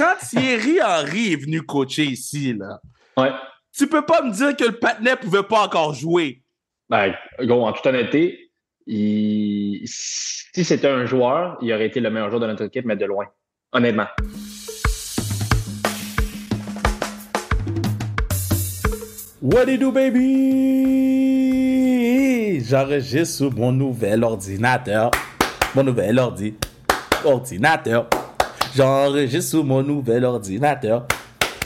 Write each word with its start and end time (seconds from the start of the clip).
quand 0.00 0.16
Thierry 0.26 0.80
Henry 0.80 1.34
est 1.34 1.36
venu 1.44 1.60
coacher 1.60 2.04
ici, 2.04 2.54
là, 2.54 2.80
Ouais. 3.18 3.32
tu 3.76 3.86
peux 3.86 4.00
pas 4.06 4.22
me 4.22 4.32
dire 4.32 4.56
que 4.56 4.64
le 4.64 4.72
patinet 4.72 5.14
pouvait 5.16 5.42
pas 5.42 5.64
encore 5.66 5.92
jouer. 5.92 6.42
Ben, 6.88 7.12
gros, 7.40 7.66
en 7.66 7.72
toute 7.74 7.84
honnêteté, 7.84 8.50
il- 8.86 9.82
si 9.84 10.64
c'était 10.64 10.88
un 10.88 11.04
joueur, 11.04 11.58
il 11.60 11.70
aurait 11.74 11.88
été 11.88 12.00
le 12.00 12.08
meilleur 12.08 12.30
joueur 12.30 12.40
de 12.40 12.46
notre 12.46 12.64
équipe, 12.64 12.86
mais 12.86 12.96
de 12.96 13.04
loin. 13.04 13.26
Honnêtement. 13.72 14.06
What 19.42 19.66
do 19.66 19.72
you 19.72 19.78
do, 19.78 19.92
baby? 19.92 20.20
J'enregistre 22.64 23.36
sur 23.36 23.52
mon 23.54 23.72
nouvel 23.72 24.22
ordinateur. 24.24 25.10
Mon 25.74 25.82
nouvel 25.84 26.18
ordi. 26.18 26.54
Ordinateur. 27.24 28.08
J'enregistre 28.76 29.50
sur 29.50 29.64
mon 29.64 29.82
nouvel 29.82 30.24
ordinateur. 30.24 31.06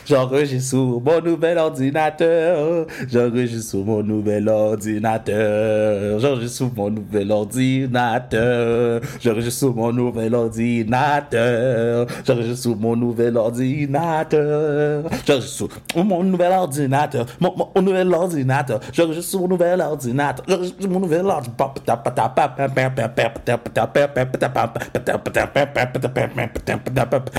J'enregistre 0.06 0.68
sur 0.70 1.00
mon 1.00 1.20
nouvel 1.22 1.56
ordinateur. 1.58 2.86
J'enregistre 3.10 3.70
sur 3.70 3.84
mon 3.84 4.02
nouvel 4.02 4.48
ordinateur. 4.48 6.18
J'enregistre 6.20 6.56
sur 6.56 6.70
mon 6.76 6.90
nouvel 6.90 7.30
ordinateur. 7.32 9.00
J'enregistre 9.22 9.58
sur 9.58 9.74
mon 9.74 9.92
nouvel 9.92 10.34
ordinateur. 10.34 12.06
J'enregistre 12.26 12.62
sur 12.62 12.76
mon 12.76 12.96
nouvel 12.96 13.36
ordinateur. 13.36 15.04
J'enregistre 15.26 15.68
sur 15.94 16.04
mon 16.04 16.22
nouvel 16.22 16.52
ordinateur. 16.52 17.26
Mon, 17.40 17.54
mon- 17.56 17.68
mon 17.74 17.82
nouvel 17.82 18.12
ordinateur. 18.12 18.80
J'enregistre 18.92 19.30
sur 19.30 19.40
mon 19.40 19.48
nouvel 19.48 19.80
ordinateur. 19.80 20.44
J'enregistre 20.46 20.80
sur 20.80 20.90
mon 20.90 21.00
nouvel 21.00 21.24
ordinateur. 21.26 21.64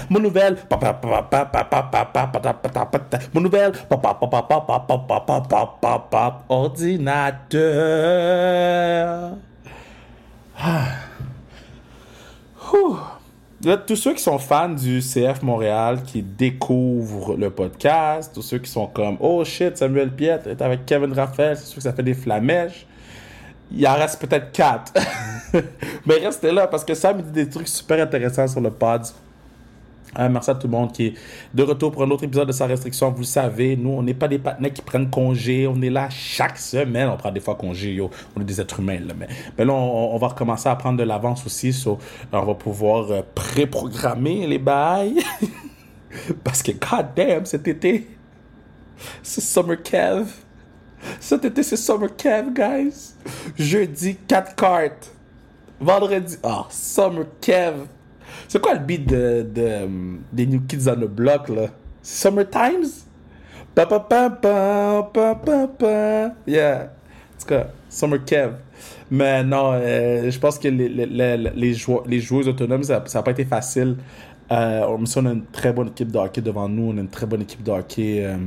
Mon 0.10 0.20
nouvel 0.20 0.56
mon 3.34 3.42
nouvel 3.42 3.72
ordinateur. 6.50 7.72
Ah. 10.58 10.88
Là, 13.64 13.78
tous 13.78 13.96
ceux 13.96 14.14
qui 14.14 14.22
sont 14.22 14.38
fans 14.38 14.70
du 14.70 15.00
CF 15.00 15.42
Montréal, 15.42 16.04
qui 16.04 16.22
découvrent 16.22 17.36
le 17.36 17.50
podcast, 17.50 18.32
tous 18.34 18.44
ceux 18.44 18.60
qui 18.60 18.70
sont 18.70 18.86
comme 18.86 19.18
Oh 19.20 19.44
shit, 19.44 19.76
Samuel 19.78 20.12
Piet 20.12 20.42
est 20.46 20.62
avec 20.62 20.86
Kevin 20.86 21.14
Raphaël, 21.14 21.58
c'est 21.58 21.66
sûr 21.66 21.78
que 21.78 21.82
ça 21.82 21.94
fait 21.94 22.04
des 22.04 22.14
flamèches. 22.14 22.86
Il 23.72 23.88
en 23.88 23.96
reste 23.96 24.22
peut-être 24.22 24.52
quatre. 24.52 24.94
Mais 26.06 26.16
restez 26.16 26.52
là 26.52 26.68
parce 26.68 26.86
que 26.86 26.94
Sam 26.94 27.22
dit 27.22 27.32
des 27.32 27.50
trucs 27.50 27.68
super 27.68 28.00
intéressants 28.04 28.48
sur 28.48 28.62
le 28.62 28.70
pod. 28.70 29.02
Euh, 30.18 30.30
merci 30.30 30.50
à 30.50 30.56
tout 30.56 30.68
le 30.68 30.72
monde 30.72 30.92
qui 30.92 31.08
est 31.08 31.14
de 31.54 31.64
retour 31.64 31.92
pour 31.92 32.04
un 32.04 32.10
autre 32.12 32.24
épisode 32.24 32.48
de 32.48 32.54
Sa 32.54 32.66
Restriction. 32.66 33.12
Vous 33.12 33.20
le 33.20 33.26
savez, 33.26 33.76
nous, 33.76 33.92
on 33.92 34.04
n'est 34.04 34.14
pas 34.14 34.28
des 34.28 34.40
partenaires 34.40 34.74
qui 34.74 34.82
prennent 34.82 35.10
congé. 35.10 35.68
On 35.68 35.82
est 35.82 35.90
là 35.90 36.10
chaque 36.10 36.58
semaine. 36.58 37.10
On 37.10 37.18
prend 37.18 37.32
des 37.32 37.40
fois 37.40 37.56
congé, 37.56 37.94
yo. 37.94 38.10
On 38.36 38.42
est 38.42 38.46
des 38.46 38.62
êtres 38.62 38.80
humains. 38.80 39.00
Mais, 39.18 39.28
mais 39.58 39.66
là, 39.66 39.74
on, 39.74 40.18
va 40.18 40.28
recommencer 40.28 40.70
à 40.70 40.76
prendre 40.76 40.98
de 40.98 41.04
l'avance 41.04 41.46
aussi. 41.46 41.74
So, 41.74 42.00
on 42.32 42.46
va 42.46 42.54
pouvoir 42.54 43.12
euh, 43.12 43.22
pré-programmer 43.34 44.48
les 44.48 44.60
bails. 44.60 45.20
Parce 46.44 46.64
que, 46.64 46.72
god 46.72 47.08
damn, 47.16 47.46
cet 47.46 47.68
été, 47.68 48.08
c'est 49.22 49.42
Summer 49.42 49.82
Kev. 49.82 50.28
Cet 51.20 51.44
été, 51.44 51.62
c'est 51.62 51.76
Summer 51.76 52.16
Kev, 52.16 52.54
guys. 52.54 53.14
Jeudi, 53.58 54.16
4 54.28 54.56
cartes. 54.56 55.12
Vendredi, 55.80 56.38
ah, 56.42 56.66
Summer 56.70 57.26
Kev. 57.42 57.86
C'est 58.48 58.62
quoi 58.62 58.74
le 58.74 58.80
beat 58.80 59.08
de, 59.08 59.46
de, 59.54 59.88
des 60.32 60.46
New 60.46 60.62
Kids 60.62 60.88
on 60.88 60.96
the 60.96 61.10
Block, 61.10 61.50
là? 61.50 61.68
Summer 62.02 62.46
Times? 62.50 63.06
Pa 63.74 63.86
pa 63.86 64.00
pa 64.00 64.30
pa 64.30 65.04
pa 65.14 65.36
pa 65.36 65.68
pa. 65.68 66.32
Yeah. 66.48 66.84
En 67.36 67.42
tout 67.42 67.48
cas, 67.48 67.68
Summer 67.90 68.24
Kev. 68.24 68.54
Mais 69.12 69.44
non, 69.44 69.72
euh, 69.74 70.32
je 70.32 70.40
pense 70.40 70.58
que 70.58 70.68
les, 70.68 70.88
les, 70.88 71.06
les, 71.06 71.38
les, 71.38 71.74
joueurs, 71.74 72.04
les 72.08 72.20
joueuses 72.20 72.48
autonomes, 72.48 72.84
ça 72.84 73.04
n'a 73.14 73.24
pas 73.24 73.32
été 73.32 73.44
facile. 73.46 73.98
Euh, 74.52 74.86
on, 74.88 75.04
on 75.04 75.26
a 75.26 75.32
une 75.32 75.46
très 75.46 75.74
bonne 75.74 75.88
équipe 75.90 76.12
de 76.12 76.18
hockey 76.18 76.42
devant 76.42 76.70
nous. 76.70 76.92
On 76.94 76.98
a 76.98 77.02
une 77.02 77.10
très 77.10 77.26
bonne 77.26 77.42
équipe 77.42 77.64
de 77.64 77.72
hockey 77.72 78.24
euh, 78.26 78.38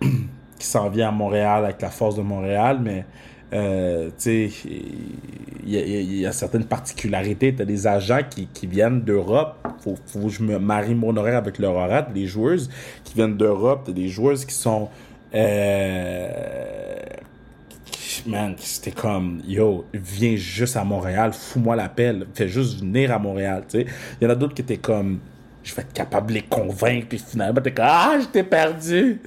qui 0.58 0.66
s'en 0.66 0.88
vient 0.88 1.08
à 1.08 1.12
Montréal 1.12 1.64
avec 1.64 1.82
la 1.82 1.90
force 1.90 2.16
de 2.16 2.22
Montréal, 2.22 2.78
mais 2.82 3.04
euh, 3.52 4.10
il 4.26 4.50
y, 5.66 6.26
a- 6.26 6.32
certaines 6.32 6.64
particularités. 6.64 7.54
Tu 7.54 7.62
as 7.62 7.64
des 7.64 7.86
agents 7.86 8.20
qui, 8.28 8.46
qui 8.46 8.66
viennent 8.66 9.00
d'Europe. 9.02 9.56
Faut, 9.82 9.96
faut 10.06 10.20
que 10.20 10.28
je 10.28 10.42
me 10.42 10.58
marie 10.58 10.94
mon 10.94 11.16
horaire 11.16 11.36
avec 11.38 11.58
leur 11.58 11.74
horaire. 11.74 12.10
Des 12.12 12.26
joueuses 12.26 12.68
qui 13.04 13.14
viennent 13.14 13.36
d'Europe. 13.36 13.82
Tu 13.86 13.92
des 13.92 14.08
joueuses 14.08 14.44
qui 14.44 14.54
sont. 14.54 14.88
Euh, 15.34 16.28
man, 18.26 18.54
c'était 18.58 18.90
comme, 18.90 19.40
yo, 19.46 19.84
viens 19.92 20.36
juste 20.36 20.76
à 20.76 20.84
Montréal, 20.84 21.32
fous-moi 21.32 21.76
la 21.76 21.88
pelle, 21.88 22.26
fais 22.34 22.48
juste 22.48 22.80
venir 22.80 23.12
à 23.12 23.18
Montréal, 23.18 23.64
tu 23.68 23.80
sais. 23.80 23.86
Il 24.20 24.24
y 24.24 24.26
en 24.26 24.30
a 24.30 24.34
d'autres 24.34 24.54
qui 24.54 24.62
étaient 24.62 24.76
comme, 24.78 25.20
je 25.62 25.74
vais 25.74 25.82
être 25.82 25.92
capable 25.92 26.28
de 26.28 26.34
les 26.34 26.42
convaincre, 26.42 27.08
puis 27.08 27.18
finalement, 27.18 27.60
t'es 27.60 27.72
comme, 27.72 27.86
ah, 27.86 28.18
j'étais 28.20 28.44
perdu. 28.44 29.20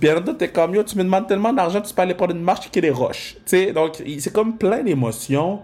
Puis 0.00 0.10
en 0.10 0.20
t'es 0.34 0.48
comme, 0.48 0.74
yo, 0.74 0.82
tu 0.82 0.96
me 0.96 1.04
demandes 1.04 1.26
tellement 1.26 1.52
d'argent, 1.52 1.80
tu 1.80 1.92
peux 1.92 2.02
aller 2.02 2.14
prendre 2.14 2.34
une 2.34 2.42
marche 2.42 2.70
qui 2.70 2.78
est 2.78 2.82
des 2.82 2.90
roches, 2.90 3.34
tu 3.44 3.56
sais. 3.56 3.72
Donc, 3.72 4.02
c'est 4.18 4.32
comme 4.32 4.56
plein 4.56 4.82
d'émotions. 4.82 5.60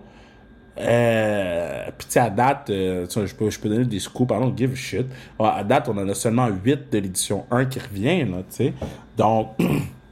Euh, 0.76 1.84
puis 1.96 2.06
tu 2.08 2.12
sais, 2.14 2.20
à 2.20 2.30
date, 2.30 2.70
euh, 2.70 3.06
je, 3.08 3.34
peux, 3.34 3.48
je 3.48 3.60
peux 3.60 3.68
donner 3.68 3.84
des 3.84 4.00
scoops, 4.00 4.28
don't 4.28 4.56
give 4.56 4.72
a 4.72 4.74
shit. 4.74 5.06
À 5.38 5.62
date, 5.62 5.88
on 5.88 5.96
en 5.96 6.08
a 6.08 6.14
seulement 6.14 6.48
8 6.48 6.90
de 6.90 6.98
l'édition 6.98 7.46
1 7.50 7.66
qui 7.66 7.78
revient, 7.78 8.24
là, 8.24 8.38
tu 8.38 8.56
sais. 8.56 8.72
Donc, 9.16 9.50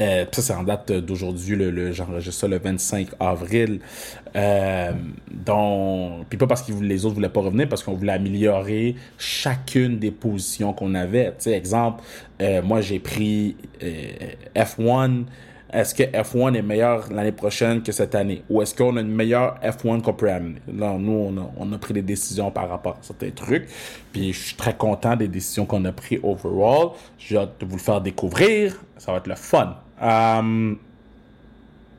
Euh, 0.00 0.24
ça, 0.32 0.42
c'est 0.42 0.52
en 0.52 0.64
date 0.64 0.90
d'aujourd'hui, 0.92 1.54
le, 1.56 1.70
le, 1.70 1.92
j'enregistre 1.92 2.40
ça 2.40 2.48
le 2.48 2.58
25 2.58 3.08
avril. 3.20 3.80
Euh, 4.36 4.92
donc, 5.30 6.26
puis 6.28 6.36
pas 6.38 6.46
parce 6.46 6.62
que 6.62 6.72
les 6.72 7.04
autres 7.04 7.14
voulaient 7.14 7.28
pas 7.28 7.40
revenir, 7.42 7.68
parce 7.68 7.82
qu'on 7.82 7.94
voulait 7.94 8.12
améliorer 8.12 8.96
chacune 9.18 9.98
des 9.98 10.10
positions 10.10 10.72
qu'on 10.72 10.94
avait. 10.94 11.26
Tu 11.26 11.44
sais, 11.44 11.52
exemple, 11.52 12.02
euh, 12.42 12.62
moi 12.62 12.80
j'ai 12.80 12.98
pris 12.98 13.56
euh, 13.82 14.32
F1. 14.56 15.24
Est-ce 15.72 15.92
que 15.92 16.04
F1 16.04 16.54
est 16.54 16.62
meilleur 16.62 17.12
l'année 17.12 17.32
prochaine 17.32 17.82
que 17.82 17.90
cette 17.90 18.14
année? 18.14 18.44
Ou 18.48 18.62
est-ce 18.62 18.74
qu'on 18.76 18.96
a 18.96 19.00
une 19.00 19.08
meilleure 19.12 19.58
F1 19.60 20.02
qu'on 20.02 20.12
peut 20.12 20.30
amener? 20.30 20.60
Là, 20.72 20.96
nous, 20.98 21.12
on 21.12 21.36
a, 21.36 21.50
on 21.56 21.72
a 21.72 21.78
pris 21.78 21.92
des 21.94 22.02
décisions 22.02 22.52
par 22.52 22.68
rapport 22.68 22.92
à 22.92 22.98
certains 23.02 23.30
trucs. 23.30 23.66
Puis 24.12 24.32
je 24.32 24.38
suis 24.38 24.56
très 24.56 24.76
content 24.76 25.16
des 25.16 25.26
décisions 25.26 25.66
qu'on 25.66 25.84
a 25.84 25.90
prises 25.90 26.20
overall. 26.22 26.90
J'ai 27.18 27.38
hâte 27.38 27.60
de 27.60 27.66
vous 27.66 27.76
le 27.76 27.82
faire 27.82 28.00
découvrir. 28.00 28.80
Ça 28.98 29.10
va 29.10 29.18
être 29.18 29.26
le 29.26 29.34
fun. 29.34 29.76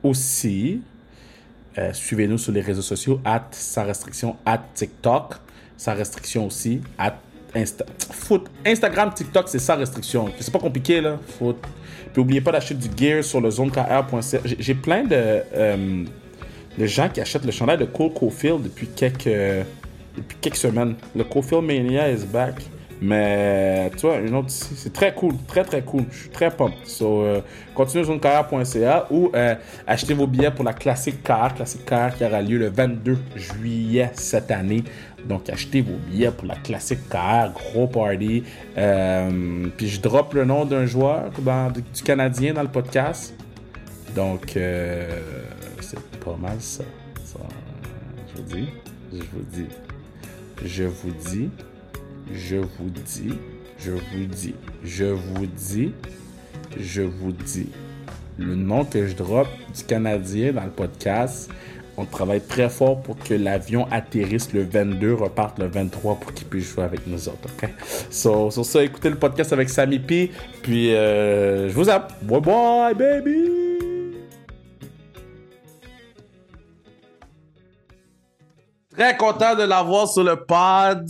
Aussi, 0.02 0.82
euh, 1.78 1.92
suivez-nous 1.92 2.38
sur 2.38 2.52
les 2.52 2.60
réseaux 2.60 2.82
sociaux, 2.82 3.20
at 3.24 3.48
sa 3.50 3.82
restriction, 3.84 4.36
at 4.46 4.60
TikTok, 4.74 5.34
sa 5.76 5.94
restriction 5.94 6.46
aussi, 6.46 6.80
at 6.98 7.16
Insta 7.54 7.84
Foot. 8.12 8.46
Instagram, 8.64 9.12
TikTok, 9.14 9.48
c'est 9.48 9.58
sa 9.58 9.74
restriction. 9.76 10.30
C'est 10.38 10.52
pas 10.52 10.58
compliqué, 10.58 11.00
là. 11.00 11.18
Foot. 11.38 11.56
Puis 12.12 12.22
n'oubliez 12.22 12.40
pas 12.40 12.52
d'acheter 12.52 12.74
du 12.74 12.88
gear 12.96 13.24
sur 13.24 13.40
le 13.40 13.50
zonekr.ca. 13.50 14.40
J'ai- 14.44 14.56
J'ai 14.58 14.74
plein 14.74 15.04
de, 15.04 15.10
euh, 15.14 16.04
de 16.78 16.86
gens 16.86 17.08
qui 17.08 17.20
achètent 17.20 17.44
le 17.44 17.52
chandail 17.52 17.78
de 17.78 17.86
Cole 17.86 18.12
Caulfield 18.12 18.62
depuis 18.62 18.86
quelques, 18.88 19.24
depuis 20.16 20.36
quelques 20.40 20.56
semaines. 20.56 20.94
Le 21.14 21.24
Caulfield 21.24 21.64
Mania 21.64 22.10
is 22.10 22.24
back. 22.26 22.54
Mais 23.00 23.90
tu 23.96 24.06
vois, 24.06 24.18
une 24.18 24.34
autre, 24.34 24.48
c'est 24.48 24.92
très 24.92 25.14
cool, 25.14 25.34
très 25.46 25.64
très 25.64 25.82
cool. 25.82 26.04
Je 26.10 26.20
suis 26.20 26.28
très 26.30 26.50
pumped. 26.50 26.74
So, 26.84 27.22
euh, 27.22 27.40
continuez 27.74 28.04
sur 28.04 28.14
zonekr.ca 28.14 29.06
ou 29.10 29.30
euh, 29.34 29.54
achetez 29.86 30.14
vos 30.14 30.26
billets 30.26 30.50
pour 30.50 30.64
la 30.64 30.72
Classique 30.72 31.22
Car, 31.22 31.54
Classique 31.54 31.84
Car 31.84 32.14
qui 32.14 32.24
aura 32.24 32.40
lieu 32.40 32.58
le 32.58 32.68
22 32.70 33.18
juillet 33.36 34.10
cette 34.14 34.50
année. 34.50 34.82
Donc, 35.26 35.50
achetez 35.50 35.82
vos 35.82 35.96
billets 36.10 36.30
pour 36.30 36.46
la 36.46 36.54
Classique 36.56 37.08
Car, 37.10 37.52
gros 37.52 37.86
party. 37.86 38.44
Euh, 38.78 39.66
puis 39.76 39.88
je 39.88 40.00
drop 40.00 40.32
le 40.32 40.44
nom 40.44 40.64
d'un 40.64 40.86
joueur 40.86 41.30
du 41.94 42.02
Canadien 42.02 42.54
dans 42.54 42.62
le 42.62 42.68
podcast. 42.68 43.34
Donc, 44.14 44.52
c'est 44.54 46.18
pas 46.24 46.36
mal 46.40 46.56
ça. 46.60 46.84
Ça, 47.24 47.40
Je 48.28 48.40
vous 48.40 48.48
dis, 48.48 48.68
je 49.12 49.18
vous 49.18 49.44
dis, 49.52 49.66
je 50.64 50.84
vous 50.84 51.10
dis, 51.10 51.50
je 52.32 52.56
vous 52.56 52.90
dis, 52.90 53.34
je 53.78 53.92
vous 53.92 54.26
dis, 54.26 54.54
je 54.84 55.04
vous 55.04 55.46
dis, 55.46 55.92
je 56.78 57.02
vous 57.02 57.32
dis. 57.32 57.68
Le 58.38 58.54
nom 58.54 58.84
que 58.84 59.06
je 59.06 59.14
drop 59.14 59.48
du 59.74 59.82
Canadien 59.84 60.52
dans 60.52 60.64
le 60.64 60.70
podcast, 60.70 61.50
on 61.96 62.04
travaille 62.04 62.42
très 62.42 62.68
fort 62.68 63.00
pour 63.00 63.16
que 63.18 63.32
l'avion 63.32 63.86
atterrisse 63.90 64.52
le 64.52 64.62
22, 64.62 65.14
reparte 65.14 65.58
le 65.58 65.66
23 65.66 66.16
pour 66.16 66.34
qu'il 66.34 66.46
puisse 66.46 66.66
jouer 66.66 66.84
avec 66.84 67.06
nous 67.06 67.28
autres, 67.28 67.48
ok? 67.56 67.70
So, 68.10 68.50
sur 68.50 68.64
ça, 68.66 68.82
écoutez 68.82 69.08
le 69.08 69.16
podcast 69.16 69.52
avec 69.54 69.70
Sammy 69.70 69.98
P, 69.98 70.30
puis 70.62 70.94
euh, 70.94 71.70
je 71.70 71.74
vous 71.74 71.88
aime. 71.88 72.02
Bye 72.22 72.40
bye, 72.40 72.94
baby! 72.94 73.50
Très 78.94 79.16
content 79.16 79.54
de 79.54 79.62
l'avoir 79.62 80.08
sur 80.08 80.24
le 80.24 80.36
pod. 80.36 81.06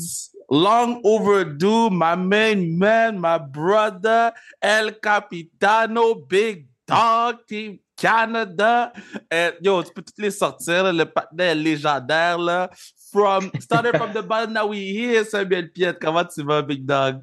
Long 0.51 1.01
overdue, 1.05 1.91
my 1.91 2.15
main 2.17 2.79
man, 2.79 3.21
my 3.21 3.39
brother, 3.39 4.33
El 4.63 4.93
Capitano, 5.01 6.15
Big 6.15 6.67
Dog, 6.87 7.47
Team 7.47 7.79
Canada. 7.97 8.93
Et, 9.31 9.53
yo, 9.61 9.83
tu 9.83 9.93
peux 9.93 10.03
toutes 10.03 10.19
les 10.19 10.31
sortir, 10.31 10.93
le 10.93 11.05
partenaire 11.05 11.55
légendaire, 11.55 12.39
là. 12.39 12.71
From, 13.13 13.51
started 13.61 13.97
from 13.97 14.13
the 14.13 14.23
bottom, 14.23 14.53
now 14.53 14.67
we 14.67 14.79
here, 14.79 15.25
Samuel 15.25 15.71
Piet. 15.71 15.95
Comment 16.01 16.25
tu 16.25 16.43
vas, 16.43 16.63
Big 16.63 16.85
Dog? 16.85 17.23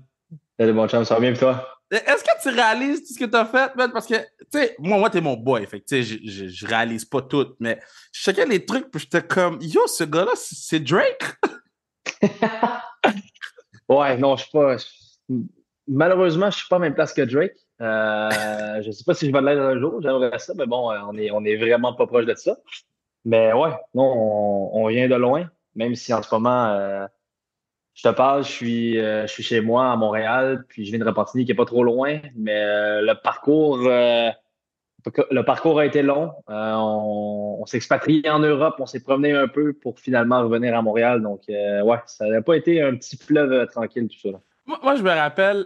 Salut, 0.59 0.73
bon 0.73 0.87
chum, 0.87 1.05
ça 1.05 1.15
va 1.15 1.19
bien, 1.19 1.33
toi? 1.33 1.67
Est-ce 1.91 2.23
que 2.23 2.41
tu 2.41 2.49
réalises 2.49 3.01
tout 3.01 3.13
ce 3.13 3.19
que 3.19 3.25
tu 3.25 3.35
as 3.35 3.45
fait, 3.45 3.75
man? 3.75 3.91
Parce 3.91 4.07
que, 4.07 4.15
tu 4.15 4.23
sais, 4.51 4.75
moi, 4.79 4.97
moi, 4.97 5.09
t'es 5.11 5.21
mon 5.21 5.35
boy. 5.35 5.67
Fait 5.67 5.79
tu 5.79 6.03
sais, 6.03 6.03
je, 6.03 6.47
je, 6.47 6.65
réalise 6.65 7.05
pas 7.05 7.21
tout, 7.21 7.53
mais 7.59 7.79
je 8.11 8.21
checkais 8.21 8.45
les 8.47 8.65
trucs, 8.65 8.89
puis 8.89 9.01
j'étais 9.01 9.21
comme, 9.21 9.59
yo, 9.61 9.85
ce 9.85 10.03
gars-là, 10.03 10.31
c'est 10.35 10.79
Drake? 10.79 11.37
ouais, 13.99 14.17
non, 14.17 14.35
je 14.35 14.43
suis 14.43 14.51
pas. 14.51 14.75
Malheureusement, 15.87 16.49
je 16.49 16.57
suis 16.57 16.67
pas 16.67 16.77
à 16.77 16.79
même 16.79 16.93
place 16.93 17.13
que 17.13 17.21
Drake. 17.21 17.55
Euh, 17.81 18.81
je 18.81 18.91
sais 18.91 19.03
pas 19.03 19.13
si 19.13 19.27
je 19.27 19.31
vais 19.31 19.41
l'être 19.41 19.61
un 19.61 19.79
jour, 19.79 20.01
j'aimerais 20.01 20.39
ça, 20.39 20.53
mais 20.55 20.65
bon, 20.65 20.91
on 20.91 21.17
est, 21.17 21.31
on 21.31 21.43
est 21.43 21.57
vraiment 21.57 21.93
pas 21.93 22.07
proche 22.07 22.25
de 22.25 22.35
ça. 22.35 22.57
Mais 23.25 23.53
ouais, 23.53 23.71
non, 23.93 24.69
on, 24.73 24.87
vient 24.87 25.07
de 25.07 25.15
loin, 25.15 25.49
même 25.75 25.95
si 25.95 26.13
en 26.13 26.21
ce 26.21 26.33
moment, 26.33 26.67
euh, 26.67 27.05
je 27.93 28.03
te 28.03 28.13
parle, 28.13 28.43
je 28.43 28.49
suis, 28.49 28.99
euh, 28.99 29.27
je 29.27 29.31
suis 29.31 29.43
chez 29.43 29.61
moi 29.61 29.91
à 29.91 29.95
Montréal, 29.95 30.65
puis 30.67 30.85
je 30.85 30.91
viens 30.91 30.99
de 30.99 31.05
Repentigny 31.05 31.45
qui 31.45 31.51
est 31.51 31.55
pas 31.55 31.65
trop 31.65 31.83
loin, 31.83 32.19
mais 32.35 32.61
euh, 32.63 33.01
le 33.01 33.13
parcours, 33.21 33.79
le 35.31 35.41
parcours 35.43 35.79
a 35.79 35.85
été 35.85 36.01
long. 36.01 36.31
on, 36.47 37.57
on 37.61 37.65
s'est 37.65 37.77
expatrié 37.77 38.29
en 38.29 38.39
Europe, 38.39 38.75
on 38.79 38.85
s'est 38.85 39.03
promené 39.03 39.31
un 39.31 39.47
peu 39.47 39.73
pour 39.73 39.99
finalement 39.99 40.41
revenir 40.43 40.75
à 40.77 40.81
Montréal. 40.81 41.21
Donc, 41.21 41.41
ouais, 41.47 41.99
ça 42.05 42.27
n'a 42.27 42.41
pas 42.41 42.55
été 42.55 42.81
un 42.81 42.95
petit 42.95 43.17
fleuve 43.17 43.67
tranquille 43.67 44.07
tout 44.07 44.19
ça. 44.19 44.31
Là. 44.31 44.39
Moi, 44.65 44.95
je 44.95 45.03
me 45.03 45.09
rappelle 45.09 45.65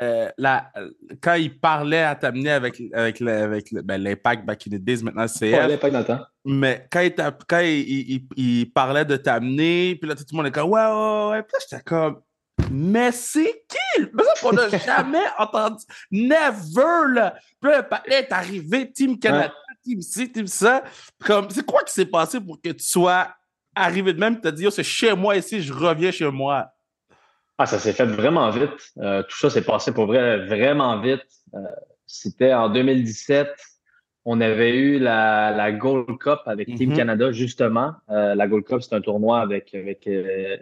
euh, 0.00 0.30
la, 0.38 0.72
quand 1.20 1.34
il 1.34 1.58
parlait 1.58 2.02
à 2.02 2.14
t'amener 2.14 2.50
avec, 2.50 2.80
avec, 2.94 3.20
avec 3.20 3.74
ben, 3.84 4.02
l'impact 4.02 4.46
back 4.46 4.66
in 4.66 4.76
the 4.76 4.80
days, 4.80 5.02
maintenant 5.02 5.28
c'est 5.28 5.52
Ouais, 5.52 5.68
l'impact 5.68 5.92
dans 5.92 5.98
le 5.98 6.04
temps. 6.06 6.20
Mais 6.46 6.86
quand 6.90 7.00
il, 7.00 7.14
quand 7.46 7.60
il, 7.60 8.26
il, 8.36 8.72
parlait 8.72 9.04
de 9.04 9.16
t'amener, 9.16 9.94
puis 9.96 10.08
là, 10.08 10.14
tout 10.14 10.24
le 10.32 10.36
monde 10.38 10.46
est 10.46 10.52
comme 10.52 10.70
Ouais, 10.70 10.80
ouais, 10.80 11.30
ouais. 11.30 11.42
Puis 11.42 11.52
là, 11.52 11.58
j'étais 11.60 11.82
comme 11.82 12.22
Mais 12.70 13.10
c'est 13.12 13.64
qui? 13.68 14.06
Mais 14.14 14.22
ça, 14.22 14.48
on 14.48 14.52
n'a 14.52 14.68
jamais 14.78 15.24
entendu. 15.38 15.84
Never, 16.10 17.12
là. 17.14 17.34
Puis 17.60 17.70
là, 17.70 17.88
est 18.06 18.32
arrivé, 18.32 18.90
Team 18.92 19.18
Canada, 19.18 19.52
Team 19.82 20.00
ci, 20.00 20.30
Team 20.30 20.46
ça. 20.46 20.84
Comme, 21.24 21.50
c'est 21.50 21.64
quoi 21.64 21.82
qui 21.82 21.92
s'est 21.92 22.06
passé 22.06 22.40
pour 22.40 22.60
que 22.60 22.70
tu 22.70 22.84
sois 22.84 23.28
arrivé 23.74 24.12
de 24.12 24.20
même 24.20 24.34
et 24.34 24.40
te 24.40 24.48
dit 24.48 24.66
c'est 24.70 24.82
chez 24.82 25.14
moi 25.14 25.36
ici, 25.36 25.62
je 25.62 25.72
reviens 25.72 26.10
chez 26.10 26.30
moi? 26.30 26.70
Ah, 27.58 27.66
ça 27.66 27.78
s'est 27.78 27.92
fait 27.92 28.06
vraiment 28.06 28.48
vite. 28.50 28.70
Euh, 28.98 29.22
tout 29.22 29.36
ça 29.36 29.50
s'est 29.50 29.62
passé 29.62 29.92
pour 29.92 30.06
vrai 30.06 30.46
vraiment 30.46 30.98
vite. 31.00 31.20
Euh, 31.54 31.58
c'était 32.06 32.54
en 32.54 32.68
2017. 32.68 33.48
On 34.24 34.40
avait 34.40 34.76
eu 34.76 34.98
la, 34.98 35.50
la 35.50 35.72
Gold 35.72 36.18
Cup 36.18 36.40
avec 36.46 36.74
Team 36.74 36.92
mm-hmm. 36.92 36.96
Canada, 36.96 37.32
justement. 37.32 37.92
Euh, 38.10 38.34
la 38.34 38.46
Gold 38.46 38.64
Cup, 38.64 38.82
c'est 38.82 38.94
un 38.94 39.00
tournoi 39.00 39.40
avec, 39.40 39.74
avec 39.74 40.08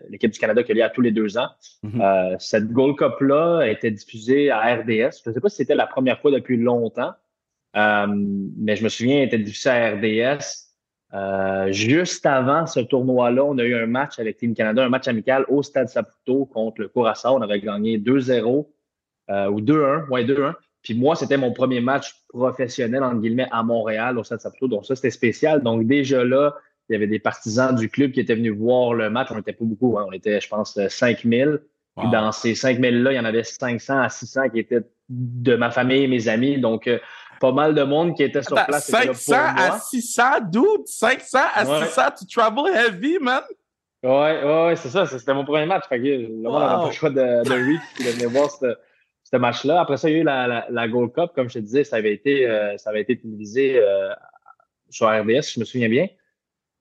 l'équipe 0.08 0.30
du 0.30 0.38
Canada 0.38 0.62
qui 0.62 0.72
a 0.72 0.74
lieu 0.74 0.84
à 0.84 0.90
tous 0.90 1.00
les 1.00 1.10
deux 1.10 1.38
ans. 1.38 1.48
Mm-hmm. 1.84 2.38
cette 2.38 2.68
Gold 2.68 2.96
Cup-là 2.96 3.58
a 3.62 3.68
été 3.68 3.90
diffusée 3.90 4.50
à 4.50 4.60
RDS. 4.76 5.22
Je 5.24 5.30
ne 5.30 5.34
sais 5.34 5.40
pas 5.40 5.48
si 5.48 5.56
c'était 5.56 5.74
la 5.74 5.86
première 5.86 6.20
fois 6.20 6.30
depuis 6.30 6.56
longtemps, 6.56 7.12
mais 7.74 8.76
je 8.76 8.84
me 8.84 8.88
souviens, 8.88 9.18
elle 9.18 9.26
était 9.26 9.38
diffusée 9.38 9.70
à 9.70 9.90
RDS. 9.90 10.68
Euh, 11.14 11.72
juste 11.72 12.26
avant 12.26 12.66
ce 12.66 12.80
tournoi-là, 12.80 13.42
on 13.44 13.56
a 13.58 13.64
eu 13.64 13.74
un 13.74 13.86
match 13.86 14.18
avec 14.18 14.36
Team 14.36 14.54
Canada, 14.54 14.84
un 14.84 14.90
match 14.90 15.08
amical 15.08 15.44
au 15.48 15.62
Stade 15.62 15.88
Saputo 15.88 16.46
contre 16.46 16.82
le 16.82 16.88
Curaçao. 16.88 17.34
On 17.34 17.40
avait 17.40 17.60
gagné 17.60 17.98
2-0 17.98 18.66
euh, 19.30 19.48
ou 19.48 19.60
2-1. 19.60 20.08
Ouais, 20.08 20.24
2-1. 20.24 20.54
Puis 20.88 20.98
moi, 20.98 21.16
c'était 21.16 21.36
mon 21.36 21.52
premier 21.52 21.82
match 21.82 22.14
professionnel, 22.30 23.02
entre 23.02 23.20
guillemets, 23.20 23.46
à 23.50 23.62
Montréal, 23.62 24.18
au 24.18 24.24
Stade 24.24 24.40
Saputo. 24.40 24.68
Donc 24.68 24.86
ça, 24.86 24.96
c'était 24.96 25.10
spécial. 25.10 25.62
Donc 25.62 25.86
déjà 25.86 26.24
là, 26.24 26.54
il 26.88 26.94
y 26.94 26.96
avait 26.96 27.06
des 27.06 27.18
partisans 27.18 27.76
du 27.76 27.90
club 27.90 28.12
qui 28.12 28.20
étaient 28.20 28.34
venus 28.34 28.54
voir 28.54 28.94
le 28.94 29.10
match. 29.10 29.28
On 29.30 29.34
n'était 29.34 29.52
pas 29.52 29.66
beaucoup. 29.66 29.98
Hein. 29.98 30.06
On 30.08 30.12
était, 30.12 30.40
je 30.40 30.48
pense, 30.48 30.80
5000. 30.88 31.60
Puis 31.98 32.08
dans 32.10 32.32
ces 32.32 32.54
5000-là, 32.54 33.12
il 33.12 33.16
y 33.16 33.20
en 33.20 33.26
avait 33.26 33.44
500 33.44 33.98
à 34.00 34.08
600 34.08 34.48
qui 34.48 34.60
étaient 34.60 34.80
de 35.10 35.56
ma 35.56 35.70
famille 35.70 36.04
et 36.04 36.08
mes 36.08 36.26
amis. 36.26 36.58
Donc, 36.58 36.86
euh, 36.86 36.98
pas 37.38 37.52
mal 37.52 37.74
de 37.74 37.82
monde 37.82 38.16
qui 38.16 38.22
était 38.22 38.42
sur 38.42 38.54
place. 38.54 38.86
500 38.86 39.34
à 39.36 39.78
600, 39.78 40.22
dude! 40.50 40.86
500 40.86 41.38
à 41.54 41.66
600, 41.84 42.02
tu 42.18 42.34
travel 42.34 42.74
heavy, 42.74 43.18
man! 43.20 43.42
Ouais, 44.02 44.42
ouais, 44.42 44.74
c'est 44.76 44.88
ça. 44.88 45.04
C'était 45.04 45.34
mon 45.34 45.44
premier 45.44 45.66
match. 45.66 45.84
Fait 45.86 45.98
que 45.98 46.04
le 46.04 46.28
monde 46.44 46.62
n'avait 46.62 46.76
pas 46.76 46.86
le 46.86 46.92
choix 46.92 47.10
de, 47.10 47.44
de 47.44 47.52
reach 47.52 47.82
et 48.00 48.04
de 48.04 48.08
venir 48.10 48.30
voir 48.30 48.48
ce 49.30 49.36
match-là. 49.36 49.80
Après 49.80 49.96
ça, 49.96 50.08
il 50.08 50.14
y 50.14 50.16
a 50.16 50.20
eu 50.20 50.24
la, 50.70 50.88
Gold 50.88 51.12
Cup. 51.12 51.32
Comme 51.34 51.48
je 51.48 51.54
te 51.54 51.58
disais, 51.58 51.84
ça 51.84 51.96
avait 51.96 52.14
été, 52.14 52.48
euh, 52.48 52.76
ça 52.78 52.90
avait 52.90 53.02
été 53.02 53.18
télévisé 53.18 53.78
euh, 53.78 54.10
sur 54.90 55.08
RDS, 55.08 55.52
je 55.54 55.60
me 55.60 55.64
souviens 55.64 55.88
bien. 55.88 56.06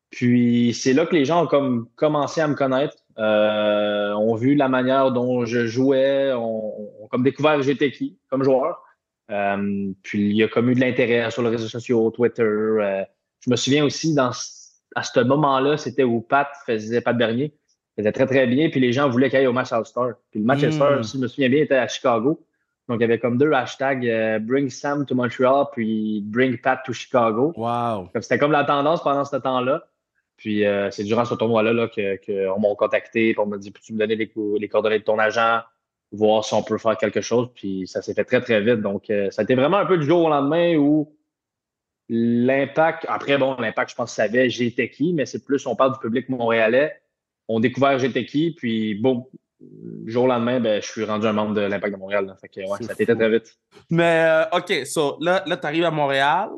Puis 0.09 0.73
c'est 0.73 0.94
là 0.94 1.05
que 1.05 1.13
les 1.13 1.25
gens 1.25 1.44
ont 1.44 1.47
comme 1.47 1.89
commencé 1.95 2.39
à 2.39 2.47
me 2.47 2.55
connaître, 2.55 2.95
euh, 3.17 4.13
ont 4.13 4.35
vu 4.35 4.55
la 4.55 4.69
manière 4.69 5.11
dont 5.11 5.45
je 5.45 5.67
jouais, 5.67 6.31
ont, 6.31 7.03
ont 7.03 7.07
comme 7.09 7.23
découvert 7.23 7.61
j'étais 7.61 7.91
qui 7.91 8.17
comme 8.29 8.44
joueur. 8.44 8.81
Puis 10.03 10.29
il 10.29 10.38
y 10.38 10.44
a 10.44 10.47
comme 10.47 10.69
eu 10.69 10.75
de 10.75 10.79
l'intérêt 10.79 11.29
sur 11.31 11.44
les 11.44 11.49
réseaux 11.49 11.67
sociaux, 11.67 12.09
Twitter. 12.11 12.44
Je 12.44 13.49
me 13.49 13.57
souviens 13.57 13.83
aussi 13.83 14.15
dans 14.15 14.31
à 14.95 15.03
ce 15.03 15.19
moment-là, 15.19 15.75
c'était 15.75 16.05
où 16.05 16.21
Pat 16.21 16.47
faisait 16.65 17.01
Pat 17.01 17.17
Bernier 17.17 17.53
faisait 17.97 18.11
très 18.11 18.25
très 18.25 18.47
bien, 18.47 18.69
puis 18.69 18.79
les 18.79 18.94
gens 18.94 19.09
voulaient 19.09 19.29
qu'il 19.29 19.39
aille 19.39 19.47
au 19.47 19.53
match 19.53 19.71
All-Star. 19.71 20.13
Puis 20.31 20.39
le 20.39 20.45
match 20.45 20.63
All-Star, 20.63 20.99
hmm. 20.99 21.03
si 21.03 21.17
je 21.17 21.21
me 21.21 21.27
souviens 21.27 21.49
bien, 21.49 21.63
était 21.63 21.75
à 21.75 21.88
Chicago. 21.88 22.44
Donc 22.88 22.99
il 22.99 23.01
y 23.01 23.03
avait 23.03 23.19
comme 23.19 23.38
deux 23.38 23.51
hashtags 23.51 24.07
euh, 24.07 24.39
Bring 24.39 24.69
Sam 24.69 25.05
to 25.05 25.13
Montreal 25.13 25.65
puis 25.73 26.21
Bring 26.25 26.57
Pat 26.57 26.79
to 26.85 26.94
Chicago. 26.94 27.53
Wow. 27.57 28.09
C'était 28.21 28.38
comme 28.38 28.53
la 28.53 28.63
tendance 28.63 29.03
pendant 29.03 29.25
ce 29.25 29.35
temps-là. 29.35 29.83
Puis 30.38 30.63
c'est 30.91 31.03
durant 31.03 31.25
ce 31.25 31.33
tournoi-là 31.33 31.73
là, 31.73 31.88
qu'on 31.89 32.59
m'a 32.59 32.75
contacté, 32.75 33.35
on 33.39 33.47
m'a 33.47 33.57
dit 33.57 33.71
Peux-tu 33.71 33.94
me 33.94 33.97
donner 33.99 34.15
les, 34.15 34.31
les 34.59 34.67
coordonnées 34.69 34.99
de 34.99 35.03
ton 35.03 35.17
agent 35.17 35.61
voir 36.11 36.44
si 36.44 36.53
on 36.53 36.63
peut 36.63 36.77
faire 36.77 36.97
quelque 36.97 37.21
chose? 37.21 37.49
Puis 37.53 37.88
ça 37.88 38.01
s'est 38.01 38.13
fait 38.13 38.23
très, 38.23 38.41
très 38.41 38.61
vite. 38.61 38.81
Donc, 38.81 39.09
euh, 39.09 39.29
ça 39.31 39.41
a 39.41 39.44
été 39.44 39.55
vraiment 39.55 39.77
un 39.77 39.85
peu 39.85 39.97
du 39.97 40.05
jour 40.05 40.25
au 40.25 40.29
lendemain 40.29 40.75
où 40.75 41.13
l'impact, 42.09 43.05
après, 43.09 43.38
bon, 43.38 43.55
l'impact, 43.55 43.91
je 43.91 43.95
pense, 43.95 44.13
savait 44.13 44.49
j'étais 44.49 44.89
qui, 44.89 45.13
mais 45.13 45.25
c'est 45.25 45.44
plus, 45.44 45.65
on 45.65 45.75
parle 45.75 45.94
du 45.94 45.99
public 45.99 46.29
montréalais. 46.29 46.99
On 47.47 47.59
découvert 47.59 47.97
j'étais 47.99 48.25
qui, 48.25 48.51
puis 48.51 48.95
bon, 48.95 49.29
jour 50.05 50.25
au 50.25 50.27
lendemain, 50.27 50.59
ben, 50.59 50.81
je 50.81 50.88
suis 50.88 51.03
rendu 51.03 51.27
un 51.27 51.33
membre 51.33 51.55
de 51.55 51.61
l'Impact 51.61 51.94
de 51.94 51.99
Montréal. 51.99 52.35
Fait 52.41 52.49
que, 52.49 52.59
ouais, 52.59 52.85
ça 52.85 52.92
a 52.92 52.94
été 52.94 53.06
très, 53.06 53.30
vite. 53.30 53.56
Mais, 53.89 54.25
euh, 54.27 54.57
OK, 54.57 54.85
so, 54.85 55.18
là, 55.21 55.44
là 55.45 55.57
tu 55.57 55.66
arrives 55.66 55.85
à 55.85 55.92
Montréal, 55.92 56.49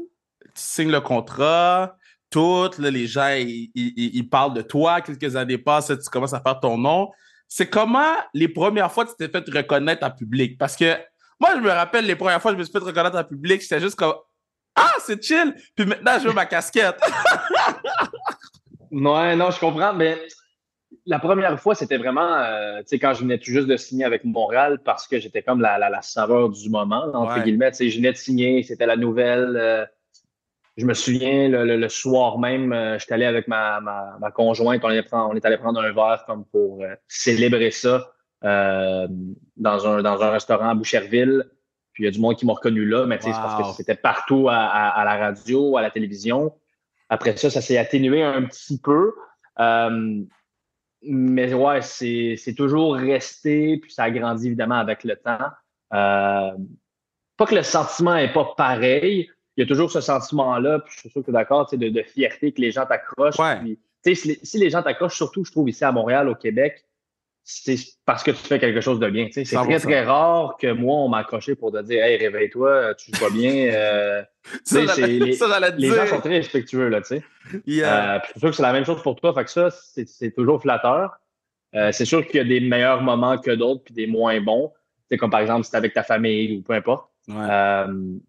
tu 0.41 0.49
signes 0.55 0.91
le 0.91 1.01
contrat, 1.01 1.95
tout, 2.29 2.69
là, 2.79 2.91
les 2.91 3.07
gens, 3.07 3.29
ils, 3.29 3.71
ils, 3.75 4.29
parlent 4.29 4.53
de 4.53 4.61
toi, 4.61 5.01
quelques 5.01 5.35
années 5.35 5.57
passent, 5.57 5.87
tu 5.87 6.09
commences 6.11 6.33
à 6.33 6.41
faire 6.41 6.59
ton 6.59 6.77
nom 6.77 7.09
c'est 7.49 7.67
comment 7.67 8.13
les 8.33 8.47
premières 8.47 8.91
fois 8.91 9.05
tu 9.05 9.13
t'es 9.17 9.27
fait 9.27 9.43
reconnaître 9.49 10.05
en 10.05 10.11
public? 10.11 10.57
Parce 10.57 10.75
que 10.75 10.95
moi, 11.39 11.55
je 11.55 11.61
me 11.61 11.69
rappelle 11.69 12.05
les 12.05 12.15
premières 12.15 12.41
fois 12.41 12.51
que 12.51 12.57
je 12.57 12.59
me 12.59 12.63
suis 12.63 12.71
fait 12.71 12.79
reconnaître 12.79 13.17
en 13.17 13.23
public, 13.23 13.61
c'était 13.61 13.81
juste 13.81 13.95
comme 13.95 14.13
Ah, 14.75 14.93
c'est 15.03 15.21
chill! 15.21 15.55
Puis 15.75 15.85
maintenant, 15.85 16.19
je 16.19 16.27
veux 16.27 16.33
ma 16.33 16.45
casquette. 16.45 16.99
ouais, 18.91 19.35
non, 19.35 19.49
je 19.49 19.59
comprends, 19.59 19.93
mais 19.93 20.19
la 21.09 21.17
première 21.17 21.59
fois, 21.59 21.73
c'était 21.73 21.97
vraiment, 21.97 22.35
euh, 22.35 22.81
tu 22.81 22.89
sais, 22.89 22.99
quand 22.99 23.15
je 23.15 23.21
venais 23.21 23.39
tout 23.39 23.49
juste 23.49 23.67
de 23.67 23.75
signer 23.77 24.05
avec 24.05 24.23
Montréal, 24.23 24.79
parce 24.85 25.07
que 25.07 25.19
j'étais 25.19 25.41
comme 25.41 25.59
la, 25.59 25.79
la, 25.79 26.01
saveur 26.03 26.49
du 26.49 26.69
moment, 26.69 27.03
entre 27.15 27.43
guillemets. 27.43 27.71
Tu 27.71 27.77
sais, 27.77 27.89
je 27.89 27.97
venais 27.97 28.11
de 28.11 28.17
signer, 28.17 28.61
c'était 28.61 28.85
la 28.85 28.95
nouvelle. 28.95 29.57
Euh, 29.57 29.85
je 30.77 30.85
me 30.85 30.93
souviens, 30.93 31.49
le, 31.49 31.89
soir 31.89 32.37
même, 32.37 32.71
euh, 32.71 32.99
j'étais 32.99 33.15
allé 33.15 33.25
avec 33.25 33.47
ma, 33.47 33.81
ma, 33.81 34.31
conjointe, 34.31 34.81
on, 34.83 34.89
on 34.89 35.33
est 35.35 35.45
allé 35.45 35.57
prendre 35.57 35.81
un 35.81 35.91
verre 35.91 36.23
comme 36.27 36.45
pour 36.45 36.83
euh, 36.83 36.93
célébrer 37.07 37.71
ça 37.71 38.11
dans, 38.43 39.87
un, 39.87 40.01
dans 40.03 40.21
un 40.21 40.29
restaurant 40.29 40.69
à 40.69 40.75
Boucherville. 40.75 41.43
Puis 41.91 42.03
il 42.03 42.05
y 42.05 42.07
a 42.07 42.11
du 42.11 42.19
monde 42.19 42.35
qui 42.35 42.45
m'a 42.45 42.53
reconnu 42.53 42.85
là, 42.85 43.07
mais 43.07 43.17
c'est 43.19 43.31
parce 43.31 43.71
que 43.71 43.75
c'était 43.75 43.95
partout 43.95 44.47
à, 44.47 45.01
la 45.03 45.17
radio, 45.17 45.75
à 45.75 45.81
la 45.81 45.89
télévision. 45.89 46.53
Après 47.09 47.35
ça, 47.35 47.49
ça 47.49 47.61
s'est 47.61 47.79
atténué 47.79 48.21
un 48.21 48.43
petit 48.43 48.79
peu. 48.79 49.11
Mais 51.01 51.53
ouais, 51.53 51.81
c'est 51.81 52.53
toujours 52.55 52.95
resté, 52.95 53.77
puis 53.77 53.91
ça 53.91 54.03
a 54.03 54.11
grandi 54.11 54.47
évidemment 54.47 54.79
avec 54.79 55.03
le 55.03 55.15
temps. 55.15 55.49
pas 55.89 56.55
que 57.47 57.55
le 57.55 57.63
sentiment 57.63 58.15
n'est 58.15 58.33
pas 58.33 58.53
pareil, 58.57 59.29
il 59.57 59.61
y 59.61 59.63
a 59.63 59.67
toujours 59.67 59.91
ce 59.91 60.01
sentiment-là, 60.01 60.79
puis 60.79 60.93
je 60.95 60.99
suis 61.01 61.09
sûr 61.09 61.21
que 61.21 61.25
tu 61.25 61.31
es 61.31 61.33
d'accord, 61.33 61.69
de, 61.69 61.89
de 61.89 62.03
fierté 62.03 62.53
que 62.53 62.61
les 62.61 62.71
gens 62.71 62.85
t'accrochent. 62.85 63.35
Si, 64.05 64.15
si, 64.15 64.57
les 64.57 64.69
gens 64.69 64.81
t'accrochent, 64.81 65.17
surtout, 65.17 65.43
je 65.43 65.51
trouve, 65.51 65.69
ici 65.69 65.83
à 65.83 65.91
Montréal, 65.91 66.29
au 66.29 66.35
Québec, 66.35 66.85
c'est 67.51 67.77
parce 68.05 68.21
que 68.21 68.29
tu 68.29 68.37
fais 68.37 68.59
quelque 68.59 68.79
chose 68.79 68.99
de 68.99 69.09
bien. 69.09 69.27
C'est 69.31 69.43
très, 69.43 69.79
très 69.79 70.03
rare 70.03 70.55
que 70.61 70.71
moi, 70.71 70.97
on 70.97 71.09
m'a 71.09 71.19
accroché 71.19 71.55
pour 71.55 71.71
te 71.71 71.81
dire 71.81 72.03
Hey, 72.03 72.17
réveille-toi, 72.17 72.93
tu 72.93 73.09
vois 73.17 73.31
bien. 73.31 73.73
Euh, 73.73 74.21
ça, 74.63 74.81
les, 74.97 75.19
les 75.77 75.87
gens 75.87 76.05
sont 76.05 76.19
très 76.19 76.37
respectueux, 76.37 76.89
là, 76.89 77.01
tu 77.01 77.07
sais. 77.07 77.23
Euh, 77.55 78.19
je 78.23 78.29
suis 78.29 78.39
sûr 78.39 78.49
que 78.51 78.55
c'est 78.55 78.61
la 78.61 78.71
même 78.71 78.85
chose 78.85 79.01
pour 79.01 79.15
toi. 79.15 79.33
Fait 79.33 79.45
que 79.45 79.49
ça, 79.49 79.71
c'est 79.71 80.31
toujours 80.35 80.61
flatteur. 80.61 81.19
c'est 81.73 82.05
sûr 82.05 82.23
qu'il 82.27 82.35
y 82.35 82.39
a 82.39 82.43
des 82.43 82.59
meilleurs 82.59 83.01
moments 83.01 83.39
que 83.39 83.51
d'autres, 83.51 83.83
puis 83.83 83.95
des 83.95 84.05
moins 84.05 84.39
bons. 84.39 84.71
C'est 85.09 85.17
comme 85.17 85.31
par 85.31 85.39
exemple, 85.39 85.65
si 85.65 85.75
avec 85.75 85.95
ta 85.95 86.03
famille 86.03 86.57
ou 86.57 86.61
peu 86.61 86.73
importe. 86.73 87.09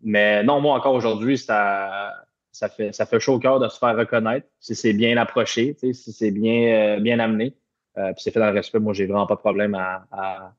mais 0.03 0.43
non, 0.45 0.63
moi 0.63 0.77
encore 0.77 0.95
aujourd'hui, 0.95 1.37
ça, 1.37 2.11
ça, 2.53 2.71
fait, 2.71 2.95
ça 2.95 3.05
fait 3.05 3.21
chaud 3.21 3.35
au 3.35 3.39
cœur 3.39 3.61
de 3.61 3.69
se 3.69 3.79
faire 3.79 3.99
reconnaître. 3.99 4.47
Si 4.61 4.75
c'est 4.75 4.95
bien 4.95 5.19
approché, 5.19 5.77
si 5.79 5.93
c'est 5.93 6.31
bien, 6.31 6.99
bien 7.01 7.19
amené, 7.19 7.55
puis 8.15 8.23
c'est 8.23 8.31
fait 8.31 8.41
dans 8.41 8.51
le 8.51 8.55
respect, 8.55 8.79
moi, 8.79 8.93
j'ai 8.93 9.07
vraiment 9.07 9.27
pas 9.27 9.35
de 9.35 9.41
problème 9.41 9.75
à, 9.75 10.55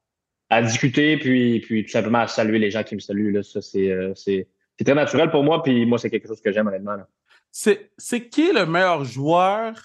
à, 0.50 0.62
discuter, 0.62 1.18
puis, 1.18 1.62
puis 1.62 1.86
tout 1.86 1.92
simplement 1.92 2.20
à 2.20 2.28
saluer 2.28 2.60
les 2.60 2.72
gens 2.72 2.84
qui 2.84 2.96
me 2.96 3.00
saluent. 3.00 3.32
Là. 3.32 3.44
Ça, 3.44 3.62
c'est, 3.62 4.14
c'est, 4.16 4.48
très 4.84 4.96
naturel 4.96 5.30
pour 5.30 5.44
moi, 5.44 5.62
puis 5.62 5.86
moi, 5.86 6.00
c'est 6.00 6.10
quelque 6.10 6.28
chose 6.28 6.42
que 6.42 6.52
j'aime 6.52 6.68
honnêtement. 6.68 6.96
Là. 6.96 7.08
C'est, 7.52 7.92
c'est 7.98 8.28
qui 8.30 8.52
le 8.52 8.66
meilleur 8.66 9.04
joueur 9.04 9.76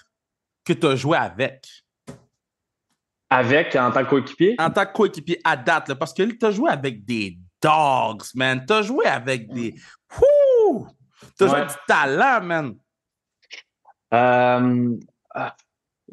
que 0.63 0.73
tu 0.73 0.87
as 0.87 0.95
joué 0.95 1.17
avec? 1.17 1.67
Avec, 3.29 3.75
en 3.75 3.91
tant 3.91 4.03
que 4.05 4.09
coéquipier? 4.09 4.55
En 4.57 4.69
tant 4.69 4.85
que 4.85 4.93
coéquipier 4.93 5.39
à 5.43 5.57
date, 5.57 5.93
parce 5.95 6.13
que 6.13 6.23
tu 6.23 6.45
as 6.45 6.51
joué 6.51 6.69
avec 6.71 7.03
des 7.03 7.37
dogs, 7.61 8.23
man. 8.35 8.63
Tu 8.65 8.73
as 8.73 8.81
joué 8.83 9.05
avec 9.05 9.51
des. 9.51 9.75
Wouh! 10.17 10.87
Tu 11.37 11.43
as 11.43 11.47
joué 11.47 11.61
du 11.61 11.73
talent, 11.87 12.41
man. 12.41 12.75
Euh, 14.13 14.97
ah, 15.31 15.55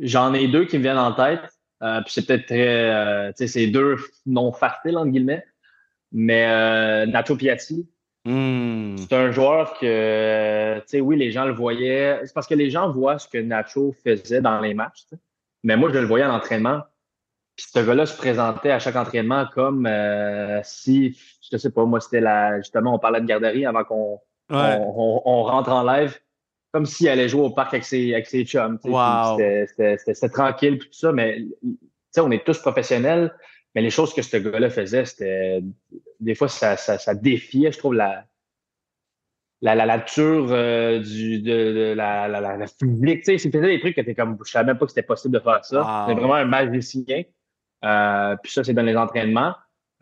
j'en 0.00 0.34
ai 0.34 0.48
deux 0.48 0.64
qui 0.64 0.78
me 0.78 0.82
viennent 0.82 0.98
en 0.98 1.12
tête. 1.12 1.42
Euh, 1.82 2.00
puis 2.02 2.12
c'est 2.12 2.26
peut-être 2.26 2.46
très. 2.46 2.90
Euh, 2.90 3.28
tu 3.30 3.38
sais, 3.38 3.46
c'est 3.46 3.66
deux 3.66 3.96
non 4.26 4.52
faciles, 4.52 4.96
entre 4.96 5.10
guillemets. 5.10 5.44
Mais 6.12 7.06
Nacho 7.06 7.36
Piatti, 7.36 7.88
Hmm. 8.26 8.96
C'est 8.96 9.12
un 9.12 9.30
joueur 9.32 9.78
que, 9.78 10.78
tu 10.80 10.84
sais, 10.86 11.00
oui, 11.00 11.16
les 11.16 11.30
gens 11.30 11.44
le 11.44 11.52
voyaient. 11.52 12.20
C'est 12.24 12.32
parce 12.32 12.46
que 12.46 12.54
les 12.54 12.70
gens 12.70 12.90
voient 12.90 13.18
ce 13.18 13.28
que 13.28 13.38
Nacho 13.38 13.94
faisait 14.02 14.40
dans 14.40 14.60
les 14.60 14.72
matchs. 14.72 15.04
Mais 15.62 15.76
moi, 15.76 15.90
je 15.92 15.98
le 15.98 16.06
voyais 16.06 16.24
en 16.24 16.34
entraînement. 16.34 16.82
Puis 17.56 17.66
ce 17.72 17.78
gars-là 17.80 18.06
se 18.06 18.16
présentait 18.16 18.70
à 18.70 18.78
chaque 18.78 18.96
entraînement 18.96 19.46
comme 19.52 19.86
euh, 19.86 20.60
si, 20.64 21.18
je 21.52 21.56
sais 21.56 21.70
pas, 21.70 21.84
moi, 21.84 22.00
c'était 22.00 22.20
la. 22.20 22.58
Justement, 22.58 22.94
on 22.94 22.98
parlait 22.98 23.20
de 23.20 23.26
garderie 23.26 23.66
avant 23.66 23.84
qu'on 23.84 24.20
on, 24.48 25.42
rentre 25.42 25.70
en 25.70 25.84
live. 25.84 26.18
Comme 26.74 26.86
s'il 26.86 27.08
allait 27.08 27.28
jouer 27.28 27.42
au 27.42 27.50
parc 27.50 27.72
avec 27.72 27.84
ses, 27.84 28.14
avec 28.14 28.26
ses 28.26 28.44
chums. 28.44 28.80
C'était 28.82 30.28
tranquille, 30.28 30.78
puis 30.78 30.88
tout 30.88 30.98
ça. 30.98 31.12
Mais, 31.12 31.38
tu 31.38 31.78
sais, 32.10 32.20
on 32.20 32.32
est 32.32 32.44
tous 32.44 32.58
professionnels. 32.58 33.32
Mais 33.76 33.80
les 33.80 33.90
choses 33.90 34.12
que 34.12 34.22
ce 34.22 34.36
gars-là 34.38 34.70
faisait, 34.70 35.04
c'était 35.04 35.62
des 36.18 36.34
fois, 36.34 36.48
ça, 36.48 36.76
ça, 36.76 37.14
défiait, 37.14 37.70
je 37.70 37.78
trouve, 37.78 37.94
la, 37.94 38.24
la, 39.62 39.76
la 39.76 39.86
nature 39.86 40.48
euh, 40.50 40.98
du, 40.98 41.40
de, 41.42 41.94
la, 41.96 42.26
la, 42.26 42.40
la, 42.40 42.66
physique. 42.66 43.20
Tu 43.20 43.22
sais, 43.22 43.38
c'était 43.38 43.60
des 43.60 43.78
trucs 43.78 43.94
que 43.94 44.00
t'es 44.00 44.16
comme, 44.16 44.36
je 44.44 44.50
savais 44.50 44.66
même 44.66 44.78
pas 44.78 44.86
que 44.86 44.90
c'était 44.90 45.06
possible 45.06 45.34
de 45.34 45.40
faire 45.40 45.64
ça. 45.64 46.06
C'est 46.08 46.14
vraiment 46.14 46.34
un 46.34 46.44
magicien. 46.44 47.22
Euh, 47.84 48.34
puis 48.42 48.50
ça, 48.50 48.64
c'est 48.64 48.74
dans 48.74 48.82
les 48.82 48.96
entraînements. 48.96 49.54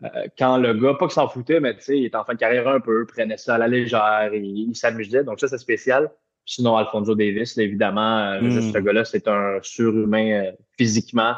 Euh, 0.03 0.25
quand 0.39 0.57
le 0.57 0.73
gars, 0.73 0.95
pas 0.95 1.05
que 1.05 1.13
s'en 1.13 1.27
foutait, 1.27 1.59
mais 1.59 1.75
tu 1.75 1.83
sais, 1.83 1.99
il 1.99 2.05
était 2.05 2.17
en 2.17 2.25
fin 2.25 2.33
de 2.33 2.39
carrière 2.39 2.67
un 2.67 2.79
peu, 2.79 3.05
prenait 3.05 3.37
ça 3.37 3.53
à 3.53 3.57
la 3.59 3.67
légère, 3.67 4.31
il, 4.33 4.69
il 4.71 4.75
s'amusait. 4.75 5.23
Donc 5.23 5.39
ça, 5.39 5.47
c'est 5.47 5.59
spécial. 5.59 6.09
Sinon, 6.45 6.75
Alfonso 6.75 7.15
Davis, 7.15 7.57
évidemment, 7.57 8.39
hmm. 8.41 8.73
ce 8.73 8.77
gars-là, 8.77 9.05
c'est 9.05 9.27
un 9.27 9.59
surhumain 9.61 10.51
physiquement. 10.77 11.35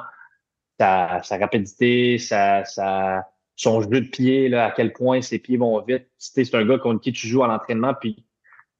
Sa, 0.79 1.21
sa 1.23 1.37
rapidité, 1.37 2.17
sa, 2.17 2.65
sa, 2.65 3.23
son 3.55 3.81
jeu 3.81 4.01
de 4.01 4.09
pied, 4.09 4.49
là, 4.49 4.65
à 4.65 4.71
quel 4.71 4.91
point 4.91 5.21
ses 5.21 5.39
pieds 5.39 5.57
vont 5.57 5.79
vite. 5.81 6.07
C'est 6.17 6.53
un 6.53 6.65
gars 6.65 6.77
contre 6.77 7.01
qui 7.01 7.13
tu 7.13 7.27
joues 7.27 7.43
à 7.43 7.47
l'entraînement, 7.47 7.93
puis 7.93 8.25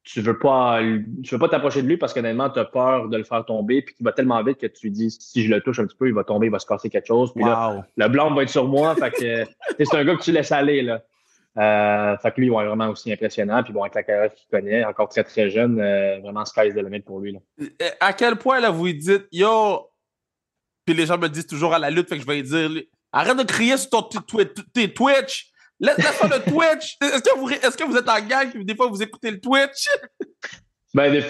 tu 0.05 0.21
veux 0.21 0.37
pas 0.37 0.81
tu 1.23 1.33
veux 1.33 1.39
pas 1.39 1.49
t'approcher 1.49 1.81
de 1.81 1.87
lui 1.87 1.97
parce 1.97 2.13
qu'honnêtement, 2.13 2.49
tu 2.49 2.59
as 2.59 2.65
peur 2.65 3.09
de 3.09 3.17
le 3.17 3.23
faire 3.23 3.43
tomber, 3.43 3.81
puis 3.81 3.95
qu'il 3.95 4.05
va 4.05 4.11
tellement 4.11 4.41
vite 4.43 4.59
que 4.59 4.67
tu 4.67 4.87
lui 4.87 4.91
dis 4.91 5.09
si 5.11 5.43
je 5.43 5.49
le 5.49 5.61
touche 5.61 5.79
un 5.79 5.87
petit 5.87 5.97
peu, 5.97 6.07
il 6.07 6.13
va 6.13 6.23
tomber, 6.23 6.47
il 6.47 6.51
va 6.51 6.59
se 6.59 6.65
casser 6.65 6.89
quelque 6.89 7.07
chose. 7.07 7.33
Puis 7.33 7.43
là, 7.43 7.85
le 7.97 8.07
blanc 8.07 8.33
va 8.33 8.43
être 8.43 8.49
sur 8.49 8.67
moi. 8.67 8.95
fait 8.95 9.11
que 9.11 9.83
c'est 9.83 9.97
un 9.97 10.05
gars 10.05 10.15
que 10.15 10.21
tu 10.21 10.31
laisses 10.31 10.51
aller. 10.51 10.83
Là. 10.83 11.01
Euh, 11.57 12.17
fait 12.17 12.31
que 12.31 12.41
lui, 12.41 12.47
il 12.47 12.53
va 12.53 12.63
être 12.63 12.67
vraiment 12.67 12.89
aussi 12.89 13.11
impressionnant. 13.11 13.63
Puis 13.63 13.71
bon, 13.71 13.81
avec 13.81 13.95
la 13.95 14.03
carrière 14.03 14.33
qu'il 14.33 14.47
connaît, 14.49 14.83
encore 14.83 15.07
très 15.09 15.23
très 15.23 15.49
jeune, 15.49 15.79
euh, 15.79 16.19
vraiment 16.19 16.43
sky's 16.43 16.73
the 16.73 16.79
limit 16.79 17.01
pour 17.01 17.19
lui. 17.19 17.33
Là. 17.33 17.39
À 18.01 18.13
quel 18.13 18.35
point 18.35 18.59
là, 18.59 18.71
vous 18.71 18.85
lui 18.85 18.95
dites 18.95 19.25
Yo, 19.31 19.89
puis 20.85 20.93
les 20.95 21.05
gens 21.05 21.17
me 21.17 21.29
disent 21.29 21.47
toujours 21.47 21.73
à 21.73 21.79
la 21.79 21.89
lutte, 21.89 22.09
fait 22.09 22.15
que 22.15 22.21
je 22.21 22.27
vais 22.27 22.35
lui 22.35 22.43
dire 22.43 22.83
Arrête 23.11 23.37
de 23.37 23.43
crier 23.43 23.77
sur 23.77 23.89
ton 23.89 24.01
Twitch. 24.03 25.51
Laisse 25.79 25.95
faire 25.95 26.29
le 26.29 26.39
Twitch. 26.43 26.97
Est-ce 27.01 27.21
que, 27.21 27.37
vous, 27.37 27.49
est-ce 27.49 27.77
que 27.77 27.83
vous 27.83 27.95
êtes 27.97 28.09
en 28.09 28.19
gang 28.19 28.49
et 28.53 28.63
des 28.63 28.75
fois 28.75 28.87
vous 28.87 29.01
écoutez 29.01 29.31
le 29.31 29.39
Twitch? 29.39 29.87
Ben, 30.93 31.21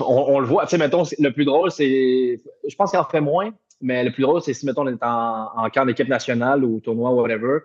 on, 0.00 0.40
le 0.40 0.46
voit. 0.46 0.64
Tu 0.64 0.72
sais, 0.72 0.78
mettons, 0.78 1.04
le 1.18 1.30
plus 1.30 1.46
drôle, 1.46 1.70
c'est. 1.70 2.42
Je 2.68 2.74
pense 2.76 2.90
qu'il 2.90 2.98
en 2.98 3.04
fait 3.06 3.22
moins, 3.22 3.50
mais 3.80 4.04
le 4.04 4.12
plus 4.12 4.20
drôle, 4.20 4.42
c'est 4.42 4.52
si, 4.52 4.66
mettons, 4.66 4.82
on 4.82 4.88
est 4.88 5.02
en, 5.02 5.48
en 5.56 5.70
camp 5.70 5.86
d'équipe 5.86 6.06
nationale 6.06 6.62
ou 6.62 6.80
tournoi 6.80 7.10
ou 7.10 7.22
whatever, 7.22 7.60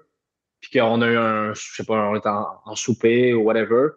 puis 0.60 0.80
qu'on 0.80 1.02
a 1.02 1.08
eu 1.08 1.18
un. 1.18 1.54
Je 1.54 1.76
sais 1.76 1.86
pas, 1.86 1.96
on 2.10 2.16
est 2.16 2.26
en, 2.26 2.76
souper 2.76 3.34
ou 3.34 3.44
whatever, 3.44 3.90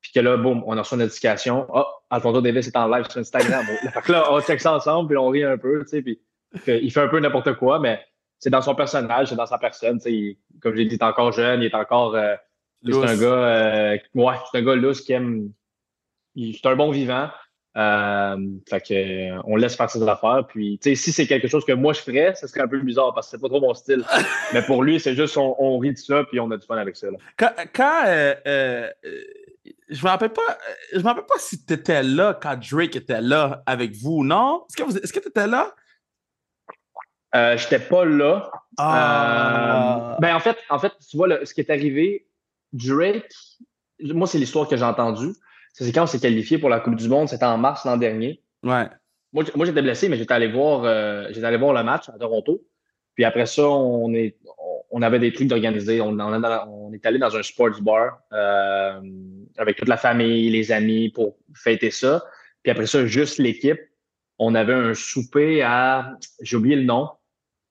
puis 0.00 0.12
que 0.12 0.20
là, 0.20 0.36
boum, 0.36 0.62
on 0.66 0.76
a 0.76 0.82
reçu 0.82 0.94
une 0.94 1.00
notification. 1.00 1.66
Oh, 1.72 1.84
Alfonso 2.10 2.40
Davis 2.40 2.66
est 2.66 2.76
en 2.76 2.88
live 2.88 3.08
sur 3.08 3.20
Instagram. 3.20 3.64
fait 3.92 4.02
que 4.02 4.12
là, 4.12 4.32
on 4.32 4.40
check 4.40 4.60
ça 4.60 4.74
ensemble, 4.74 5.08
puis 5.08 5.16
on 5.16 5.28
rit 5.28 5.44
un 5.44 5.58
peu, 5.58 5.80
tu 5.82 5.88
sais, 5.88 6.02
puis 6.02 6.20
il 6.66 6.90
fait 6.90 7.00
un 7.00 7.08
peu 7.08 7.20
n'importe 7.20 7.54
quoi, 7.54 7.78
mais 7.78 8.00
c'est 8.38 8.50
dans 8.50 8.62
son 8.62 8.74
personnage, 8.74 9.28
c'est 9.28 9.36
dans 9.36 9.46
sa 9.46 9.58
personne. 9.58 10.00
Il, 10.06 10.36
comme 10.60 10.74
j'ai 10.74 10.86
dit, 10.86 10.94
il 10.94 10.98
est 10.98 11.04
encore 11.04 11.32
jeune, 11.32 11.62
il 11.62 11.66
est 11.66 11.74
encore. 11.74 12.14
Euh, 12.14 12.34
c'est 12.84 12.94
un 12.96 13.16
gars. 13.16 13.26
Euh, 13.26 13.98
ouais, 14.14 14.34
c'est 14.50 14.58
un 14.58 14.62
gars 14.62 14.74
lousse 14.74 15.02
qui 15.02 15.12
aime. 15.12 15.52
C'est 16.34 16.66
un 16.66 16.76
bon 16.76 16.90
vivant. 16.90 17.28
Euh, 17.76 18.36
fait 18.68 18.80
que, 18.80 19.40
on 19.46 19.56
laisse 19.56 19.76
faire 19.76 19.90
ses 19.90 20.02
affaires. 20.08 20.44
Puis, 20.48 20.78
si 20.82 20.96
c'est 20.96 21.26
quelque 21.26 21.48
chose 21.48 21.64
que 21.64 21.72
moi 21.72 21.92
je 21.92 22.00
ferais, 22.00 22.34
ce 22.34 22.46
serait 22.46 22.62
un 22.62 22.68
peu 22.68 22.80
bizarre 22.80 23.14
parce 23.14 23.28
que 23.28 23.32
c'est 23.32 23.40
pas 23.40 23.48
trop 23.48 23.60
mon 23.60 23.74
style. 23.74 24.04
Mais 24.52 24.62
pour 24.62 24.82
lui, 24.82 24.98
c'est 24.98 25.14
juste 25.14 25.36
on, 25.36 25.78
rit 25.78 25.92
de 25.92 25.98
ça 25.98 26.24
puis 26.24 26.40
on 26.40 26.50
a 26.50 26.56
du 26.56 26.66
fun 26.66 26.76
avec 26.76 26.96
ça. 26.96 27.06
Quand, 27.36 27.52
quand 27.72 28.02
je 29.90 30.04
me 30.04 30.08
rappelle 30.08 30.32
pas, 30.32 30.58
je 30.92 30.98
me 30.98 31.04
rappelle 31.04 31.26
pas 31.26 31.38
si 31.38 31.64
tu 31.64 31.74
étais 31.74 32.02
là 32.02 32.38
quand 32.40 32.56
Drake 32.56 32.96
était 32.96 33.20
là 33.20 33.62
avec 33.66 33.94
vous, 33.96 34.24
non? 34.24 34.64
Est-ce 34.78 35.12
que 35.12 35.20
tu 35.20 35.28
étais 35.28 35.46
là? 35.46 35.74
Euh, 37.34 37.56
J'étais 37.56 37.78
pas 37.78 38.04
là. 38.04 38.50
Ah. 38.78 40.14
Euh, 40.14 40.20
ben 40.20 40.34
en 40.34 40.40
fait, 40.40 40.56
en 40.68 40.78
fait, 40.78 40.92
tu 41.08 41.16
vois, 41.16 41.44
ce 41.44 41.54
qui 41.54 41.60
est 41.60 41.70
arrivé, 41.70 42.26
Drake, 42.72 43.32
moi, 44.00 44.26
c'est 44.26 44.38
l'histoire 44.38 44.68
que 44.68 44.76
j'ai 44.76 44.84
entendue. 44.84 45.32
C'est 45.72 45.92
quand 45.92 46.04
on 46.04 46.06
s'est 46.06 46.20
qualifié 46.20 46.58
pour 46.58 46.68
la 46.68 46.80
Coupe 46.80 46.96
du 46.96 47.08
Monde, 47.08 47.28
c'était 47.28 47.44
en 47.44 47.58
mars 47.58 47.84
l'an 47.84 47.96
dernier. 47.96 48.42
Ouais. 48.62 48.86
Moi, 49.32 49.44
moi 49.54 49.66
j'étais 49.66 49.82
blessé, 49.82 50.08
mais 50.08 50.16
j'étais 50.16 50.34
allé 50.34 50.48
voir 50.48 50.84
euh, 50.84 51.26
j'étais 51.30 51.46
allé 51.46 51.56
voir 51.56 51.72
le 51.72 51.82
match 51.82 52.08
à 52.08 52.18
Toronto. 52.18 52.62
Puis 53.14 53.24
après 53.24 53.46
ça, 53.46 53.68
on 53.68 54.12
est 54.14 54.36
on 54.90 55.02
avait 55.02 55.18
des 55.18 55.32
trucs 55.32 55.48
d'organiser. 55.48 56.00
On, 56.00 56.18
on, 56.18 56.92
est 56.92 57.06
allé 57.06 57.18
dans 57.18 57.36
un 57.36 57.42
sports 57.42 57.80
bar 57.80 58.18
euh, 58.32 59.00
avec 59.56 59.76
toute 59.76 59.88
la 59.88 59.96
famille, 59.96 60.50
les 60.50 60.72
amis 60.72 61.10
pour 61.10 61.36
fêter 61.54 61.90
ça. 61.90 62.24
Puis 62.62 62.72
après 62.72 62.86
ça, 62.86 63.06
juste 63.06 63.38
l'équipe. 63.38 63.80
On 64.38 64.54
avait 64.54 64.74
un 64.74 64.94
souper 64.94 65.62
à, 65.62 66.16
j'ai 66.40 66.56
oublié 66.56 66.74
le 66.74 66.84
nom, 66.84 67.10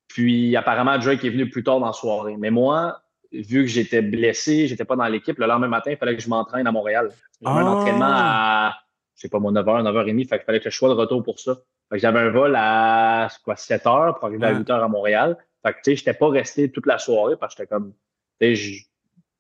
puis 0.08 0.56
apparemment, 0.56 1.00
Drake 1.00 1.25
est 1.25 1.32
venu 1.32 1.50
plus 1.50 1.63
tard 1.63 1.79
dans 1.79 1.88
la 1.88 1.94
soirée. 1.94 2.36
Mais 2.38 2.51
moi, 2.51 3.01
vu 3.31 3.63
que 3.63 3.69
j'étais 3.69 4.01
blessé, 4.01 4.67
j'étais 4.67 4.86
pas 4.86 4.95
dans 4.95 5.05
l'équipe, 5.05 5.38
le 5.38 5.45
lendemain 5.45 5.67
matin, 5.67 5.91
il 5.91 5.98
fallait 5.98 6.15
que 6.15 6.21
je 6.21 6.29
m'entraîne 6.29 6.67
à 6.67 6.71
Montréal. 6.71 7.12
J'avais 7.41 7.59
un 7.59 7.65
ah! 7.65 7.69
entraînement 7.69 8.09
à, 8.09 8.79
je 9.15 9.21
sais 9.21 9.29
pas, 9.29 9.39
mon 9.39 9.51
9h, 9.51 9.83
9h30, 9.83 10.27
fait 10.27 10.38
qu'il 10.38 10.45
fallait 10.45 10.59
que 10.59 10.69
je 10.69 10.75
sois 10.75 10.89
de 10.89 10.93
retour 10.93 11.24
pour 11.24 11.39
ça. 11.39 11.55
Fait 11.89 11.98
que 11.98 12.01
j'avais 12.01 12.19
un 12.19 12.29
vol 12.29 12.53
à, 12.55 13.27
quoi, 13.43 13.55
7 13.55 13.83
h 13.83 14.15
pour 14.15 14.25
arriver 14.25 14.45
à 14.45 14.51
8 14.51 14.67
h 14.67 14.83
à 14.83 14.88
Montréal. 14.88 15.38
Fait 15.65 15.74
que, 15.74 15.77
tu 15.77 15.91
sais, 15.91 15.95
j'étais 15.95 16.13
pas 16.13 16.29
resté 16.29 16.71
toute 16.71 16.86
la 16.86 16.98
soirée 16.98 17.36
parce 17.39 17.53
que 17.53 17.63
j'étais 17.63 17.74
comme, 17.74 17.93
tu 18.39 18.48
sais, 18.48 18.55
je 18.55 18.83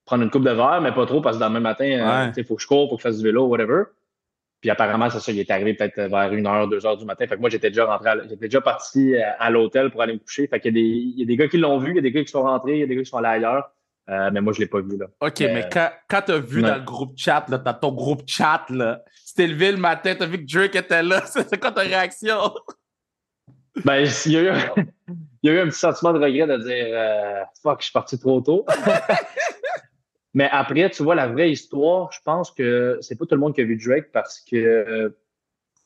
prendre 0.05 0.23
une 0.23 0.31
coupe 0.31 0.43
de 0.43 0.49
verre, 0.49 0.81
mais 0.81 0.91
pas 0.91 1.05
trop 1.05 1.21
parce 1.21 1.37
que 1.37 1.43
le 1.43 1.45
lendemain 1.45 1.59
matin, 1.59 1.85
euh, 1.85 2.27
tu 2.29 2.33
sais, 2.33 2.43
faut 2.43 2.55
que 2.55 2.61
je 2.63 2.67
cours, 2.67 2.89
faut 2.89 2.95
que 2.95 3.03
je 3.03 3.07
fasse 3.07 3.19
du 3.19 3.23
vélo, 3.23 3.45
whatever. 3.45 3.83
Puis 4.59 4.71
apparemment, 4.71 5.09
c'est 5.09 5.19
ça, 5.19 5.31
il 5.31 5.39
est 5.39 5.51
arrivé 5.51 5.75
peut-être 5.75 6.01
vers 6.01 6.33
une 6.33 6.47
heure, 6.47 6.67
deux 6.67 6.85
heures 6.85 6.97
du 6.97 7.05
matin. 7.05 7.27
Fait 7.27 7.35
que 7.35 7.39
moi, 7.39 7.49
j'étais 7.49 7.69
déjà 7.69 7.85
rentré, 7.85 8.09
j'étais 8.23 8.47
déjà 8.47 8.59
parti 8.59 9.15
à, 9.15 9.49
l'hôtel 9.51 9.91
pour 9.91 10.01
aller 10.01 10.13
me 10.13 10.19
coucher. 10.19 10.47
Fait 10.47 10.59
qu'il 10.59 10.75
y 10.75 10.79
a 10.79 10.81
des, 10.81 10.89
il 10.89 11.19
y 11.19 11.23
a 11.23 11.25
des 11.25 11.37
gars 11.37 11.47
qui 11.47 11.57
l'ont 11.57 11.77
vu, 11.77 11.91
il 11.91 11.95
y 11.95 11.99
a 11.99 12.01
des 12.01 12.11
gars 12.11 12.23
qui 12.23 12.31
sont 12.31 12.41
rentrés, 12.41 12.73
il 12.73 12.79
y 12.79 12.83
a 12.83 12.87
des 12.87 12.95
gars 12.95 13.03
qui 13.03 13.09
sont 13.09 13.17
allés 13.17 13.45
ailleurs. 13.45 13.71
Euh, 14.09 14.29
mais 14.33 14.41
moi, 14.41 14.53
je 14.53 14.59
l'ai 14.59 14.67
pas 14.67 14.81
vu, 14.81 14.97
là. 14.97 15.05
OK, 15.21 15.39
mais, 15.41 15.69
quand, 15.71 15.89
quand 16.09 16.21
tu 16.23 16.31
as 16.31 16.39
vu 16.39 16.61
dans 16.61 16.75
le 16.75 16.81
groupe 16.81 17.13
chat, 17.15 17.45
là, 17.47 17.57
dans 17.59 17.73
ton 17.73 17.91
groupe 17.91 18.23
chat, 18.25 18.65
là, 18.69 19.03
c'était 19.23 19.47
levé 19.47 19.71
le 19.71 19.77
matin, 19.77 20.15
tu 20.15 20.23
as 20.23 20.25
vu 20.25 20.43
que 20.43 20.51
Drake 20.51 20.75
était 20.75 21.03
là. 21.03 21.21
C'est 21.25 21.59
quoi 21.59 21.71
ta 21.71 21.81
réaction? 21.81 22.53
Ben, 23.85 24.03
il 24.25 24.31
y, 24.31 24.37
a 24.37 24.41
eu, 24.41 24.83
il 25.43 25.49
y 25.49 25.49
a 25.49 25.53
eu 25.53 25.59
un 25.59 25.67
petit 25.67 25.79
sentiment 25.79 26.11
de 26.11 26.19
regret 26.19 26.47
de 26.47 26.57
dire 26.57 26.87
euh, 26.89 27.43
Fuck, 27.61 27.81
je 27.81 27.85
suis 27.85 27.93
parti 27.93 28.19
trop 28.19 28.41
tôt. 28.41 28.65
Mais 30.33 30.49
après, 30.51 30.89
tu 30.89 31.03
vois, 31.03 31.15
la 31.15 31.27
vraie 31.27 31.51
histoire, 31.51 32.11
je 32.11 32.19
pense 32.23 32.51
que 32.51 32.97
c'est 33.01 33.17
pas 33.17 33.25
tout 33.25 33.35
le 33.35 33.41
monde 33.41 33.53
qui 33.53 33.61
a 33.61 33.63
vu 33.63 33.77
Drake 33.77 34.11
parce 34.11 34.39
que 34.41 34.55
euh, 34.55 35.09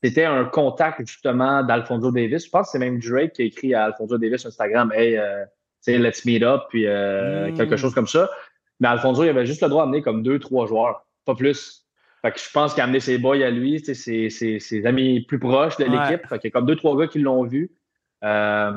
c'était 0.03 0.25
un 0.25 0.45
contact 0.45 1.05
justement 1.05 1.63
d'Alfonso 1.63 2.11
Davis. 2.11 2.45
Je 2.45 2.49
pense 2.49 2.67
que 2.67 2.71
c'est 2.71 2.79
même 2.79 2.99
Drake 2.99 3.33
qui 3.33 3.41
a 3.41 3.45
écrit 3.45 3.73
à 3.73 3.85
Alfonso 3.85 4.17
Davis 4.17 4.41
sur 4.41 4.49
Instagram 4.49 4.91
Hey, 4.93 5.17
euh, 5.17 5.45
let's 5.87 6.25
meet 6.25 6.43
up, 6.43 6.63
puis 6.69 6.87
euh, 6.87 7.49
hmm. 7.49 7.57
quelque 7.57 7.77
chose 7.77 7.93
comme 7.93 8.07
ça. 8.07 8.29
Mais 8.79 8.87
Alfonso, 8.87 9.23
il 9.23 9.29
avait 9.29 9.45
juste 9.45 9.61
le 9.61 9.69
droit 9.69 9.85
d'amener 9.85 10.01
comme 10.01 10.23
deux, 10.23 10.39
trois 10.39 10.67
joueurs, 10.67 11.05
pas 11.25 11.35
plus. 11.35 11.85
Fait 12.21 12.31
que 12.31 12.39
je 12.39 12.49
pense 12.51 12.73
qu'il 12.73 12.81
a 12.81 12.85
amené 12.85 12.99
ses 12.99 13.17
boys 13.17 13.43
à 13.43 13.49
lui, 13.49 13.79
ses, 13.79 13.93
ses, 14.29 14.29
ses, 14.59 14.85
amis 14.85 15.21
plus 15.21 15.39
proches 15.39 15.77
de 15.77 15.83
l'équipe. 15.83 16.25
Fait 16.27 16.39
qu'il 16.39 16.47
y 16.49 16.51
a 16.51 16.51
comme 16.51 16.65
deux, 16.65 16.77
trois 16.77 16.97
gars 16.97 17.07
qui 17.07 17.19
l'ont 17.19 17.43
vu. 17.43 17.71
Euh, 18.23 18.71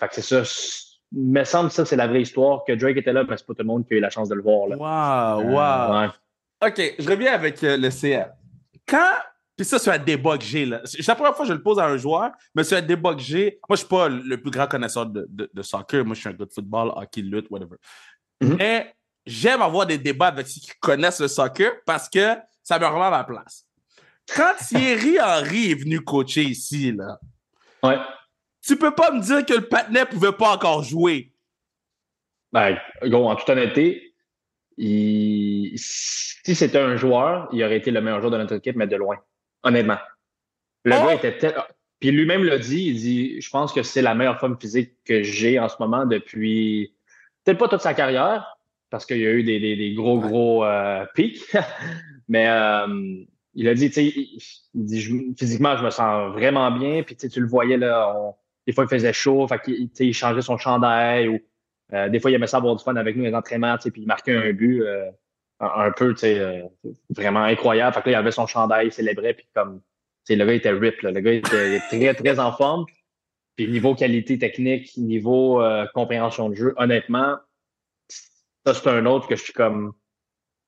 fait 0.00 0.08
que 0.08 0.14
c'est 0.16 0.22
ça. 0.22 0.42
Il 1.12 1.30
me 1.30 1.44
semble 1.44 1.68
que 1.68 1.74
ça, 1.74 1.84
c'est 1.84 1.94
la 1.94 2.08
vraie 2.08 2.22
histoire, 2.22 2.64
que 2.66 2.72
Drake 2.72 2.96
était 2.96 3.12
là, 3.12 3.24
mais 3.28 3.36
c'est 3.36 3.46
pas 3.46 3.54
tout 3.54 3.62
le 3.62 3.66
monde 3.66 3.86
qui 3.86 3.94
a 3.94 3.98
eu 3.98 4.00
la 4.00 4.10
chance 4.10 4.28
de 4.28 4.34
le 4.34 4.42
voir. 4.42 4.68
Là. 4.68 4.76
Wow, 4.76 5.50
wow. 5.52 6.10
OK, 6.66 6.94
je 6.98 7.08
reviens 7.08 7.32
avec 7.32 7.62
le 7.62 7.88
CR. 7.90 8.30
Quand 8.88 9.14
puis 9.56 9.64
ça, 9.64 9.78
c'est 9.78 9.90
un 9.90 9.98
débat 9.98 10.36
que 10.36 10.44
j'ai. 10.44 10.70
C'est 10.84 11.06
la 11.06 11.14
première 11.14 11.34
fois 11.34 11.46
que 11.46 11.48
je 11.48 11.54
le 11.54 11.62
pose 11.62 11.78
à 11.78 11.86
un 11.86 11.96
joueur, 11.96 12.30
mais 12.54 12.62
c'est 12.62 12.76
un 12.76 12.82
débat 12.82 13.14
que 13.14 13.22
j'ai. 13.22 13.58
Moi, 13.66 13.70
je 13.70 13.72
ne 13.72 13.76
suis 13.76 13.88
pas 13.88 14.08
le 14.08 14.36
plus 14.36 14.50
grand 14.50 14.66
connaisseur 14.66 15.06
de, 15.06 15.26
de, 15.30 15.62
soccer. 15.62 16.04
Moi, 16.04 16.14
je 16.14 16.20
suis 16.20 16.28
un 16.28 16.32
gars 16.32 16.44
de 16.44 16.52
football, 16.52 16.92
hockey, 16.94 17.22
lutte, 17.22 17.46
whatever. 17.50 17.76
Mm-hmm. 18.42 18.56
Mais 18.58 18.94
j'aime 19.24 19.62
avoir 19.62 19.86
des 19.86 19.96
débats 19.96 20.26
avec 20.26 20.46
ceux 20.46 20.60
qui 20.60 20.72
connaissent 20.78 21.20
le 21.20 21.28
soccer 21.28 21.72
parce 21.86 22.06
que 22.10 22.36
ça 22.62 22.78
me 22.78 22.84
remet 22.84 23.06
à 23.06 23.10
ma 23.10 23.24
place. 23.24 23.66
Quand 24.34 24.52
Thierry 24.58 25.18
Henry 25.24 25.70
est 25.70 25.82
venu 25.82 26.02
coacher 26.02 26.42
ici, 26.42 26.92
là, 26.92 27.18
ouais. 27.82 27.96
tu 28.62 28.76
peux 28.76 28.94
pas 28.94 29.10
me 29.10 29.22
dire 29.22 29.46
que 29.46 29.54
le 29.54 29.98
ne 29.98 30.04
pouvait 30.04 30.32
pas 30.32 30.54
encore 30.54 30.82
jouer. 30.82 31.32
Ben, 32.52 32.76
en 33.00 33.36
toute 33.36 33.48
honnêteté, 33.48 34.14
si 34.76 35.78
c'était 36.44 36.78
un 36.78 36.96
joueur, 36.96 37.48
il 37.52 37.64
aurait 37.64 37.78
été 37.78 37.90
le 37.90 38.02
meilleur 38.02 38.20
joueur 38.20 38.32
de 38.32 38.38
notre 38.38 38.56
équipe, 38.56 38.76
mais 38.76 38.86
de 38.86 38.96
loin 38.96 39.16
honnêtement. 39.66 39.98
Le 40.84 40.94
oh! 40.94 41.06
gars 41.06 41.14
était 41.14 41.36
tel... 41.36 41.54
Puis 42.00 42.10
lui-même 42.10 42.44
l'a 42.44 42.58
dit, 42.58 42.88
il 42.88 42.96
dit 42.96 43.40
Je 43.40 43.50
pense 43.50 43.72
que 43.72 43.82
c'est 43.82 44.02
la 44.02 44.14
meilleure 44.14 44.38
forme 44.38 44.58
physique 44.60 44.92
que 45.04 45.22
j'ai 45.22 45.58
en 45.58 45.68
ce 45.68 45.76
moment 45.80 46.04
depuis 46.04 46.92
peut-être 47.44 47.58
pas 47.58 47.68
toute 47.68 47.80
sa 47.80 47.94
carrière, 47.94 48.58
parce 48.90 49.06
qu'il 49.06 49.18
y 49.18 49.26
a 49.26 49.30
eu 49.30 49.42
des, 49.42 49.94
gros, 49.94 50.18
gros 50.18 50.64
euh, 50.64 51.04
pics. 51.14 51.42
Mais 52.28 52.48
euh, 52.48 53.24
il 53.54 53.68
a 53.68 53.74
dit, 53.74 53.88
tu 53.88 53.94
sais, 53.94 54.04
il, 54.74 54.84
dit 54.84 55.34
physiquement, 55.38 55.76
je 55.76 55.84
me 55.84 55.90
sens 55.90 56.32
vraiment 56.32 56.70
bien. 56.70 57.02
Puis 57.02 57.16
tu 57.16 57.40
le 57.40 57.46
voyais 57.46 57.76
là, 57.76 58.34
des 58.66 58.72
fois 58.72 58.84
il 58.84 58.90
faisait 58.90 59.12
chaud, 59.12 59.46
fait 59.48 59.60
il 59.66 60.12
changeait 60.12 60.42
son 60.42 60.58
chandail 60.58 61.28
ou 61.28 61.38
euh, 61.92 62.08
des 62.08 62.18
fois 62.18 62.30
il 62.30 62.34
aimait 62.34 62.48
ça 62.48 62.56
avoir 62.56 62.74
du 62.74 62.82
fun 62.82 62.96
avec 62.96 63.16
nous 63.16 63.24
les 63.24 63.34
entraînements, 63.34 63.76
puis 63.78 63.92
il 63.96 64.06
marquait 64.06 64.34
un 64.36 64.52
but 64.52 64.82
un, 65.60 65.90
peu, 65.90 66.12
tu 66.14 66.20
sais, 66.20 66.38
euh, 66.38 66.62
vraiment 67.10 67.42
incroyable. 67.42 67.94
Fait 67.94 68.02
que 68.02 68.10
là, 68.10 68.12
il 68.12 68.20
avait 68.20 68.30
son 68.30 68.46
chandail, 68.46 68.88
il 68.88 68.92
célébrait, 68.92 69.34
puis 69.34 69.46
comme, 69.54 69.80
tu 69.80 70.34
sais, 70.34 70.36
le 70.36 70.44
gars 70.44 70.54
était 70.54 70.70
rip, 70.70 71.00
là. 71.02 71.10
Le 71.10 71.20
gars 71.20 71.32
était 71.32 71.80
très, 71.88 72.14
très 72.14 72.38
en 72.38 72.52
forme. 72.52 72.84
Puis 73.56 73.68
niveau 73.68 73.94
qualité 73.94 74.38
technique, 74.38 74.96
niveau 74.96 75.62
euh, 75.62 75.86
compréhension 75.94 76.50
de 76.50 76.54
jeu, 76.54 76.74
honnêtement, 76.76 77.36
ça, 78.66 78.74
c'est 78.74 78.88
un 78.88 79.06
autre 79.06 79.28
que 79.28 79.36
je 79.36 79.44
suis 79.44 79.52
comme, 79.52 79.94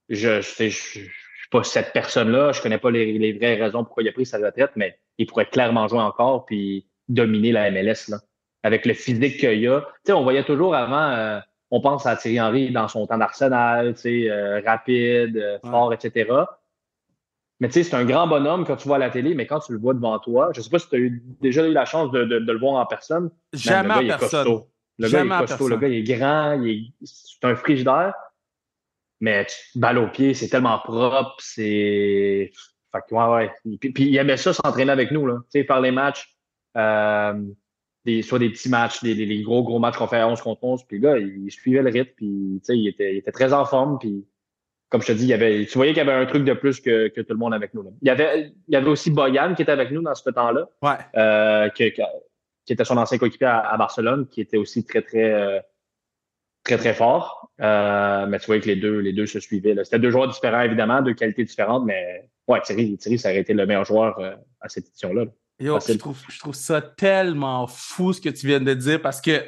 je, 0.08 0.40
je, 0.40 0.68
je, 0.68 0.70
suis 0.70 1.10
pas 1.50 1.62
cette 1.64 1.92
personne-là, 1.92 2.52
je 2.52 2.62
connais 2.62 2.78
pas 2.78 2.90
les, 2.90 3.18
les, 3.18 3.32
vraies 3.32 3.56
raisons 3.56 3.84
pourquoi 3.84 4.02
il 4.02 4.08
a 4.08 4.12
pris 4.12 4.24
sa 4.24 4.38
retraite, 4.38 4.70
mais 4.76 4.98
il 5.18 5.26
pourrait 5.26 5.48
clairement 5.48 5.86
jouer 5.88 6.00
encore 6.00 6.46
puis 6.46 6.86
dominer 7.08 7.52
la 7.52 7.70
MLS, 7.70 8.08
là. 8.08 8.18
Avec 8.64 8.86
le 8.86 8.94
physique 8.94 9.38
qu'il 9.38 9.68
a. 9.68 9.80
Tu 9.80 9.86
sais, 10.06 10.12
on 10.12 10.24
voyait 10.24 10.44
toujours 10.44 10.74
avant, 10.74 11.10
euh, 11.10 11.38
on 11.70 11.80
pense 11.80 12.06
à 12.06 12.16
Thierry 12.16 12.40
Henry 12.40 12.70
dans 12.70 12.88
son 12.88 13.06
temps 13.06 13.18
d'Arsenal, 13.18 13.94
euh, 14.06 14.60
rapide, 14.64 15.36
euh, 15.36 15.58
fort, 15.60 15.92
etc. 15.92 16.30
Mais 17.60 17.68
tu 17.68 17.74
sais, 17.74 17.82
c'est 17.82 17.96
un 17.96 18.04
grand 18.04 18.26
bonhomme 18.26 18.64
quand 18.64 18.76
tu 18.76 18.86
vois 18.86 18.96
à 18.96 19.00
la 19.00 19.10
télé, 19.10 19.34
mais 19.34 19.46
quand 19.46 19.60
tu 19.60 19.72
le 19.72 19.78
vois 19.78 19.94
devant 19.94 20.18
toi, 20.18 20.50
je 20.52 20.60
ne 20.60 20.64
sais 20.64 20.70
pas 20.70 20.78
si 20.78 20.88
tu 20.88 20.96
as 20.96 21.42
déjà 21.42 21.66
eu 21.66 21.72
la 21.72 21.84
chance 21.84 22.10
de, 22.12 22.20
le 22.20 22.58
voir 22.58 22.74
en 22.74 22.86
personne. 22.86 23.30
Jamais 23.52 24.02
le 24.02 24.08
gars, 24.08 24.16
en 24.16 24.18
personne. 24.18 24.62
Le 24.98 25.08
gars, 25.08 25.24
il 25.24 25.26
est 25.26 25.38
costaud. 25.38 25.68
Le 25.68 25.76
gars, 25.76 25.88
il 25.88 26.10
est 26.10 26.16
grand, 26.16 26.62
c'est 27.02 27.44
un 27.44 27.56
frigidaire. 27.56 28.14
Mais 29.20 29.46
balle 29.74 29.98
au 29.98 30.08
pied, 30.08 30.34
c'est 30.34 30.48
tellement 30.48 30.78
propre, 30.78 31.34
c'est. 31.38 32.52
Fait 32.92 32.98
que, 33.08 33.14
ouais, 33.14 33.50
ouais. 33.64 33.78
Puis, 33.78 33.92
il 34.04 34.16
aimait 34.16 34.36
ça 34.36 34.52
s'entraîner 34.52 34.92
avec 34.92 35.10
nous, 35.10 35.26
là. 35.26 35.38
Tu 35.52 35.60
sais, 35.60 35.64
faire 35.64 35.80
les 35.80 35.90
matchs. 35.90 36.36
Euh, 36.76 37.34
soit 38.22 38.38
des 38.38 38.50
petits 38.50 38.68
matchs, 38.68 39.02
des, 39.02 39.42
gros, 39.42 39.62
gros 39.62 39.78
matchs 39.78 39.96
qu'on 39.96 40.06
fait 40.06 40.22
11 40.22 40.40
contre 40.40 40.64
11. 40.64 40.84
Puis 40.84 40.98
le 40.98 41.02
gars, 41.02 41.18
il, 41.18 41.50
suivait 41.50 41.82
le 41.82 41.90
rythme, 41.90 42.12
puis 42.16 42.60
il 42.68 42.88
était, 42.88 43.12
il 43.12 43.18
était 43.18 43.32
très 43.32 43.52
en 43.52 43.64
forme. 43.64 43.98
Puis 43.98 44.24
comme 44.88 45.02
je 45.02 45.08
te 45.08 45.12
dis, 45.12 45.24
il 45.24 45.28
y 45.28 45.34
avait, 45.34 45.66
tu 45.66 45.76
voyais 45.76 45.92
qu'il 45.92 46.04
y 46.04 46.08
avait 46.08 46.18
un 46.18 46.26
truc 46.26 46.44
de 46.44 46.52
plus 46.54 46.80
que, 46.80 47.08
tout 47.08 47.24
le 47.28 47.36
monde 47.36 47.52
avec 47.52 47.74
nous. 47.74 47.84
Il, 48.00 48.08
y 48.08 48.10
avait, 48.10 48.52
il 48.68 48.74
y 48.74 48.76
avait 48.76 48.88
aussi 48.88 49.10
Boyan 49.10 49.54
qui 49.54 49.62
était 49.62 49.72
avec 49.72 49.90
nous 49.90 50.02
dans 50.02 50.14
ce 50.14 50.30
temps-là, 50.30 50.68
ouais. 50.82 50.96
Euh, 51.16 51.68
qui, 51.70 51.92
était 52.68 52.84
son 52.84 52.96
ancien 52.96 53.18
coéquipier 53.18 53.46
à, 53.46 53.76
Barcelone, 53.76 54.26
qui 54.28 54.40
était 54.40 54.56
aussi 54.56 54.84
très, 54.84 55.02
très, 55.02 55.32
euh, 55.32 55.60
très, 56.64 56.78
très 56.78 56.94
fort. 56.94 57.50
Euh, 57.60 58.26
mais 58.26 58.38
tu 58.38 58.46
voyais 58.46 58.62
que 58.62 58.68
les 58.68 58.76
deux, 58.76 58.98
les 59.00 59.12
deux 59.12 59.26
se 59.26 59.40
suivaient. 59.40 59.74
C'était 59.84 59.98
deux 59.98 60.10
joueurs 60.10 60.28
différents, 60.28 60.62
évidemment, 60.62 61.02
deux 61.02 61.14
qualités 61.14 61.44
différentes, 61.44 61.84
mais 61.84 62.28
ouais, 62.46 62.60
Thierry, 62.62 62.96
Thierry 62.96 63.18
ça 63.18 63.30
aurait 63.30 63.40
été 63.40 63.52
le 63.52 63.66
meilleur 63.66 63.84
joueur 63.84 64.18
à 64.60 64.68
cette 64.68 64.86
édition-là. 64.86 65.24
là 65.24 65.30
Yo, 65.60 65.78
je 65.80 65.92
trouve, 65.94 66.18
je 66.28 66.38
trouve 66.38 66.54
ça 66.54 66.80
tellement 66.80 67.66
fou 67.66 68.12
ce 68.12 68.20
que 68.20 68.28
tu 68.28 68.46
viens 68.46 68.60
de 68.60 68.74
dire 68.74 69.02
parce 69.02 69.20
que 69.20 69.44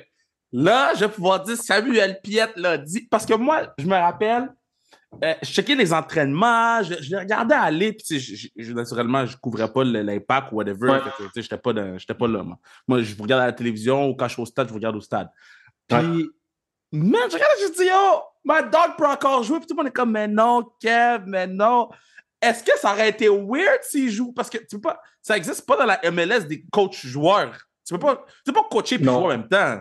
là, 0.53 0.93
je 0.95 1.01
vais 1.01 1.09
pouvoir 1.09 1.43
dire 1.43 1.57
Samuel 1.57 2.21
Piette 2.23 2.53
l'a 2.57 2.79
dit. 2.79 3.07
Parce 3.09 3.25
que 3.25 3.35
moi, 3.35 3.73
je 3.79 3.87
me 3.87 3.95
rappelle, 3.95 4.53
euh, 5.25 5.35
je 5.43 5.51
checkais 5.51 5.75
les 5.75 5.93
entraînements, 5.93 6.83
je, 6.83 6.95
les 7.11 7.19
regardais 7.19 7.55
aller, 7.55 7.93
puis 7.93 8.19
je, 8.19 8.73
naturellement, 8.73 9.27
je 9.27 9.37
couvrais 9.37 9.73
pas 9.73 9.85
l'impact 9.85 10.53
ou 10.53 10.57
whatever. 10.57 10.99
Je 11.35 11.41
J'étais 11.41 11.59
pas, 11.59 11.73
pas 11.73 12.29
là. 12.29 12.43
Moi. 12.43 12.59
moi, 12.89 13.03
je 13.03 13.21
regarde 13.21 13.43
à 13.43 13.47
la 13.47 13.53
télévision 13.53 14.09
ou 14.09 14.15
quand 14.15 14.29
je 14.29 14.35
suis 14.35 14.43
au 14.43 14.47
stade, 14.47 14.69
je 14.69 14.75
regarde 14.75 14.97
au 14.97 15.01
stade. 15.01 15.29
Puis, 15.89 16.31
man, 16.93 17.29
je 17.29 17.35
regarde, 17.35 17.53
je 17.63 17.73
dis, 17.73 17.89
yo, 17.89 18.23
ma 18.45 18.63
dog 18.63 18.97
peut 18.97 19.07
encore 19.07 19.43
jouer. 19.43 19.59
Puis 19.59 19.67
tout 19.67 19.75
le 19.75 19.83
monde 19.83 19.89
est 19.89 19.95
comme, 19.97 20.13
mais 20.13 20.29
non, 20.29 20.65
Kev, 20.81 21.25
mais 21.27 21.47
non. 21.47 21.89
Est-ce 22.41 22.65
que 22.65 22.79
ça 22.79 22.93
aurait 22.93 23.11
été 23.11 23.29
weird 23.29 23.83
s'il 23.83 24.11
joue? 24.11 24.33
Parce 24.33 24.49
que 24.49 24.59
tu 24.59 24.77
peux 24.77 24.81
pas, 24.81 25.01
ça 25.23 25.35
n'existe 25.35 25.67
pas 25.67 25.77
dans 25.77 25.87
la 25.87 26.01
MLS 26.11 26.47
des 26.47 26.65
coachs 26.71 27.05
joueurs. 27.05 27.59
Tu 27.87 27.95
peux 27.95 28.01
pas, 28.01 28.25
tu 28.45 28.53
peux 28.53 28.61
pas 28.61 28.69
coacher 28.71 28.97
et 28.97 29.05
jouer 29.05 29.11
en 29.11 29.29
même 29.29 29.49
temps. 29.49 29.81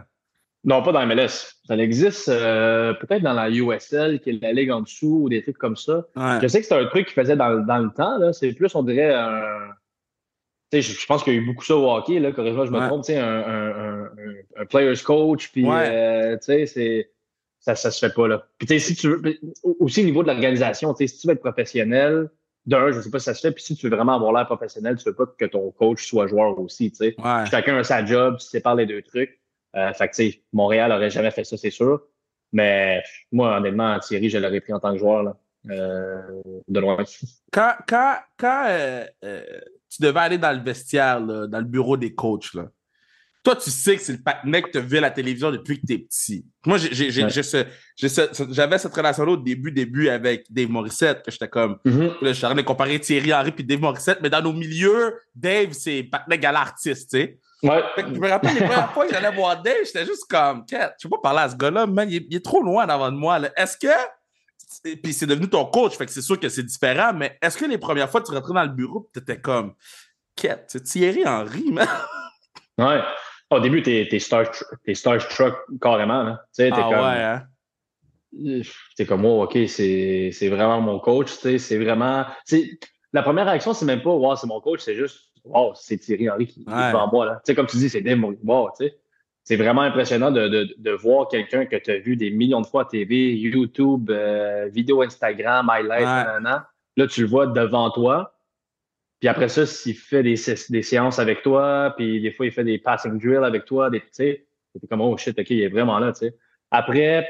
Non, 0.66 0.84
pas 0.84 0.92
dans 0.92 1.04
la 1.04 1.16
MLS. 1.16 1.54
Ça 1.66 1.78
existe 1.78 2.28
euh, 2.28 2.94
peut-être 2.96 3.24
dans 3.24 3.34
la 3.34 3.50
USL, 3.50 4.20
qui 4.20 4.32
est 4.32 4.42
la 4.42 4.52
ligue 4.52 4.72
en 4.72 4.82
dessous, 4.82 5.22
ou 5.24 5.30
des 5.30 5.42
trucs 5.42 5.58
comme 5.58 5.78
ça. 5.78 6.06
Je 6.42 6.48
sais 6.48 6.60
que 6.60 6.68
c'est 6.68 6.76
un 6.76 6.86
truc 6.88 7.08
qu'ils 7.08 7.16
faisaient 7.16 7.38
dans, 7.38 7.66
dans, 7.66 7.78
le 7.78 7.92
temps. 7.92 8.34
C'est 8.34 8.52
plus, 8.54 8.74
on 8.76 8.84
dirait, 8.84 9.14
un. 9.14 9.70
Je, 10.72 10.82
je 10.82 11.06
pense 11.08 11.24
qu'il 11.24 11.34
y 11.34 11.38
a 11.38 11.40
eu 11.40 11.46
beaucoup 11.46 11.64
ça 11.64 11.76
au 11.76 11.90
hockey, 11.90 12.20
là, 12.20 12.32
corrige-moi, 12.32 12.66
je 12.66 12.72
me 12.72 12.88
trompe, 12.88 13.10
un, 13.10 13.16
un, 13.16 14.04
un, 14.04 14.10
un, 14.58 14.66
player's 14.66 15.02
coach, 15.02 15.52
puis 15.52 15.66
euh, 15.68 16.38
c'est 16.42 17.10
ça, 17.60 17.74
ça 17.76 17.90
se 17.90 18.06
fait 18.06 18.14
pas 18.14 18.28
là. 18.28 18.46
Puis 18.60 18.80
si 18.80 18.96
tu 18.96 19.08
veux, 19.08 19.40
aussi 19.80 20.02
au 20.02 20.06
niveau 20.06 20.22
de 20.22 20.28
l'organisation, 20.28 20.96
si 20.96 21.08
tu 21.08 21.26
veux 21.26 21.34
être 21.34 21.40
professionnel, 21.40 22.30
d'un, 22.66 22.92
je 22.92 22.98
ne 22.98 23.02
sais 23.02 23.10
pas 23.10 23.20
si 23.20 23.26
ça 23.26 23.34
se 23.34 23.42
fait. 23.42 23.52
Puis 23.52 23.64
si 23.64 23.76
tu 23.76 23.90
veux 23.90 23.96
vraiment 23.96 24.16
avoir 24.16 24.34
l'air 24.34 24.46
professionnel, 24.46 24.98
tu 24.98 25.08
ne 25.08 25.12
veux 25.12 25.16
pas 25.16 25.26
que 25.38 25.46
ton 25.46 25.72
coach 25.72 26.08
soit 26.08 26.28
joueur 26.28 26.58
aussi. 26.60 26.94
sais. 26.94 27.16
Chacun 27.50 27.78
a 27.78 27.84
sa 27.84 28.06
job, 28.06 28.38
tu 28.40 28.46
sépares 28.46 28.76
les 28.76 28.86
deux 28.86 29.02
trucs. 29.02 29.40
Euh, 29.76 29.94
fait 29.94 30.10
que, 30.10 30.16
tu 30.16 30.32
sais, 30.32 30.44
Montréal 30.52 30.92
n'aurait 30.92 31.10
jamais 31.10 31.32
fait 31.32 31.44
ça, 31.44 31.58
c'est 31.58 31.70
sûr. 31.70 32.02
Mais 32.52 33.04
moi, 33.32 33.58
honnêtement, 33.58 34.00
Thierry, 34.00 34.30
je 34.30 34.38
l'aurais 34.38 34.62
pris 34.62 34.74
en 34.74 34.80
tant 34.80 34.94
que 34.94 35.00
joueur, 35.00 35.24
là, 35.24 35.38
euh, 35.70 36.42
de 36.68 36.80
loin. 36.80 37.04
Quand, 37.52 37.74
quand, 37.88 38.16
quand 38.38 38.66
euh, 38.68 39.06
euh, 39.24 39.62
tu 39.90 40.02
devais 40.02 40.20
aller 40.20 40.38
dans 40.38 40.56
le 40.56 40.64
vestiaire, 40.64 41.20
là, 41.20 41.48
dans 41.48 41.60
le 41.60 41.66
bureau 41.66 41.98
des 41.98 42.16
coachs, 42.16 42.54
là, 42.54 42.70
toi, 43.42 43.56
tu 43.56 43.72
sais 43.72 43.96
que 43.96 44.02
c'est 44.02 44.14
le 44.14 44.50
mec 44.50 44.66
que 44.66 44.72
tu 44.72 44.78
as 44.80 44.82
vu 44.82 44.98
à 44.98 45.02
la 45.02 45.12
télévision 45.12 45.50
depuis 45.50 45.80
que 45.80 45.88
tu 45.88 45.94
es 45.94 45.98
petit. 46.00 46.46
Moi, 46.66 46.78
j'avais 46.78 48.78
cette 48.78 48.94
relation-là 48.94 49.32
au 49.32 49.38
début, 49.38 49.72
début 49.72 50.10
avec 50.10 50.46
Dave 50.50 50.70
Morissette, 50.70 51.24
que 51.24 51.32
j'étais 51.32 51.48
comme, 51.48 51.78
mm-hmm. 51.86 52.16
je 52.22 52.34
suis 52.34 52.46
en 52.46 52.50
train 52.50 52.58
de 52.58 52.62
comparer 52.64 53.00
Thierry 53.00 53.34
Henry 53.34 53.54
et 53.58 53.64
Dave 53.64 53.80
Morissette, 53.80 54.20
mais 54.22 54.30
dans 54.30 54.42
nos 54.42 54.52
milieux, 54.52 55.16
Dave, 55.34 55.72
c'est 55.72 56.10
mec 56.28 56.44
à 56.44 56.52
l'artiste, 56.52 57.12
tu 57.12 57.18
sais. 57.18 57.40
Ouais. 57.62 57.84
je 57.98 58.04
me 58.04 58.30
rappelle 58.30 58.54
les 58.54 58.62
premières 58.62 58.92
fois 58.94 59.06
que 59.06 59.14
j'allais 59.14 59.36
voir 59.36 59.62
Dave, 59.62 59.76
j'étais 59.86 60.06
juste 60.06 60.26
comme, 60.30 60.66
je 60.70 61.08
peux 61.08 61.10
pas 61.10 61.22
parler 61.24 61.40
à 61.40 61.50
ce 61.50 61.56
gars-là, 61.56 61.88
man, 61.88 62.10
il 62.10 62.34
est, 62.34 62.44
trop 62.44 62.62
loin 62.62 62.86
d'avant 62.86 63.12
de 63.12 63.18
moi. 63.18 63.40
Est-ce 63.56 63.78
que, 63.78 64.96
puis 65.02 65.14
c'est 65.14 65.26
devenu 65.26 65.50
ton 65.50 65.66
coach, 65.66 65.98
fait 65.98 66.06
que 66.06 66.12
c'est 66.12 66.22
sûr 66.22 66.38
que 66.38 66.50
c'est 66.50 66.64
différent, 66.64 67.14
mais 67.14 67.38
est-ce 67.42 67.58
que 67.58 67.66
les 67.66 67.78
premières 67.78 68.10
fois 68.10 68.22
que 68.22 68.28
tu 68.28 68.34
rentrais 68.34 68.54
dans 68.54 68.64
le 68.64 68.70
bureau, 68.70 69.10
tu 69.14 69.20
étais 69.20 69.40
comme, 69.40 69.74
quête, 70.36 70.78
Thierry 70.84 71.26
Henry, 71.26 71.72
man? 71.72 71.88
Ouais. 72.78 73.02
Au 73.52 73.60
début, 73.60 73.82
t'es 73.82 74.08
es 74.12 74.20
star, 74.20 74.46
starstruck 74.94 75.56
carrément. 75.82 76.24
Là. 76.24 76.46
ah 76.60 76.70
comme, 76.70 76.90
ouais, 76.92 77.24
hein? 77.24 77.44
T'es 78.96 79.06
comme, 79.06 79.26
oh, 79.26 79.44
OK, 79.44 79.58
c'est 79.68 80.50
vraiment 80.50 80.82
mon 80.82 81.00
coach. 81.00 81.30
C'est 81.30 81.78
vraiment. 81.78 82.26
La 83.12 83.24
première 83.24 83.46
réaction, 83.48 83.74
c'est 83.74 83.86
même 83.86 84.04
pas, 84.04 84.12
wow, 84.12 84.36
c'est 84.36 84.46
mon 84.46 84.62
coach, 84.62 84.82
c'est 84.82 84.94
juste, 84.94 85.32
wow, 85.44 85.74
c'est 85.74 85.98
Thierry 85.98 86.30
Henry 86.30 86.46
qui, 86.46 86.62
est 86.62 86.66
devant 86.66 87.10
moi. 87.12 87.26
Là. 87.26 87.56
comme 87.56 87.66
tu 87.66 87.78
dis, 87.78 87.90
c'est 87.90 88.02
Dave 88.02 88.24
wow, 88.44 88.70
C'est 89.44 89.56
vraiment 89.56 89.82
impressionnant 89.82 90.30
de, 90.30 90.48
de, 90.48 90.76
de 90.78 90.92
voir 90.92 91.28
quelqu'un 91.28 91.66
que 91.66 91.76
tu 91.76 91.90
as 91.90 91.98
vu 91.98 92.16
des 92.18 92.30
millions 92.30 92.62
de 92.62 92.68
fois 92.68 92.84
à 92.84 92.86
TV, 92.86 93.34
YouTube, 93.34 94.12
euh, 94.12 94.70
vidéo 94.72 95.02
Instagram, 95.02 95.68
highlights, 95.72 96.44
ouais. 96.44 96.52
là, 96.98 97.08
tu 97.08 97.22
le 97.22 97.28
vois 97.28 97.48
devant 97.48 97.90
toi 97.90 98.39
puis 99.20 99.28
après 99.28 99.50
ça, 99.50 99.66
s'il 99.66 99.96
fait 99.96 100.24
des, 100.24 100.36
des, 100.70 100.82
séances 100.82 101.20
avec 101.20 101.42
toi, 101.42 101.94
puis 101.98 102.22
des 102.22 102.32
fois, 102.32 102.46
il 102.46 102.52
fait 102.52 102.64
des 102.64 102.78
passing 102.78 103.20
drills 103.20 103.44
avec 103.44 103.66
toi, 103.66 103.92
tu 103.92 104.02
sais, 104.12 104.46
c'est 104.74 104.88
comme, 104.88 105.02
oh 105.02 105.18
shit, 105.18 105.38
OK, 105.38 105.50
il 105.50 105.62
est 105.62 105.68
vraiment 105.68 106.00
là, 106.00 106.14
tu 106.14 106.20
sais. 106.20 106.38
Après, 106.72 107.28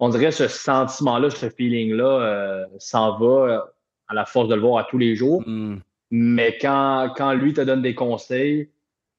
on 0.00 0.08
dirait 0.08 0.32
ce 0.32 0.48
sentiment-là, 0.48 1.30
ce 1.30 1.48
feeling-là 1.48 2.04
euh, 2.04 2.66
s'en 2.78 3.18
va 3.18 3.26
euh, 3.26 3.60
à 4.08 4.14
la 4.14 4.24
force 4.26 4.48
de 4.48 4.54
le 4.54 4.60
voir 4.60 4.78
à 4.78 4.84
tous 4.84 4.98
les 4.98 5.14
jours. 5.14 5.42
Hmm. 5.46 5.78
Mais 6.10 6.58
quand, 6.60 7.12
quand 7.16 7.32
lui 7.32 7.54
te 7.54 7.60
donne 7.60 7.82
des 7.82 7.94
conseils, 7.94 8.70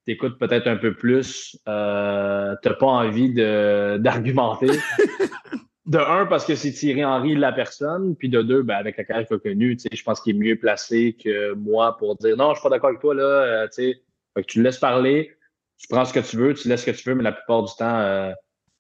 écoutes 0.08 0.38
peut-être 0.38 0.68
un 0.68 0.78
peu 0.78 0.94
plus, 0.94 1.58
euh, 1.68 2.56
tu 2.62 2.70
n'as 2.70 2.76
pas 2.76 2.86
envie 2.86 3.34
d'argumenter. 3.34 4.68
de 5.86 6.00
un, 6.00 6.26
parce 6.26 6.46
que 6.46 6.56
c'est 6.56 6.72
Thierry 6.72 7.06
Henry 7.06 7.36
la 7.36 7.52
personne, 7.52 8.16
puis 8.16 8.30
de 8.30 8.42
deux, 8.42 8.64
ben, 8.64 8.76
avec 8.76 8.98
la 8.98 9.04
carrière 9.04 9.28
qu'il 9.28 9.36
a 9.36 9.40
connue, 9.40 9.78
je 9.92 10.04
pense 10.04 10.20
qu'il 10.20 10.36
est 10.36 10.40
mieux 10.40 10.58
placé 10.58 11.14
que 11.14 11.54
moi 11.54 11.96
pour 11.98 12.16
dire 12.16 12.36
non, 12.38 12.54
je 12.54 12.60
suis 12.60 12.64
pas 12.64 12.70
d'accord 12.70 12.90
avec 12.90 13.02
toi, 13.02 13.14
là, 13.14 13.24
euh, 13.24 13.68
sais. 13.70 14.02
que 14.36 14.42
tu 14.42 14.60
le 14.60 14.64
laisses 14.64 14.80
parler, 14.80 15.32
tu 15.78 15.88
prends 15.88 16.06
ce 16.06 16.14
que 16.14 16.20
tu 16.20 16.38
veux, 16.38 16.54
tu 16.56 16.68
laisses 16.68 16.82
ce 16.82 16.92
que 16.92 16.98
tu 16.98 17.08
veux, 17.08 17.16
mais 17.16 17.24
la 17.24 17.34
plupart 17.34 17.64
du 17.64 17.72
temps, 17.78 18.00
euh, 18.00 18.32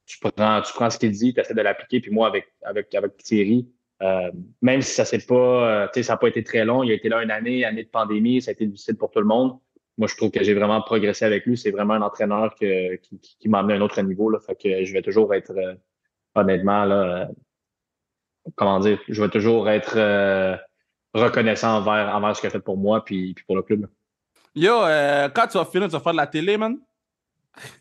tu, 0.07 0.17
prends, 0.19 0.61
tu 0.61 0.73
prends 0.73 0.89
ce 0.89 0.97
qu'il 0.97 1.11
dit, 1.11 1.33
tu 1.33 1.39
essaies 1.39 1.53
de 1.53 1.61
l'appliquer, 1.61 1.99
puis 1.99 2.11
moi, 2.11 2.27
avec, 2.27 2.47
avec, 2.63 2.93
avec 2.95 3.17
Thierry, 3.17 3.69
euh, 4.01 4.31
même 4.63 4.81
si 4.81 4.93
ça 4.93 5.05
s'est 5.05 5.19
pas, 5.19 5.89
ça 5.93 6.13
n'a 6.13 6.17
pas 6.17 6.27
été 6.27 6.43
très 6.43 6.65
long, 6.65 6.83
il 6.83 6.91
a 6.91 6.95
été 6.95 7.07
là 7.07 7.21
une 7.21 7.31
année, 7.31 7.65
année 7.65 7.83
de 7.83 7.89
pandémie, 7.89 8.41
ça 8.41 8.49
a 8.49 8.53
été 8.53 8.65
difficile 8.65 8.95
pour 8.95 9.11
tout 9.11 9.19
le 9.19 9.27
monde. 9.27 9.59
Moi, 9.97 10.07
je 10.07 10.15
trouve 10.17 10.31
que 10.31 10.43
j'ai 10.43 10.53
vraiment 10.53 10.81
progressé 10.81 11.23
avec 11.23 11.45
lui. 11.45 11.55
C'est 11.55 11.71
vraiment 11.71 11.93
un 11.93 12.01
entraîneur 12.01 12.53
que, 12.59 12.95
qui, 12.97 13.17
qui 13.17 13.47
m'a 13.47 13.59
amené 13.59 13.75
à 13.75 13.77
un 13.77 13.81
autre 13.81 14.01
niveau. 14.01 14.29
Là, 14.29 14.39
fait 14.41 14.61
que 14.61 14.83
je 14.83 14.91
vais 14.91 15.01
toujours 15.01 15.33
être 15.33 15.53
honnêtement, 16.35 16.85
là, 16.85 16.95
euh, 16.95 17.25
comment 18.55 18.79
dire, 18.79 18.99
je 19.07 19.21
vais 19.21 19.29
toujours 19.29 19.69
être 19.69 19.93
euh, 19.95 20.55
reconnaissant 21.13 21.77
envers, 21.77 22.13
envers 22.13 22.35
ce 22.35 22.41
qu'il 22.41 22.47
a 22.47 22.51
fait 22.51 22.59
pour 22.59 22.77
moi 22.77 23.03
puis, 23.03 23.33
puis 23.33 23.45
pour 23.45 23.55
le 23.55 23.63
club. 23.63 23.87
Yo, 24.53 24.83
euh, 24.83 25.29
quand 25.29 25.47
tu 25.47 25.57
vas 25.57 25.65
finir, 25.65 25.87
tu 25.87 25.93
vas 25.93 25.99
faire 25.99 26.11
de 26.13 26.17
la 26.17 26.27
télé, 26.27 26.57
man? 26.57 26.77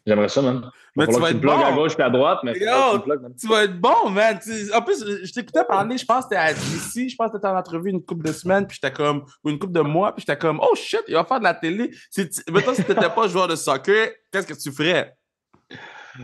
J'aimerais 0.07 0.29
ça, 0.29 0.41
man. 0.41 0.71
Mais 0.97 1.09
tu 1.09 1.19
vas 1.19 1.31
être 1.31 1.41
bon. 1.41 1.61
à 1.61 1.73
gauche 1.73 1.95
puis 1.95 2.05
à 2.05 2.11
droite, 2.11 2.39
mais 2.45 2.53
Yo, 2.53 2.99
tu, 3.41 3.49
vas 3.49 3.65
être 3.65 3.81
bon, 3.81 4.11
man. 4.11 4.39
en 4.73 4.83
plus, 4.83 5.05
je 5.25 5.33
t'écoutais 5.33 5.65
parler, 5.65 5.99
je 5.99 6.05
pense 6.05 6.25
que 6.25 6.31
t'es 6.31 6.37
à 6.37 6.53
DC, 6.53 7.09
je 7.09 7.17
pense 7.17 7.33
que 7.33 7.37
t'étais 7.37 7.49
en 7.49 7.57
entrevue 7.57 7.91
une 7.91 8.05
couple 8.05 8.25
de 8.25 8.33
semaines, 8.33 8.67
puis 8.67 8.79
j'étais 8.81 8.95
comme, 8.95 9.25
ou 9.43 9.51
une 9.51 9.59
couple 9.59 9.73
de 9.73 9.81
mois, 9.81 10.15
puis 10.15 10.25
j'étais 10.27 10.39
comme, 10.39 10.61
oh 10.63 10.75
shit, 10.77 11.03
il 11.09 11.15
va 11.15 11.25
faire 11.25 11.41
de 11.41 11.45
la 11.45 11.55
télé. 11.55 11.91
Mais 12.53 12.63
toi, 12.63 12.75
si 12.75 12.85
t'étais 12.85 13.11
pas 13.11 13.27
joueur 13.27 13.49
de 13.49 13.57
soccer, 13.57 14.11
qu'est-ce 14.31 14.47
que 14.47 14.55
tu 14.55 14.71
ferais? 14.71 15.17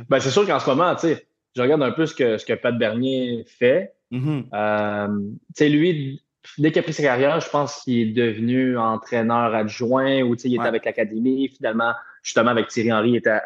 Ben, 0.09 0.21
c'est 0.21 0.31
sûr 0.31 0.47
qu'en 0.47 0.61
ce 0.61 0.71
moment, 0.71 0.95
tu 0.95 1.01
sais, 1.01 1.29
je 1.57 1.63
regarde 1.63 1.83
un 1.83 1.93
peu 1.93 2.07
ce 2.07 2.15
que, 2.15 2.39
ce 2.39 2.45
que 2.45 2.53
Pat 2.53 2.77
Bernier 2.77 3.45
fait. 3.47 3.95
Mm-hmm. 4.13 4.45
Euh, 4.55 5.69
lui, 5.69 6.23
dès 6.59 6.73
qu'il 6.73 6.81
a 6.81 6.83
pris 6.83 6.93
sa 6.93 7.03
carrière, 7.03 7.41
je 7.41 7.49
pense 7.49 7.83
qu'il 7.83 8.11
est 8.11 8.13
devenu 8.13 8.79
entraîneur 8.79 9.55
adjoint 9.55 10.23
ou 10.23 10.35
il 10.35 10.55
était 10.55 10.65
avec 10.65 10.85
l'Académie. 10.85 11.49
Finalement, 11.49 11.93
justement, 12.23 12.51
avec 12.51 12.69
Thierry 12.69 12.93
Henry, 12.93 13.11
il 13.11 13.17
était 13.17 13.41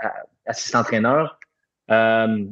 assistant-entraîneur. 0.47 1.38
Euh, 1.90 2.47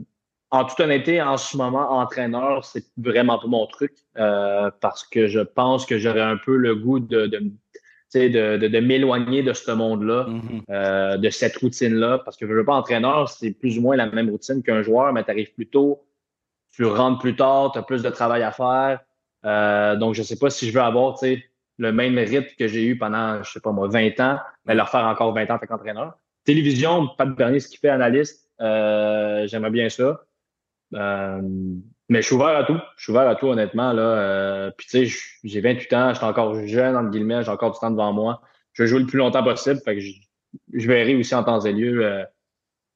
en 0.50 0.64
toute 0.66 0.80
honnêteté, 0.80 1.22
en 1.22 1.38
ce 1.38 1.56
moment, 1.56 1.92
entraîneur, 1.92 2.64
c'est 2.64 2.84
vraiment 2.98 3.38
pas 3.38 3.46
mon 3.46 3.66
truc 3.66 3.92
euh, 4.18 4.70
parce 4.80 5.02
que 5.02 5.26
je 5.26 5.40
pense 5.40 5.86
que 5.86 5.96
j'aurais 5.96 6.20
un 6.20 6.36
peu 6.36 6.56
le 6.56 6.76
goût 6.76 7.00
de, 7.00 7.26
de 7.26 7.42
de, 8.14 8.56
de, 8.56 8.68
de 8.68 8.80
m'éloigner 8.80 9.42
de 9.42 9.52
ce 9.52 9.70
monde-là, 9.70 10.26
mm-hmm. 10.28 10.62
euh, 10.70 11.16
de 11.16 11.30
cette 11.30 11.56
routine-là, 11.56 12.18
parce 12.24 12.36
que 12.36 12.46
je 12.46 12.52
veux 12.52 12.64
pas 12.64 12.74
entraîneur, 12.74 13.28
c'est 13.28 13.52
plus 13.52 13.78
ou 13.78 13.82
moins 13.82 13.96
la 13.96 14.06
même 14.06 14.30
routine 14.30 14.62
qu'un 14.62 14.82
joueur, 14.82 15.12
mais 15.12 15.24
tu 15.24 15.30
arrives 15.30 15.52
plus 15.54 15.66
tôt, 15.66 16.04
tu 16.70 16.84
rentres 16.84 17.20
plus 17.20 17.36
tard, 17.36 17.72
tu 17.72 17.78
as 17.78 17.82
plus 17.82 18.02
de 18.02 18.10
travail 18.10 18.42
à 18.42 18.52
faire. 18.52 19.00
Euh, 19.44 19.96
donc, 19.96 20.14
je 20.14 20.22
sais 20.22 20.38
pas 20.38 20.50
si 20.50 20.68
je 20.68 20.72
veux 20.72 20.80
avoir 20.80 21.18
le 21.78 21.92
même 21.92 22.18
rythme 22.18 22.54
que 22.58 22.68
j'ai 22.68 22.84
eu 22.84 22.98
pendant, 22.98 23.42
je 23.42 23.50
sais 23.50 23.60
pas 23.60 23.72
moi, 23.72 23.88
20 23.88 24.20
ans, 24.20 24.38
mais 24.64 24.74
leur 24.74 24.88
faire 24.88 25.04
encore 25.04 25.34
20 25.34 25.50
ans 25.50 25.54
avec 25.54 25.70
entraîneur. 25.70 26.14
Télévision, 26.44 27.08
pas 27.16 27.26
de 27.26 27.34
dernier, 27.34 27.60
ce 27.60 27.68
qui 27.68 27.76
fait 27.76 27.88
analyste, 27.88 28.48
euh, 28.60 29.46
j'aimerais 29.46 29.70
bien 29.70 29.88
ça. 29.88 30.24
Mais 32.12 32.20
je 32.20 32.26
suis 32.26 32.34
ouvert 32.34 32.48
à 32.48 32.64
tout. 32.64 32.76
Je 32.98 33.04
suis 33.04 33.10
ouvert 33.10 33.26
à 33.26 33.34
tout, 33.36 33.46
honnêtement. 33.46 33.94
Là. 33.94 34.02
Euh, 34.02 34.70
puis 34.76 34.86
tu 34.86 35.06
sais, 35.06 35.18
j'ai 35.44 35.62
28 35.62 35.92
ans, 35.94 36.10
je 36.10 36.16
suis 36.16 36.26
encore 36.26 36.66
jeune, 36.66 36.94
entre 36.94 37.08
guillemets, 37.08 37.42
j'ai 37.42 37.50
encore 37.50 37.72
du 37.72 37.78
temps 37.78 37.90
devant 37.90 38.12
moi. 38.12 38.42
Je 38.74 38.82
veux 38.82 38.86
jouer 38.86 39.00
le 39.00 39.06
plus 39.06 39.16
longtemps 39.16 39.42
possible. 39.42 39.80
Fait 39.82 39.94
que 39.94 40.00
je, 40.02 40.12
je 40.74 40.86
verrai 40.86 41.14
aussi 41.14 41.34
en 41.34 41.42
temps 41.42 41.60
et 41.60 41.72
lieu 41.72 42.04
euh, 42.04 42.22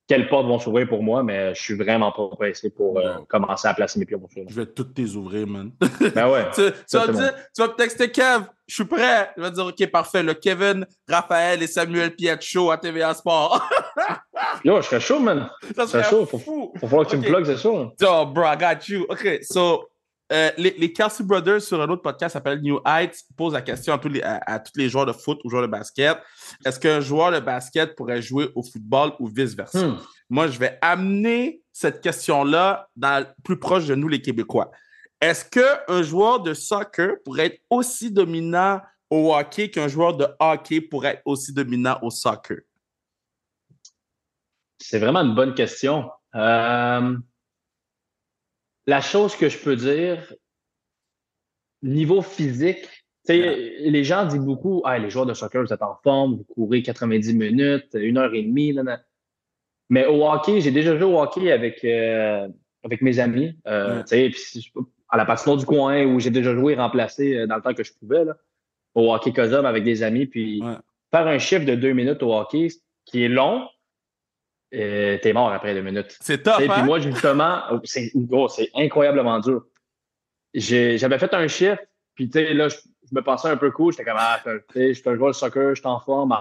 quelles 0.07 0.29
portes 0.29 0.47
vont 0.47 0.59
s'ouvrir 0.59 0.87
pour 0.87 1.03
moi, 1.03 1.23
mais 1.23 1.55
je 1.55 1.63
suis 1.63 1.75
vraiment 1.75 2.13
pas 2.13 2.29
pressé 2.37 2.69
pour 2.69 2.99
euh, 2.99 3.15
commencer 3.27 3.67
à 3.67 3.73
placer 3.73 3.99
mes 3.99 4.05
pieds 4.05 4.19
pour 4.19 4.29
Je 4.35 4.55
vais 4.55 4.67
toutes 4.67 4.99
les 4.99 5.17
ouvrir, 5.17 5.47
man. 5.47 5.73
Ben 6.15 6.31
ouais. 6.31 6.51
tu, 6.55 6.61
vas 6.61 7.07
tu, 7.09 7.63
vas 7.63 7.69
me 7.69 7.75
texter 7.75 8.11
Kev, 8.11 8.45
je 8.67 8.75
suis 8.75 8.85
prêt. 8.85 9.31
Je 9.35 9.43
vais 9.43 9.51
dire, 9.51 9.65
OK, 9.65 9.91
parfait. 9.91 10.23
Le 10.23 10.35
Kevin, 10.35 10.87
Raphaël 11.09 11.63
et 11.63 11.67
Samuel 11.67 12.15
Pietro 12.15 12.71
à 12.71 12.77
TVA 12.77 13.15
Sport. 13.15 13.67
Yo, 14.67 14.81
je 14.81 14.87
serais 14.87 15.01
chaud, 15.01 15.21
man. 15.21 15.49
Ça 15.77 15.87
serait 15.87 16.03
chaud. 16.03 16.27
Faut, 16.27 16.39
faut 16.41 16.73
falloir 16.81 17.07
que 17.07 17.13
tu 17.13 17.19
me 17.19 17.23
plugues, 17.23 17.45
c'est 17.45 17.57
sûr. 17.57 17.93
Oh, 18.03 18.27
bro, 18.27 18.43
I 18.47 18.57
got 18.59 18.89
you. 18.89 19.07
OK, 19.09 19.39
so, 19.43 19.89
euh, 20.33 20.51
les, 20.59 20.75
les, 20.77 20.93
Kelsey 20.93 21.25
Brothers 21.25 21.63
sur 21.63 21.81
un 21.81 21.89
autre 21.89 22.03
podcast 22.03 22.33
s'appelle 22.33 22.61
New 22.61 22.81
Heights 22.85 23.23
posent 23.37 23.53
la 23.53 23.63
question 23.63 23.95
à 23.95 23.99
tous, 23.99 24.09
les, 24.09 24.21
à, 24.25 24.59
tous 24.59 24.73
les 24.75 24.89
joueurs 24.89 25.07
de 25.07 25.13
foot 25.13 25.39
ou 25.45 25.51
joueurs 25.51 25.63
de 25.63 25.69
basket. 25.69 26.19
Est-ce 26.65 26.81
qu'un 26.81 26.99
joueur 26.99 27.31
de 27.31 27.39
basket 27.39 27.95
pourrait 27.95 28.21
jouer 28.21 28.49
au 28.57 28.63
football 28.65 29.13
ou 29.21 29.29
vice-versa? 29.29 29.87
Hmm. 29.87 29.99
Moi, 30.29 30.49
je 30.49 30.59
vais 30.59 30.81
amener 30.83 31.63
cette 31.73 32.01
question-là 32.01 32.89
plus 33.45 33.61
proche 33.61 33.87
de 33.87 33.95
nous, 33.95 34.09
les 34.09 34.21
Québécois. 34.21 34.73
Est-ce 35.21 35.45
qu'un 35.45 36.03
joueur 36.03 36.41
de 36.41 36.55
soccer 36.55 37.23
pourrait 37.25 37.47
être 37.47 37.61
aussi 37.71 38.11
dominant 38.11 38.81
au 39.11 39.33
hockey 39.33 39.71
qu'un 39.71 39.87
joueur 39.87 40.17
de 40.17 40.27
hockey 40.41 40.81
pourrait 40.81 41.11
être 41.11 41.23
aussi 41.25 41.53
dominant 41.53 42.01
au 42.03 42.11
soccer? 42.11 42.63
C'est 44.79 44.99
vraiment 44.99 45.21
une 45.21 45.35
bonne 45.35 45.55
question. 45.55 46.11
Euh, 46.35 47.17
la 48.87 49.01
chose 49.01 49.37
que 49.37 49.49
je 49.49 49.59
peux 49.59 49.77
dire, 49.77 50.33
niveau 51.83 52.23
physique, 52.23 52.89
les 53.29 54.05
gens 54.05 54.27
disent 54.27 54.45
beaucoup, 54.45 54.83
ah, 54.85 54.99
les 54.99 55.11
joueurs 55.11 55.27
de 55.27 55.35
soccer, 55.35 55.65
vous 55.65 55.73
êtes 55.73 55.83
en 55.83 55.97
forme, 56.03 56.37
vous 56.37 56.45
courez 56.45 56.83
90 56.83 57.35
minutes, 57.35 57.89
une 57.95 58.19
heure 58.19 58.35
et 58.35 58.43
demie. 58.43 58.77
Mais 59.89 60.07
au 60.07 60.25
hockey, 60.25 60.61
j'ai 60.61 60.71
déjà 60.71 60.97
joué 60.97 61.05
au 61.05 61.21
hockey 61.21 61.51
avec, 61.51 61.85
euh, 61.85 62.49
avec 62.85 63.03
mes 63.03 63.19
amis. 63.19 63.59
Euh, 63.67 64.03
à 65.09 65.17
la 65.17 65.25
patinoire 65.25 65.57
du 65.57 65.65
coin 65.65 66.05
où 66.05 66.19
j'ai 66.19 66.31
déjà 66.31 66.53
joué 66.53 66.75
remplacé 66.75 67.37
euh, 67.37 67.47
dans 67.47 67.57
le 67.57 67.63
temps 67.63 67.75
que 67.75 67.85
je 67.85 67.93
pouvais. 67.93 68.25
Là, 68.25 68.37
au 68.95 69.15
hockey 69.15 69.33
COSOM 69.33 69.65
avec 69.65 69.85
des 69.85 70.03
amis. 70.03 70.27
Puis 70.27 70.63
faire 71.13 71.27
un 71.27 71.39
chiffre 71.39 71.65
de 71.65 71.75
deux 71.75 71.93
minutes 71.93 72.23
au 72.23 72.35
hockey, 72.35 72.69
qui 73.05 73.23
est 73.23 73.29
long, 73.29 73.69
euh, 74.77 75.19
t'es 75.23 75.33
mort 75.33 75.53
après 75.53 75.75
deux 75.75 75.83
minutes. 75.83 76.17
C'est 76.21 76.43
top. 76.43 76.61
Hein? 76.61 76.69
Puis 76.69 76.83
moi, 76.83 76.99
justement, 77.01 77.61
oh, 77.71 77.81
c'est 77.85 78.13
c'est 78.51 78.71
incroyablement 78.75 79.39
dur. 79.41 79.65
J'avais 80.55 81.19
fait 81.19 81.33
un 81.35 81.49
chiffre, 81.49 81.79
puis 82.15 82.29
tu 82.29 82.39
sais, 82.39 82.55
là, 82.55 82.69
je, 82.69 82.77
me 83.13 83.21
pensais 83.21 83.49
un 83.49 83.57
peu 83.57 83.71
cool. 83.71 83.93
J'étais 83.93 84.05
comme, 84.05 84.19
ah, 84.19 84.41
je 84.75 84.93
suis 84.93 85.09
un 85.09 85.15
joueur 85.15 85.31
de 85.31 85.37
soccer, 85.37 85.75
je 85.75 85.81
suis 85.81 85.89
en 85.89 86.01
forme. 86.01 86.37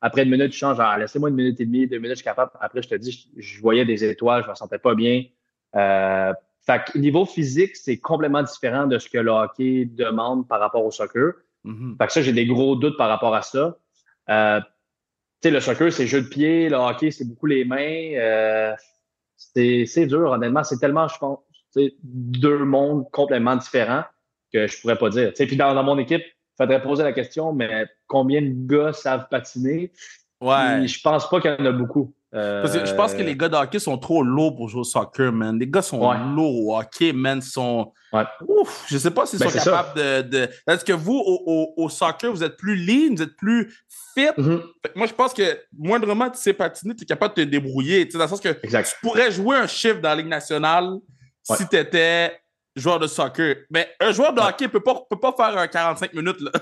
après 0.00 0.22
une 0.22 0.30
minute, 0.30 0.52
je 0.52 0.58
change, 0.58 0.76
ah, 0.80 0.98
laissez-moi 0.98 1.30
une 1.30 1.36
minute 1.36 1.60
et 1.60 1.66
demie, 1.66 1.86
deux 1.86 1.98
minutes, 1.98 2.10
je 2.10 2.16
suis 2.16 2.24
capable. 2.24 2.50
Après, 2.60 2.82
je 2.82 2.88
te 2.88 2.94
dis, 2.94 3.30
je, 3.36 3.60
voyais 3.60 3.84
des 3.84 4.04
étoiles, 4.04 4.44
je 4.44 4.50
me 4.50 4.54
sentais 4.54 4.78
pas 4.78 4.94
bien. 4.94 5.24
Euh, 5.76 6.32
fait 6.66 6.84
que 6.84 6.98
niveau 6.98 7.24
physique, 7.24 7.76
c'est 7.76 7.98
complètement 7.98 8.42
différent 8.42 8.86
de 8.86 8.98
ce 8.98 9.08
que 9.08 9.18
le 9.18 9.30
hockey 9.30 9.86
demande 9.86 10.46
par 10.46 10.60
rapport 10.60 10.84
au 10.84 10.90
soccer. 10.90 11.32
Mm-hmm. 11.64 11.96
Fait 11.96 12.06
que 12.06 12.12
ça, 12.12 12.22
j'ai 12.22 12.32
des 12.32 12.46
gros 12.46 12.76
doutes 12.76 12.96
par 12.96 13.08
rapport 13.08 13.34
à 13.34 13.42
ça. 13.42 13.76
Euh, 14.28 14.60
sais, 15.42 15.50
le 15.50 15.60
soccer, 15.60 15.92
c'est 15.92 16.06
jeu 16.06 16.22
de 16.22 16.28
pied, 16.28 16.68
le 16.68 16.76
hockey, 16.76 17.10
c'est 17.10 17.24
beaucoup 17.24 17.46
les 17.46 17.64
mains. 17.64 18.12
Euh, 18.14 18.74
c'est 19.36 20.06
dur, 20.06 20.30
honnêtement. 20.30 20.64
C'est 20.64 20.78
tellement, 20.78 21.08
je 21.08 21.18
pense, 21.18 21.38
deux 22.02 22.64
mondes 22.64 23.10
complètement 23.10 23.56
différents 23.56 24.04
que 24.52 24.66
je 24.66 24.80
pourrais 24.80 24.98
pas 24.98 25.08
dire. 25.08 25.32
Puis 25.34 25.56
dans, 25.56 25.74
dans 25.74 25.84
mon 25.84 25.98
équipe, 25.98 26.22
il 26.22 26.56
faudrait 26.56 26.82
poser 26.82 27.02
la 27.04 27.12
question, 27.12 27.52
mais 27.52 27.86
combien 28.06 28.42
de 28.42 28.52
gars 28.52 28.92
savent 28.92 29.28
patiner? 29.30 29.92
Ouais. 30.40 30.86
je 30.86 31.00
pense 31.00 31.28
pas 31.28 31.40
qu'il 31.40 31.50
y 31.50 31.62
en 31.62 31.66
a 31.66 31.72
beaucoup. 31.72 32.12
Parce 32.32 32.72
que 32.72 32.86
je 32.86 32.94
pense 32.94 33.12
que 33.12 33.22
les 33.22 33.36
gars 33.36 33.48
de 33.48 33.56
hockey 33.56 33.78
sont 33.78 33.98
trop 33.98 34.22
lourds 34.22 34.54
pour 34.54 34.68
jouer 34.68 34.80
au 34.80 34.84
soccer, 34.84 35.32
man. 35.32 35.58
Les 35.58 35.66
gars 35.66 35.82
sont 35.82 36.12
lourds 36.34 36.66
au 36.66 36.78
hockey, 36.78 37.12
man. 37.12 37.42
Sont... 37.42 37.92
Ouais. 38.12 38.22
Ouf, 38.46 38.86
je 38.88 38.98
sais 38.98 39.10
pas 39.10 39.26
s'ils 39.26 39.38
ben, 39.38 39.50
sont 39.50 39.58
capables 39.58 39.98
de, 39.98 40.22
de. 40.22 40.48
Est-ce 40.68 40.84
que 40.84 40.92
vous, 40.92 41.16
au, 41.16 41.74
au, 41.76 41.88
soccer, 41.88 42.30
vous 42.30 42.44
êtes 42.44 42.56
plus 42.56 42.76
lean, 42.76 43.14
vous 43.16 43.22
êtes 43.22 43.36
plus 43.36 43.84
fit? 44.14 44.26
Mm-hmm. 44.26 44.62
Moi, 44.94 45.06
je 45.06 45.14
pense 45.14 45.34
que 45.34 45.58
moindrement 45.76 46.30
tu 46.30 46.38
sais 46.38 46.52
patiner, 46.52 46.94
tu 46.94 47.02
es 47.02 47.06
capable 47.06 47.34
de 47.34 47.44
te 47.44 47.48
débrouiller. 47.48 48.04
Dans 48.04 48.20
le 48.20 48.28
sens 48.28 48.40
que 48.40 48.56
exact. 48.62 48.90
tu 48.94 49.06
pourrais 49.06 49.32
jouer 49.32 49.56
un 49.56 49.66
chiffre 49.66 50.00
dans 50.00 50.10
la 50.10 50.16
Ligue 50.16 50.28
nationale 50.28 50.98
si 51.42 51.66
tu 51.68 51.76
étais 51.76 52.40
joueur 52.76 53.00
de 53.00 53.08
soccer. 53.08 53.56
Mais 53.70 53.88
un 53.98 54.12
joueur 54.12 54.32
de 54.32 54.40
hockey 54.40 54.66
ne 54.66 54.70
peut 54.70 54.82
pas, 54.82 54.94
peut 55.08 55.18
pas 55.18 55.32
faire 55.32 55.58
un 55.58 55.66
45 55.66 56.14
minutes. 56.14 56.40
Là. 56.40 56.52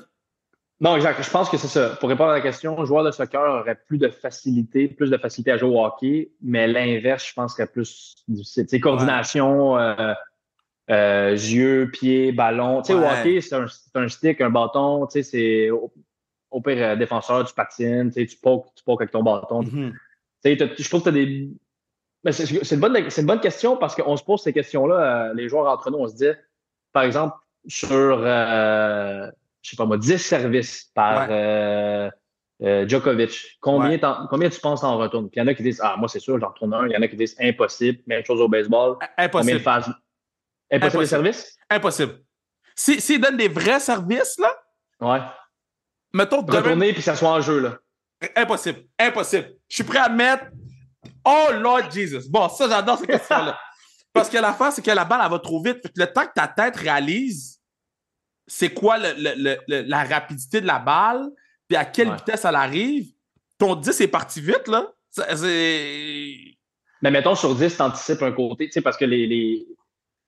Non, 0.80 0.94
exact. 0.94 1.20
Je 1.22 1.30
pense 1.30 1.50
que 1.50 1.56
c'est 1.56 1.66
ça. 1.66 1.96
Pour 1.96 2.08
répondre 2.08 2.30
à 2.30 2.34
la 2.34 2.40
question, 2.40 2.80
un 2.80 2.84
joueur 2.84 3.02
de 3.02 3.10
soccer 3.10 3.42
aurait 3.42 3.78
plus 3.86 3.98
de 3.98 4.08
facilité, 4.08 4.86
plus 4.86 5.10
de 5.10 5.16
facilité 5.16 5.50
à 5.50 5.56
jouer 5.56 5.70
au 5.70 5.84
hockey, 5.84 6.30
mais 6.40 6.68
l'inverse, 6.68 7.26
je 7.26 7.34
pense, 7.34 7.56
serait 7.56 7.66
plus 7.66 8.14
difficile. 8.28 8.80
coordination, 8.80 9.76
euh, 9.76 10.14
euh, 10.90 11.30
yeux, 11.32 11.90
pieds, 11.92 12.30
ballon. 12.30 12.82
Tu 12.82 12.92
sais, 12.92 12.94
au 12.94 13.02
hockey, 13.02 13.40
c'est 13.40 13.56
un, 13.56 13.66
un, 13.94 14.08
stick, 14.08 14.40
un 14.40 14.50
bâton. 14.50 15.06
Tu 15.06 15.14
sais, 15.14 15.22
c'est 15.24 15.70
au, 15.70 15.90
pire 16.60 16.76
euh, 16.78 16.96
défenseur, 16.96 17.44
tu 17.44 17.54
patines, 17.54 18.10
tu 18.10 18.20
sais, 18.20 18.26
tu 18.26 18.36
pokes, 18.36 18.72
tu 18.76 18.84
pokes 18.84 19.02
avec 19.02 19.10
ton 19.10 19.24
bâton. 19.24 19.62
Mm-hmm. 19.62 19.92
Tu 20.44 20.56
sais, 20.58 20.74
je 20.78 20.88
trouve 20.88 21.02
que 21.02 21.10
tu 21.10 21.16
as 21.16 21.24
des. 21.24 21.50
C'est 22.30 22.74
une, 22.74 22.80
bonne, 22.80 22.96
une 22.96 23.26
bonne 23.26 23.40
question 23.40 23.76
parce 23.76 23.96
qu'on 23.96 24.16
se 24.16 24.22
pose 24.22 24.42
ces 24.42 24.52
questions-là, 24.52 25.32
les 25.34 25.48
joueurs 25.48 25.66
entre 25.66 25.90
nous, 25.90 25.98
on 25.98 26.08
se 26.08 26.14
dit, 26.14 26.30
par 26.92 27.04
exemple, 27.04 27.36
sur 27.66 28.18
je 29.68 29.76
sais 29.76 29.76
pas 29.76 29.84
moi, 29.84 29.98
10 29.98 30.16
services 30.16 30.90
par, 30.94 31.26
euh, 31.30 32.08
euh, 32.62 32.88
Djokovic, 32.88 33.58
combien, 33.60 33.98
combien 34.30 34.48
tu 34.48 34.60
penses 34.60 34.82
en 34.82 34.96
retourne? 34.96 35.28
Puis 35.28 35.38
il 35.38 35.44
y 35.44 35.44
en 35.44 35.46
a 35.46 35.54
qui 35.54 35.62
disent, 35.62 35.80
ah, 35.82 35.96
moi, 35.98 36.08
c'est 36.08 36.20
sûr, 36.20 36.40
j'en 36.40 36.48
retourne 36.48 36.72
un. 36.72 36.86
Il 36.86 36.92
y 36.92 36.96
en 36.96 37.02
a 37.02 37.08
qui 37.08 37.16
disent, 37.16 37.36
impossible. 37.38 37.98
Même 38.06 38.24
chose 38.24 38.40
au 38.40 38.48
baseball. 38.48 38.96
Impossible. 39.18 39.58
Impossible, 39.58 39.96
Impossible. 40.72 41.02
les 41.02 41.06
services? 41.06 41.56
Impossible. 41.68 42.18
S'ils 42.74 43.00
si, 43.02 43.18
donnent 43.18 43.36
des 43.36 43.48
vrais 43.48 43.80
services, 43.80 44.38
là. 44.38 44.56
Ouais. 45.00 45.20
Mettons, 46.14 46.40
Retourner 46.40 46.94
puis 46.94 47.02
ça 47.02 47.14
soit 47.14 47.30
en 47.30 47.40
jeu, 47.42 47.60
là. 47.60 47.78
Impossible. 48.34 48.84
Impossible. 48.98 49.52
Je 49.68 49.74
suis 49.74 49.84
prêt 49.84 49.98
à 49.98 50.08
mettre. 50.08 50.46
Oh 51.24 51.48
Lord 51.52 51.90
Jesus. 51.90 52.28
Bon, 52.30 52.48
ça, 52.48 52.68
j'adore 52.68 52.98
cette 52.98 53.10
question-là. 53.10 53.58
Parce 54.12 54.30
que 54.30 54.38
la 54.38 54.54
fin, 54.54 54.70
c'est 54.70 54.82
que 54.82 54.90
la 54.90 55.04
balle, 55.04 55.20
elle 55.22 55.30
va 55.30 55.38
trop 55.38 55.62
vite. 55.62 55.78
Le 55.94 56.06
temps 56.06 56.26
que 56.26 56.32
ta 56.34 56.48
tête 56.48 56.76
réalise 56.76 57.57
c'est 58.48 58.72
quoi 58.72 58.98
le, 58.98 59.82
la 59.88 60.04
rapidité 60.04 60.60
de 60.60 60.66
la 60.66 60.78
balle, 60.78 61.30
puis 61.68 61.76
à 61.76 61.84
quelle 61.84 62.12
vitesse 62.12 62.44
elle 62.44 62.56
arrive, 62.56 63.12
ton 63.58 63.74
10 63.74 64.00
est 64.00 64.08
parti 64.08 64.40
vite, 64.40 64.66
là. 64.66 64.92
Mais 67.02 67.10
mettons 67.10 67.34
sur 67.34 67.54
10, 67.54 67.76
t'anticipes 67.76 68.22
un 68.22 68.32
côté, 68.32 68.66
tu 68.66 68.72
sais, 68.72 68.80
parce 68.80 68.96
que 68.96 69.04
les, 69.04 69.26
les, 69.26 69.66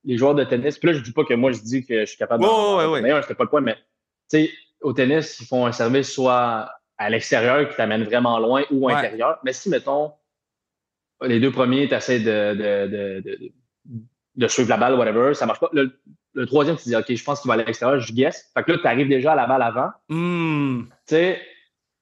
les, 0.05 0.17
joueurs 0.17 0.35
de 0.35 0.45
tennis, 0.45 0.79
puis 0.79 0.89
là, 0.89 0.95
je 0.95 1.01
dis 1.01 1.13
pas 1.13 1.25
que 1.25 1.35
moi, 1.35 1.51
je 1.53 1.61
dis 1.61 1.85
que 1.85 2.01
je 2.01 2.05
suis 2.05 2.19
capable 2.19 2.45
de. 2.45 2.49
Oh, 2.49 2.93
ouais, 2.93 3.01
D'ailleurs, 3.01 3.23
c'était 3.23 3.35
pas 3.35 3.45
le 3.45 3.51
point, 3.51 3.61
mais 3.61 3.75
tu 3.75 4.45
sais, 4.45 4.51
au 4.81 4.93
tennis, 4.93 5.41
ils 5.41 5.47
font 5.47 5.67
un 5.67 5.73
service 5.73 6.13
soit 6.13 6.71
à 6.99 7.11
l'extérieur 7.11 7.69
qui 7.69 7.77
t'amène 7.77 8.05
vraiment 8.05 8.39
loin 8.39 8.65
ou 8.71 8.89
à 8.89 8.95
l'intérieur. 8.95 9.39
Mais 9.45 9.53
si, 9.53 9.69
mettons, 9.71 10.13
les 11.23 11.41
deux 11.41 11.51
premiers, 11.51 11.89
tu 11.89 11.95
essaies 11.95 12.21
de, 12.21 12.55
de, 12.55 13.23
de, 13.25 13.53
de, 14.37 14.49
suivre 14.49 14.69
la 14.69 14.77
balle, 14.77 14.95
whatever, 14.95 15.35
ça 15.35 15.47
marche 15.47 15.61
pas. 15.61 15.71
Le, 15.73 15.99
le 16.35 16.47
troisième, 16.47 16.77
tu 16.77 16.89
dis, 16.89 16.97
OK, 16.97 17.13
je 17.13 17.25
pense 17.25 17.41
qu'il 17.41 17.49
va 17.49 17.55
à 17.55 17.57
l'extérieur, 17.59 18.01
je 18.01 18.13
guess. 18.13 18.51
Fait 18.55 18.63
que 18.63 18.73
là, 18.73 18.79
tu 18.79 18.87
arrives 18.87 19.09
déjà 19.09 19.33
à 19.33 19.37
la 19.37 19.47
balle 19.47 19.63
avant. 19.63 19.91
Hmm. 20.09 20.85
Tu 21.07 21.15
sais, 21.15 21.41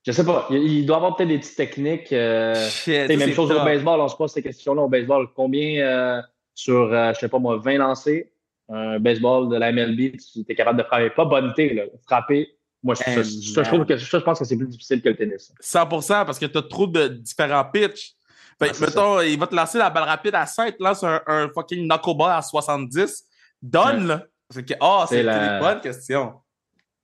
je 0.04 0.12
sais 0.12 0.24
pas. 0.24 0.46
Il, 0.50 0.86
doit 0.86 0.96
y 0.96 0.98
avoir 0.98 1.16
peut-être 1.16 1.28
des 1.28 1.38
petites 1.38 1.56
techniques. 1.56 2.12
Euh, 2.12 2.54
même 2.86 3.32
chose 3.32 3.50
au 3.50 3.64
baseball, 3.64 4.00
on 4.00 4.08
se 4.08 4.16
pose 4.16 4.32
ces 4.32 4.42
questions-là 4.42 4.82
au 4.82 4.88
baseball. 4.88 5.28
Combien 5.34 5.80
euh, 5.82 6.22
sur, 6.54 6.92
euh, 6.92 7.12
je 7.14 7.20
sais 7.20 7.28
pas 7.28 7.38
moi, 7.38 7.58
20 7.58 7.78
lancés, 7.78 8.32
un 8.68 8.98
baseball 8.98 9.48
de 9.48 9.56
la 9.56 9.72
MLB, 9.72 10.16
tu 10.16 10.44
es 10.48 10.54
capable 10.54 10.78
de 10.78 10.84
frapper? 10.84 11.10
Pas 11.10 11.24
bonneté, 11.24 11.74
là, 11.74 11.82
frapper. 12.06 12.48
Moi, 12.82 12.94
je, 12.94 13.22
je 13.22 13.60
trouve 13.62 13.84
que 13.84 13.96
je 13.96 14.16
pense 14.18 14.38
que 14.38 14.44
c'est 14.44 14.56
plus 14.56 14.68
difficile 14.68 15.02
que 15.02 15.08
le 15.08 15.16
tennis. 15.16 15.52
100% 15.60 16.24
parce 16.24 16.38
que 16.38 16.46
tu 16.46 16.58
as 16.58 16.62
trop 16.62 16.86
de 16.86 17.08
différents 17.08 17.64
pitchs. 17.64 18.14
Fait, 18.58 18.80
mettons, 18.80 19.20
il 19.20 19.38
va 19.38 19.46
te 19.46 19.54
lancer 19.54 19.78
la 19.78 19.90
balle 19.90 20.04
rapide 20.04 20.34
à 20.34 20.46
5, 20.46 20.76
lance 20.80 21.04
un, 21.04 21.20
un 21.26 21.48
fucking 21.48 21.86
knuckleball 21.86 22.30
à 22.30 22.42
70 22.42 23.27
donne, 23.62 24.06
là. 24.06 24.24
C'est 24.50 24.64
que, 24.64 24.74
oh, 24.80 25.04
c'est 25.08 25.22
une 25.22 25.60
bonne 25.60 25.80
question. 25.80 26.40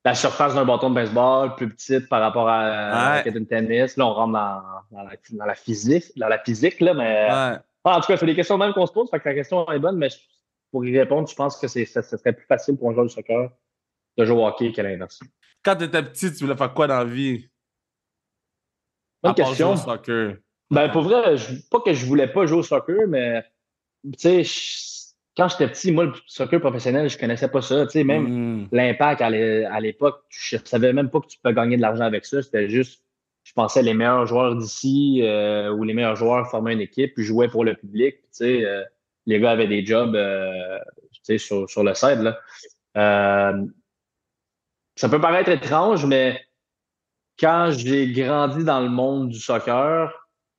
La 0.04 0.14
surface 0.14 0.54
d'un 0.54 0.64
bâton 0.64 0.90
de 0.90 0.94
baseball 0.94 1.54
plus 1.56 1.68
petite 1.68 2.08
par 2.08 2.20
rapport 2.20 2.48
à, 2.48 3.22
ouais. 3.24 3.30
de 3.30 3.38
tennis. 3.40 3.96
Là, 3.96 4.06
on 4.06 4.12
rentre 4.12 4.32
dans, 4.32 4.62
dans, 4.90 5.44
la, 5.46 5.54
physique, 5.54 6.12
dans 6.16 6.28
la 6.28 6.38
physique, 6.38 6.80
là, 6.80 6.94
mais. 6.94 7.28
Ouais. 7.30 7.58
en 7.92 8.00
tout 8.00 8.06
cas, 8.06 8.16
c'est 8.16 8.26
des 8.26 8.34
questions 8.34 8.58
même 8.58 8.72
qu'on 8.72 8.86
se 8.86 8.92
pose, 8.92 9.08
fait 9.10 9.20
que 9.20 9.28
la 9.28 9.34
question 9.34 9.70
est 9.70 9.78
bonne, 9.78 9.96
mais 9.96 10.08
pour 10.70 10.84
y 10.84 10.98
répondre, 10.98 11.28
je 11.28 11.34
pense 11.34 11.56
que 11.56 11.68
ça, 11.68 12.02
serait 12.02 12.32
plus 12.32 12.46
facile 12.46 12.76
pour 12.76 12.90
un 12.90 12.92
joueur 12.92 13.06
de 13.06 13.10
soccer 13.10 13.50
de 14.16 14.24
jouer 14.24 14.36
au 14.36 14.46
hockey 14.46 14.72
qu'à 14.72 14.82
l'inverse. 14.82 15.20
Quand 15.64 15.76
tu 15.76 15.84
étais 15.84 16.02
petit, 16.02 16.32
tu 16.32 16.44
voulais 16.44 16.56
faire 16.56 16.72
quoi 16.72 16.86
dans 16.86 16.98
la 16.98 17.04
vie? 17.04 17.48
Bonne 19.22 19.34
question. 19.34 19.76
Soccer. 19.76 20.36
Ben, 20.70 20.88
pour 20.90 21.02
vrai, 21.02 21.36
pas 21.70 21.80
que 21.80 21.92
je 21.92 22.06
voulais 22.06 22.28
pas 22.28 22.46
jouer 22.46 22.58
au 22.58 22.62
soccer, 22.62 23.06
mais 23.08 23.44
tu 24.18 24.44
sais, 24.44 24.44
quand 25.36 25.48
j'étais 25.48 25.68
petit, 25.68 25.90
moi, 25.90 26.04
le 26.04 26.12
soccer 26.26 26.60
professionnel, 26.60 27.10
je 27.10 27.18
connaissais 27.18 27.48
pas 27.48 27.60
ça. 27.60 27.86
Tu 27.86 27.92
sais, 27.92 28.04
même 28.04 28.62
mm. 28.62 28.68
l'impact 28.72 29.20
à 29.20 29.80
l'époque, 29.80 30.22
je 30.28 30.56
savais 30.64 30.92
même 30.92 31.10
pas 31.10 31.20
que 31.20 31.26
tu 31.26 31.38
peux 31.42 31.52
gagner 31.52 31.76
de 31.76 31.82
l'argent 31.82 32.04
avec 32.04 32.24
ça. 32.24 32.42
C'était 32.42 32.68
juste, 32.68 33.02
je 33.42 33.52
pensais 33.52 33.82
les 33.82 33.94
meilleurs 33.94 34.26
joueurs 34.26 34.54
d'ici 34.54 35.20
euh, 35.22 35.72
ou 35.72 35.82
les 35.82 35.94
meilleurs 35.94 36.16
joueurs 36.16 36.48
formaient 36.50 36.74
une 36.74 36.80
équipe 36.80 37.14
puis 37.14 37.24
jouaient 37.24 37.48
pour 37.48 37.64
le 37.64 37.74
public. 37.74 38.16
Tu 38.16 38.28
sais, 38.30 38.64
euh, 38.64 38.84
les 39.26 39.40
gars 39.40 39.52
avaient 39.52 39.66
des 39.66 39.84
jobs 39.84 40.14
euh, 40.14 40.78
tu 41.12 41.20
sais, 41.24 41.38
sur, 41.38 41.68
sur 41.68 41.82
le 41.82 41.94
site. 41.94 42.20
Là. 42.20 42.38
ça 44.94 45.08
peut 45.08 45.20
paraître 45.20 45.50
étrange, 45.50 46.06
mais 46.06 46.40
quand 47.40 47.70
j'ai 47.72 48.12
grandi 48.12 48.62
dans 48.62 48.80
le 48.80 48.88
monde 48.88 49.30
du 49.30 49.40
soccer, 49.40 50.12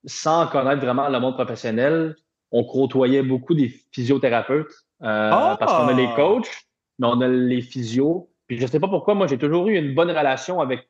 sans 0.03 0.47
connaître 0.47 0.81
vraiment 0.81 1.07
le 1.07 1.19
monde 1.19 1.35
professionnel, 1.35 2.15
on 2.51 2.63
côtoyait 2.63 3.23
beaucoup 3.23 3.53
des 3.53 3.69
physiothérapeutes 3.91 4.73
euh, 5.01 5.55
parce 5.57 5.71
qu'on 5.73 5.87
a 5.87 5.93
les 5.93 6.07
ah! 6.09 6.15
coachs, 6.15 6.51
mais 6.99 7.07
on 7.07 7.21
a 7.21 7.27
les 7.27 7.61
physios. 7.61 8.29
Puis 8.47 8.57
je 8.59 8.67
sais 8.67 8.79
pas 8.79 8.87
pourquoi, 8.87 9.15
moi, 9.15 9.27
j'ai 9.27 9.37
toujours 9.37 9.67
eu 9.67 9.75
une 9.75 9.93
bonne 9.95 10.11
relation 10.11 10.61
avec 10.61 10.87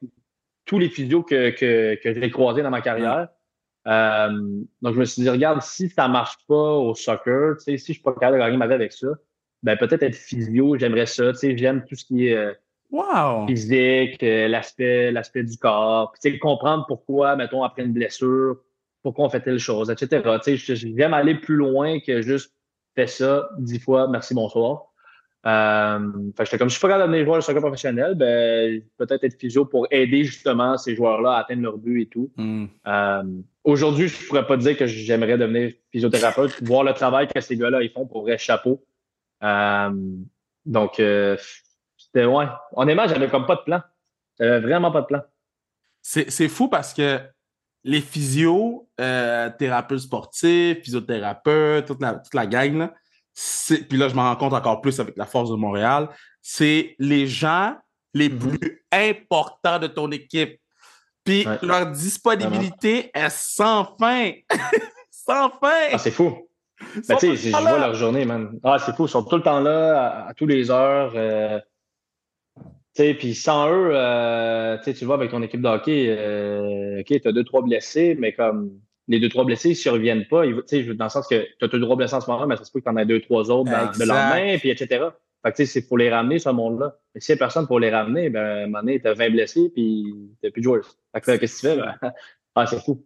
tous 0.65 0.79
les 0.79 0.89
physios 0.89 1.23
que, 1.23 1.51
que, 1.51 1.95
que 1.95 2.19
j'ai 2.19 2.31
croisés 2.31 2.63
dans 2.63 2.69
ma 2.69 2.81
carrière. 2.81 3.29
Euh, 3.87 4.29
donc, 4.81 4.95
je 4.95 4.99
me 4.99 5.05
suis 5.05 5.21
dit, 5.21 5.29
regarde, 5.29 5.61
si 5.61 5.89
ça 5.89 6.07
marche 6.07 6.37
pas 6.47 6.73
au 6.73 6.95
soccer, 6.95 7.59
si 7.59 7.77
je 7.77 7.83
suis 7.83 8.01
pas 8.01 8.13
capable 8.13 8.37
de 8.37 8.43
gagner 8.43 8.57
ma 8.57 8.67
vie 8.67 8.73
avec 8.73 8.91
ça, 8.91 9.07
ben 9.63 9.77
peut-être 9.77 10.03
être 10.03 10.15
physio, 10.15 10.77
j'aimerais 10.77 11.05
ça. 11.05 11.31
J'aime 11.41 11.85
tout 11.85 11.95
ce 11.95 12.05
qui 12.05 12.27
est 12.27 12.35
euh, 12.35 13.45
physique, 13.47 14.21
l'aspect, 14.21 15.11
l'aspect 15.11 15.43
du 15.43 15.57
corps. 15.57 16.13
Puis, 16.21 16.39
comprendre 16.39 16.85
pourquoi, 16.87 17.35
mettons, 17.35 17.63
après 17.63 17.83
une 17.83 17.93
blessure, 17.93 18.57
pourquoi 19.05 19.25
on 19.25 19.29
fait 19.29 19.41
telle 19.41 19.59
chose, 19.59 19.91
etc. 19.91 20.23
Tu 20.43 20.57
sais, 20.57 20.75
j'aime 20.75 21.13
aller 21.13 21.35
plus 21.35 21.57
loin 21.57 21.99
que 21.99 22.23
juste 22.23 22.51
fais 22.95 23.05
ça 23.05 23.47
dix 23.59 23.77
fois, 23.79 24.07
merci, 24.07 24.33
bonsoir. 24.33 24.85
Euh, 25.45 26.11
fait 26.35 26.57
comme 26.57 26.69
je 26.69 26.73
suis 26.73 26.81
pas 26.81 26.87
capable 26.87 27.03
d'amener 27.03 27.19
les 27.19 27.25
joueurs 27.25 27.37
de 27.37 27.43
soccer 27.43 27.61
professionnel, 27.61 28.15
ben, 28.15 28.81
peut-être 28.97 29.23
être 29.23 29.39
physio 29.39 29.63
pour 29.63 29.85
aider 29.91 30.23
justement 30.23 30.75
ces 30.79 30.95
joueurs-là 30.95 31.33
à 31.33 31.41
atteindre 31.41 31.61
leur 31.61 31.77
but 31.77 32.01
et 32.01 32.05
tout. 32.07 32.31
Hmm. 32.35 32.65
Euh, 32.87 33.23
aujourd'hui, 33.63 34.07
je 34.07 34.27
pourrais 34.27 34.47
pas 34.47 34.57
dire 34.57 34.75
que 34.75 34.87
j'aimerais 34.87 35.37
devenir 35.37 35.73
physiothérapeute, 35.91 36.63
voir 36.63 36.83
le 36.83 36.93
travail 36.93 37.27
que 37.27 37.39
ces 37.41 37.57
gars-là 37.57 37.83
ils 37.83 37.91
font 37.91 38.07
pour 38.07 38.23
vrai 38.23 38.39
chapeau. 38.39 38.83
Euh, 39.43 39.91
donc, 40.65 40.93
c'était 40.93 42.25
ouais. 42.25 42.45
Honnêtement, 42.71 43.07
j'avais 43.07 43.27
comme 43.27 43.45
pas 43.45 43.57
de 43.57 43.61
plan. 43.65 43.81
J'avais 44.39 44.61
vraiment 44.61 44.91
pas 44.91 45.01
de 45.01 45.05
plan. 45.05 45.21
C'est 46.01 46.47
fou 46.47 46.69
parce 46.69 46.91
que 46.91 47.19
les 47.85 48.01
physios, 48.01 48.89
euh, 48.99 49.49
thérapeutes 49.57 49.99
sportifs, 49.99 50.79
physiothérapeutes, 50.83 51.85
toute 51.85 52.01
la, 52.01 52.15
toute 52.15 52.33
la 52.33 52.47
gang, 52.47 52.77
là, 52.77 52.93
puis 53.89 53.97
là, 53.97 54.09
je 54.09 54.15
m'en 54.15 54.23
rends 54.23 54.35
compte 54.35 54.53
encore 54.53 54.81
plus 54.81 54.99
avec 54.99 55.15
la 55.17 55.25
force 55.25 55.49
de 55.49 55.55
Montréal, 55.55 56.09
c'est 56.41 56.95
les 56.99 57.27
gens 57.27 57.75
les 58.13 58.29
mm-hmm. 58.29 58.57
plus 58.57 58.85
importants 58.91 59.77
de 59.77 59.87
ton 59.87 60.09
équipe. 60.11 60.59
Puis 61.23 61.45
leur 61.61 61.87
disponibilité 61.87 63.11
est 63.13 63.29
sans 63.29 63.95
fin. 63.99 64.31
sans 65.11 65.49
fin. 65.59 65.89
Ah, 65.91 65.97
c'est 65.97 66.11
fou. 66.11 66.47
Ben, 67.07 67.17
tu 67.17 67.35
sais, 67.35 67.35
je 67.35 67.49
vois 67.49 67.79
leur 67.79 67.93
journée, 67.93 68.25
man. 68.25 68.57
Ah, 68.63 68.77
c'est 68.79 68.95
fou. 68.95 69.05
Ils 69.05 69.09
sont 69.09 69.23
tout 69.23 69.37
le 69.37 69.41
temps 69.41 69.59
là, 69.59 70.27
à, 70.27 70.33
tous 70.33 70.45
les 70.45 70.71
heures. 70.71 71.13
Euh, 71.15 71.59
puis 72.95 73.35
sans 73.35 73.69
eux, 73.69 73.89
euh, 73.93 74.77
tu 74.83 75.05
vois, 75.05 75.15
avec 75.15 75.31
ton 75.31 75.41
équipe 75.41 75.61
de 75.61 75.67
hockey, 75.67 76.07
euh, 76.09 77.01
OK, 77.01 77.21
tu 77.21 77.27
as 77.27 77.31
deux, 77.31 77.43
trois 77.43 77.61
blessés, 77.61 78.15
mais 78.17 78.33
comme 78.33 78.71
les 79.07 79.19
deux, 79.19 79.29
trois 79.29 79.43
blessés, 79.43 79.71
ils 79.71 79.87
ne 79.87 79.93
reviennent 79.93 80.27
pas. 80.27 80.45
Ils, 80.45 80.95
dans 80.95 81.05
le 81.05 81.09
sens 81.09 81.27
que 81.27 81.45
tu 81.59 81.65
as 81.65 81.67
deux, 81.67 81.81
trois 81.81 81.95
blessés 81.95 82.15
en 82.15 82.21
ce 82.21 82.29
moment, 82.29 82.47
mais 82.47 82.55
ça 82.55 82.63
se 82.63 82.71
peut 82.71 82.79
que 82.79 82.85
tu 82.85 82.89
en 82.89 82.95
as 82.95 83.05
deux, 83.05 83.21
trois 83.21 83.51
autres 83.51 83.69
dans, 83.69 83.91
de 83.91 84.07
lendemain, 84.07 84.57
puis 84.57 84.69
etc. 84.69 85.07
Fait 85.45 85.51
que, 85.51 85.65
c'est 85.65 85.87
pour 85.87 85.97
les 85.97 86.09
ramener, 86.09 86.39
ce 86.39 86.49
monde-là. 86.49 86.97
Mais 87.13 87.21
s'il 87.21 87.35
n'y 87.35 87.37
a 87.37 87.45
personne 87.45 87.67
pour 87.67 87.79
les 87.79 87.91
ramener, 87.91 88.29
ben, 88.29 88.43
à 88.43 88.63
un 88.63 88.65
moment 88.65 88.79
donné, 88.79 88.99
tu 88.99 89.07
as 89.07 89.13
20 89.13 89.29
blessés, 89.29 89.69
puis 89.73 90.05
tu 90.41 90.45
n'as 90.45 90.51
plus 90.51 90.61
de 90.61 90.63
joueurs. 90.63 90.85
Fait 91.13 91.21
que, 91.21 91.37
qu'est-ce 91.37 91.61
que 91.61 91.67
tu 91.67 91.75
fais? 91.75 91.81
Ben, 91.81 91.95
ah, 92.55 92.65
c'est 92.65 92.79
fou. 92.83 93.05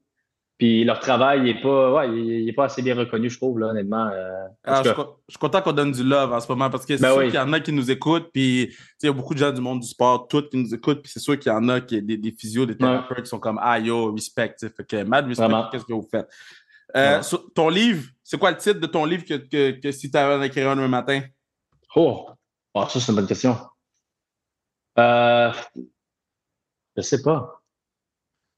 Puis 0.60 0.84
leur 0.84 1.00
travail 1.00 1.42
n'est 1.42 1.62
pas, 1.62 1.94
ouais, 1.94 2.10
il 2.20 2.50
est 2.50 2.54
pas 2.54 2.66
assez 2.66 2.82
bien 2.82 2.94
reconnu, 2.94 3.30
je 3.30 3.38
trouve, 3.38 3.60
là, 3.60 3.68
honnêtement. 3.68 4.10
Euh, 4.12 4.46
ah, 4.66 4.82
je, 4.84 4.90
suis 5.30 5.40
content 5.40 5.62
qu'on 5.62 5.72
donne 5.72 5.94
du 5.94 6.04
love 6.04 6.34
en 6.34 6.40
ce 6.42 6.50
moment 6.50 6.70
parce 6.70 6.86
que 6.86 6.98
c'est 6.98 7.02
ben 7.02 7.14
sûr 7.14 7.24
qu'il 7.24 7.36
y 7.36 7.40
en 7.40 7.54
a 7.54 7.62
qui 7.62 7.72
nous 7.72 7.90
écoutent. 7.90 8.30
Puis 8.34 8.76
il 9.02 9.06
y 9.06 9.08
a 9.08 9.14
beaucoup 9.14 9.34
de 9.34 9.40
gens 9.40 9.54
du 9.54 9.62
monde 9.62 9.80
du 9.80 9.88
sport, 9.88 10.28
toutes 10.28 10.50
qui 10.50 10.58
nous 10.58 10.76
écoutent. 10.76 11.02
Puis 11.02 11.14
c'est 11.14 11.22
sûr 11.22 11.40
qu'il 11.40 11.50
y 11.50 11.56
en 11.56 11.70
a 11.70 11.80
qui 11.80 12.02
des, 12.02 12.18
des 12.18 12.32
physios, 12.34 12.66
des 12.66 12.76
thérapeutes 12.76 13.24
qui 13.24 13.30
sont 13.30 13.40
comme 13.40 13.58
Ah 13.64 13.80
yo, 13.80 14.14
respect. 14.14 14.56
Fait 14.60 14.86
que 14.86 15.04
mad 15.04 15.28
respect, 15.28 15.48
qu'est-ce 15.72 15.86
que 15.86 15.94
vous 15.94 16.08
faites? 16.12 16.28
Euh, 16.94 17.22
ton 17.56 17.70
livre, 17.70 18.10
c'est 18.22 18.38
quoi 18.38 18.52
le 18.52 18.58
titre 18.58 18.82
de 18.82 18.88
ton 18.88 19.06
livre 19.06 19.24
que, 19.24 19.36
que, 19.36 19.80
que 19.80 19.92
si 19.94 20.12
tu 20.12 20.18
avais 20.18 20.44
à 20.44 20.46
écrire 20.46 20.70
un 20.70 20.88
matin? 20.90 21.22
Oh, 21.96 22.28
oh 22.74 22.86
ça, 22.90 23.00
c'est 23.00 23.14
une 23.14 23.16
bonne 23.16 23.28
question. 23.28 23.56
Euh, 24.98 25.54
je 26.98 27.02
sais 27.02 27.22
pas. 27.22 27.59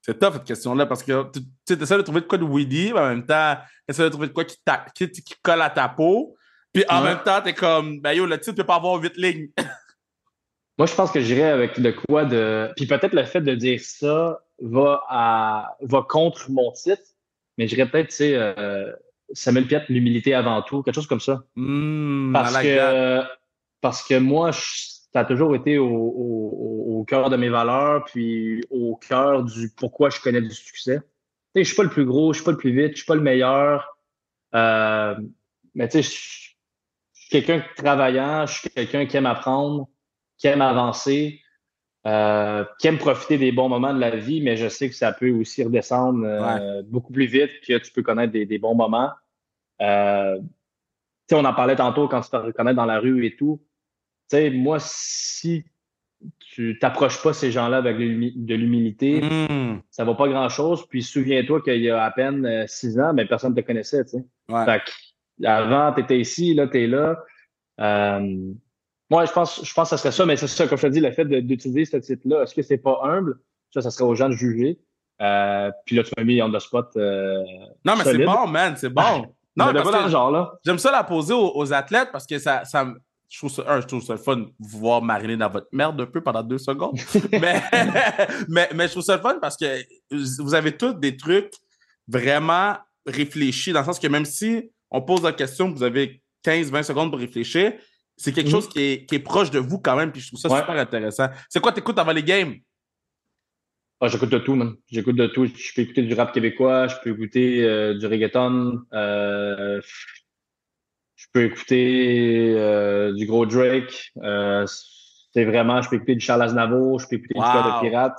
C'est 0.01 0.19
tough 0.19 0.33
cette 0.33 0.43
question-là 0.45 0.85
parce 0.87 1.03
que 1.03 1.25
tu 1.65 1.73
essaies 1.73 1.97
de 1.97 2.01
trouver 2.01 2.21
de 2.21 2.25
quoi 2.25 2.37
de 2.37 2.43
weedy, 2.43 2.91
mais 2.93 2.99
en 2.99 3.09
même 3.09 3.25
temps, 3.25 3.55
tu 3.87 3.91
essaies 3.91 4.03
de 4.03 4.09
trouver 4.09 4.27
de 4.27 4.33
quoi 4.33 4.45
qui, 4.45 4.57
qui, 4.95 5.11
qui, 5.11 5.35
colle 5.41 5.61
à 5.61 5.69
ta 5.69 5.87
peau. 5.89 6.35
Puis 6.73 6.83
en 6.89 7.01
même 7.01 7.19
temps, 7.23 7.41
t'es 7.41 7.53
comme, 7.53 7.99
ben 7.99 8.13
yo, 8.13 8.25
le 8.25 8.39
titre 8.39 8.57
peut 8.57 8.63
pas 8.63 8.75
avoir 8.75 8.95
huit 8.95 9.15
lignes. 9.17 9.49
Moi, 10.77 10.87
je 10.87 10.95
pense 10.95 11.11
que 11.11 11.21
j'irais 11.21 11.51
avec 11.51 11.79
de 11.79 11.91
quoi 11.91 12.25
de. 12.25 12.71
Puis 12.75 12.87
peut-être 12.87 13.13
le 13.13 13.25
fait 13.25 13.41
de 13.41 13.53
dire 13.53 13.79
ça 13.79 14.41
va, 14.59 15.03
à... 15.09 15.77
va 15.81 16.05
contre 16.07 16.49
mon 16.49 16.71
titre, 16.71 17.03
mais 17.57 17.67
j'irais 17.67 17.87
peut-être, 17.87 18.09
tu 18.09 18.15
sais, 18.15 18.35
euh, 18.35 18.91
Samuel 19.33 19.67
Piet, 19.67 19.83
l'humilité 19.89 20.33
avant 20.33 20.61
tout, 20.63 20.81
quelque 20.81 20.95
chose 20.95 21.07
comme 21.07 21.19
ça. 21.19 21.43
Hmm, 21.55 22.33
parce, 22.33 22.57
que, 22.57 23.21
parce 23.81 24.03
que 24.03 24.17
moi, 24.17 24.51
ça 25.13 25.21
a 25.21 25.25
toujours 25.25 25.55
été 25.55 25.77
au, 25.77 25.87
au, 25.87 26.99
au 26.99 27.03
cœur 27.03 27.29
de 27.29 27.35
mes 27.35 27.49
valeurs, 27.49 28.05
puis 28.05 28.63
au 28.69 28.95
cœur 28.95 29.43
du 29.43 29.69
pourquoi 29.75 30.09
je 30.09 30.19
connais 30.21 30.41
du 30.41 30.51
succès. 30.51 30.99
Tu 30.99 31.05
sais, 31.55 31.63
je 31.63 31.67
suis 31.67 31.75
pas 31.75 31.83
le 31.83 31.89
plus 31.89 32.05
gros, 32.05 32.33
je 32.33 32.37
suis 32.37 32.45
pas 32.45 32.51
le 32.51 32.57
plus 32.57 32.71
vite, 32.71 32.91
je 32.91 32.97
suis 32.97 33.05
pas 33.05 33.15
le 33.15 33.21
meilleur. 33.21 33.97
Euh, 34.55 35.15
mais 35.75 35.87
tu 35.87 36.01
sais, 36.01 36.03
je 36.03 36.09
suis 36.09 37.29
quelqu'un 37.29 37.57
de 37.57 37.63
travaillant, 37.75 38.45
je 38.45 38.59
suis 38.59 38.69
quelqu'un 38.69 39.05
qui 39.05 39.17
aime 39.17 39.25
apprendre, 39.25 39.89
qui 40.37 40.47
aime 40.47 40.61
avancer, 40.61 41.41
euh, 42.07 42.65
qui 42.79 42.87
aime 42.87 42.97
profiter 42.97 43.37
des 43.37 43.51
bons 43.51 43.69
moments 43.69 43.93
de 43.93 43.99
la 43.99 44.15
vie, 44.15 44.41
mais 44.41 44.57
je 44.57 44.67
sais 44.67 44.89
que 44.89 44.95
ça 44.95 45.13
peut 45.13 45.29
aussi 45.31 45.63
redescendre 45.63 46.25
euh, 46.25 46.81
beaucoup 46.83 47.13
plus 47.13 47.27
vite 47.27 47.51
que 47.65 47.77
tu 47.77 47.91
peux 47.91 48.01
connaître 48.01 48.33
des, 48.33 48.57
bons 48.57 48.73
moments. 48.73 49.11
Euh, 49.81 50.39
on 51.31 51.45
en 51.45 51.53
parlait 51.53 51.75
tantôt 51.75 52.07
quand 52.07 52.21
tu 52.21 52.29
te 52.29 52.35
reconnais 52.35 52.73
dans 52.73 52.85
la 52.85 52.99
rue 52.99 53.25
et 53.25 53.35
tout. 53.35 53.61
Tu 54.31 54.37
sais, 54.37 54.49
moi, 54.49 54.77
si 54.79 55.65
tu 56.39 56.77
t'approches 56.79 57.21
pas 57.21 57.33
ces 57.33 57.51
gens-là 57.51 57.77
avec 57.77 57.97
de 57.97 58.55
l'humilité, 58.55 59.19
mm. 59.21 59.81
ça 59.89 60.05
va 60.05 60.13
pas 60.13 60.29
grand-chose. 60.29 60.87
Puis 60.87 61.03
souviens-toi 61.03 61.61
qu'il 61.61 61.81
y 61.81 61.89
a 61.89 62.01
à 62.01 62.11
peine 62.11 62.45
euh, 62.45 62.65
six 62.65 62.97
ans, 62.97 63.13
mais 63.13 63.25
personne 63.25 63.53
ne 63.53 63.59
te 63.59 63.65
connaissait. 63.65 64.05
Tu 64.05 64.19
sais. 64.47 64.81
avant, 65.45 65.93
tu 65.93 66.01
étais 66.01 66.19
ici, 66.19 66.53
là, 66.53 66.67
tu 66.67 66.81
es 66.81 66.87
là. 66.87 67.17
Euh, 67.81 68.53
moi, 69.09 69.25
je 69.25 69.33
pense, 69.33 69.65
je 69.65 69.73
pense 69.73 69.89
que 69.89 69.97
ça 69.97 69.97
serait 69.97 70.13
ça, 70.13 70.25
mais 70.25 70.37
c'est 70.37 70.47
ça, 70.47 70.65
comme 70.65 70.77
je 70.77 70.87
te 70.87 70.93
dis, 70.93 71.01
le 71.01 71.11
fait 71.11 71.25
d'utiliser 71.25 71.83
ce 71.83 71.97
titre-là, 71.97 72.43
est-ce 72.43 72.55
que 72.55 72.61
c'est 72.61 72.77
pas 72.77 73.01
humble? 73.03 73.37
Ça, 73.73 73.81
ça 73.81 73.91
serait 73.91 74.05
aux 74.05 74.15
gens 74.15 74.29
de 74.29 74.33
juger. 74.33 74.79
Euh, 75.21 75.69
puis 75.85 75.97
là, 75.97 76.03
tu 76.03 76.11
m'as 76.17 76.23
mis 76.23 76.41
on 76.41 76.49
the 76.49 76.59
spot. 76.59 76.87
Euh, 76.95 77.43
non, 77.83 77.95
mais 77.97 78.05
c'est 78.05 78.25
bon, 78.25 78.47
man, 78.47 78.75
c'est 78.77 78.89
bon. 78.89 79.01
non, 79.57 79.73
parce 79.73 79.91
dans 79.91 80.03
le 80.05 80.09
genre, 80.09 80.31
là. 80.31 80.53
J'aime 80.65 80.77
ça 80.77 80.91
la 80.91 81.03
poser 81.03 81.33
aux, 81.33 81.73
athlètes 81.73 82.09
parce 82.13 82.25
que 82.25 82.39
ça, 82.39 82.63
ça, 82.63 82.87
je 83.31 83.37
trouve 83.37 83.49
ça, 83.49 83.63
un, 83.65 83.79
je 83.79 83.87
trouve 83.87 84.03
ça 84.03 84.17
fun 84.17 84.35
de 84.35 84.49
voir 84.59 85.01
mariner 85.01 85.37
dans 85.37 85.49
votre 85.49 85.69
merde 85.71 85.99
un 86.01 86.05
peu 86.05 86.21
pendant 86.21 86.43
deux 86.43 86.57
secondes. 86.57 86.99
mais, 87.31 87.61
mais, 88.49 88.69
mais, 88.75 88.87
je 88.87 88.91
trouve 88.91 89.03
ça 89.03 89.17
fun 89.19 89.39
parce 89.41 89.55
que 89.55 89.81
vous 90.41 90.53
avez 90.53 90.75
tous 90.75 90.93
des 90.93 91.15
trucs 91.15 91.53
vraiment 92.09 92.75
réfléchis, 93.05 93.71
dans 93.71 93.79
le 93.79 93.85
sens 93.85 93.99
que 93.99 94.07
même 94.07 94.25
si 94.25 94.69
on 94.91 95.01
pose 95.01 95.23
la 95.23 95.31
question, 95.31 95.71
vous 95.71 95.81
avez 95.81 96.21
15-20 96.45 96.83
secondes 96.83 97.09
pour 97.09 97.19
réfléchir, 97.19 97.71
c'est 98.17 98.33
quelque 98.33 98.47
mhm. 98.47 98.51
chose 98.51 98.67
qui 98.67 98.81
est, 98.81 99.05
qui 99.05 99.15
est, 99.15 99.19
proche 99.19 99.49
de 99.49 99.59
vous 99.59 99.79
quand 99.79 99.95
même, 99.95 100.11
puis 100.11 100.21
je 100.21 100.27
trouve 100.27 100.39
ça 100.39 100.49
super 100.49 100.77
intéressant. 100.77 101.29
C'est 101.47 101.61
quoi 101.61 101.71
t'écoutes 101.71 101.99
avant 101.99 102.11
les 102.11 102.23
games? 102.23 102.55
Ah, 104.01 104.09
j'écoute 104.09 104.29
de 104.29 104.39
tout, 104.39 104.55
man. 104.55 104.75
J'écoute 104.91 105.15
de 105.15 105.27
tout. 105.27 105.45
Je 105.45 105.73
peux 105.73 105.83
écouter 105.83 106.01
du 106.01 106.15
rap 106.15 106.33
québécois, 106.33 106.87
je 106.87 106.95
peux 107.01 107.11
écouter 107.11 107.63
euh, 107.63 107.93
du 107.93 108.07
reggaeton, 108.07 108.81
euh, 108.93 109.79
je 111.21 111.27
peux 111.33 111.43
écouter 111.45 112.53
euh, 112.57 113.13
du 113.13 113.25
gros 113.25 113.45
Drake. 113.45 114.11
c'est 115.33 115.45
vraiment, 115.45 115.81
je 115.81 115.89
peux 115.89 115.97
écouter 115.97 116.15
du 116.15 116.21
Charles 116.21 116.41
Aznavour, 116.41 116.99
je 116.99 117.07
peux 117.07 117.15
écouter 117.15 117.35
du 117.35 117.45
cœur 117.45 117.75
de 117.75 117.87
pirate. 117.87 118.17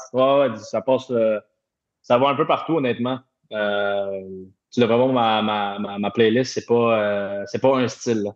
Ça 0.59 0.81
passe, 0.81 1.13
ça 2.03 2.19
va 2.19 2.29
un 2.29 2.35
peu 2.35 2.47
partout, 2.47 2.77
honnêtement. 2.77 3.21
tu 3.51 4.81
devrais 4.81 4.97
voir 4.97 5.09
ma, 5.09 5.43
ma, 5.43 5.79
ma, 5.79 5.99
ma 5.99 6.11
playlist, 6.11 6.55
c'est 6.55 6.67
pas, 6.67 7.45
c'est 7.47 7.61
pas 7.61 7.77
un 7.77 7.89
style. 7.89 8.23
Là 8.23 8.33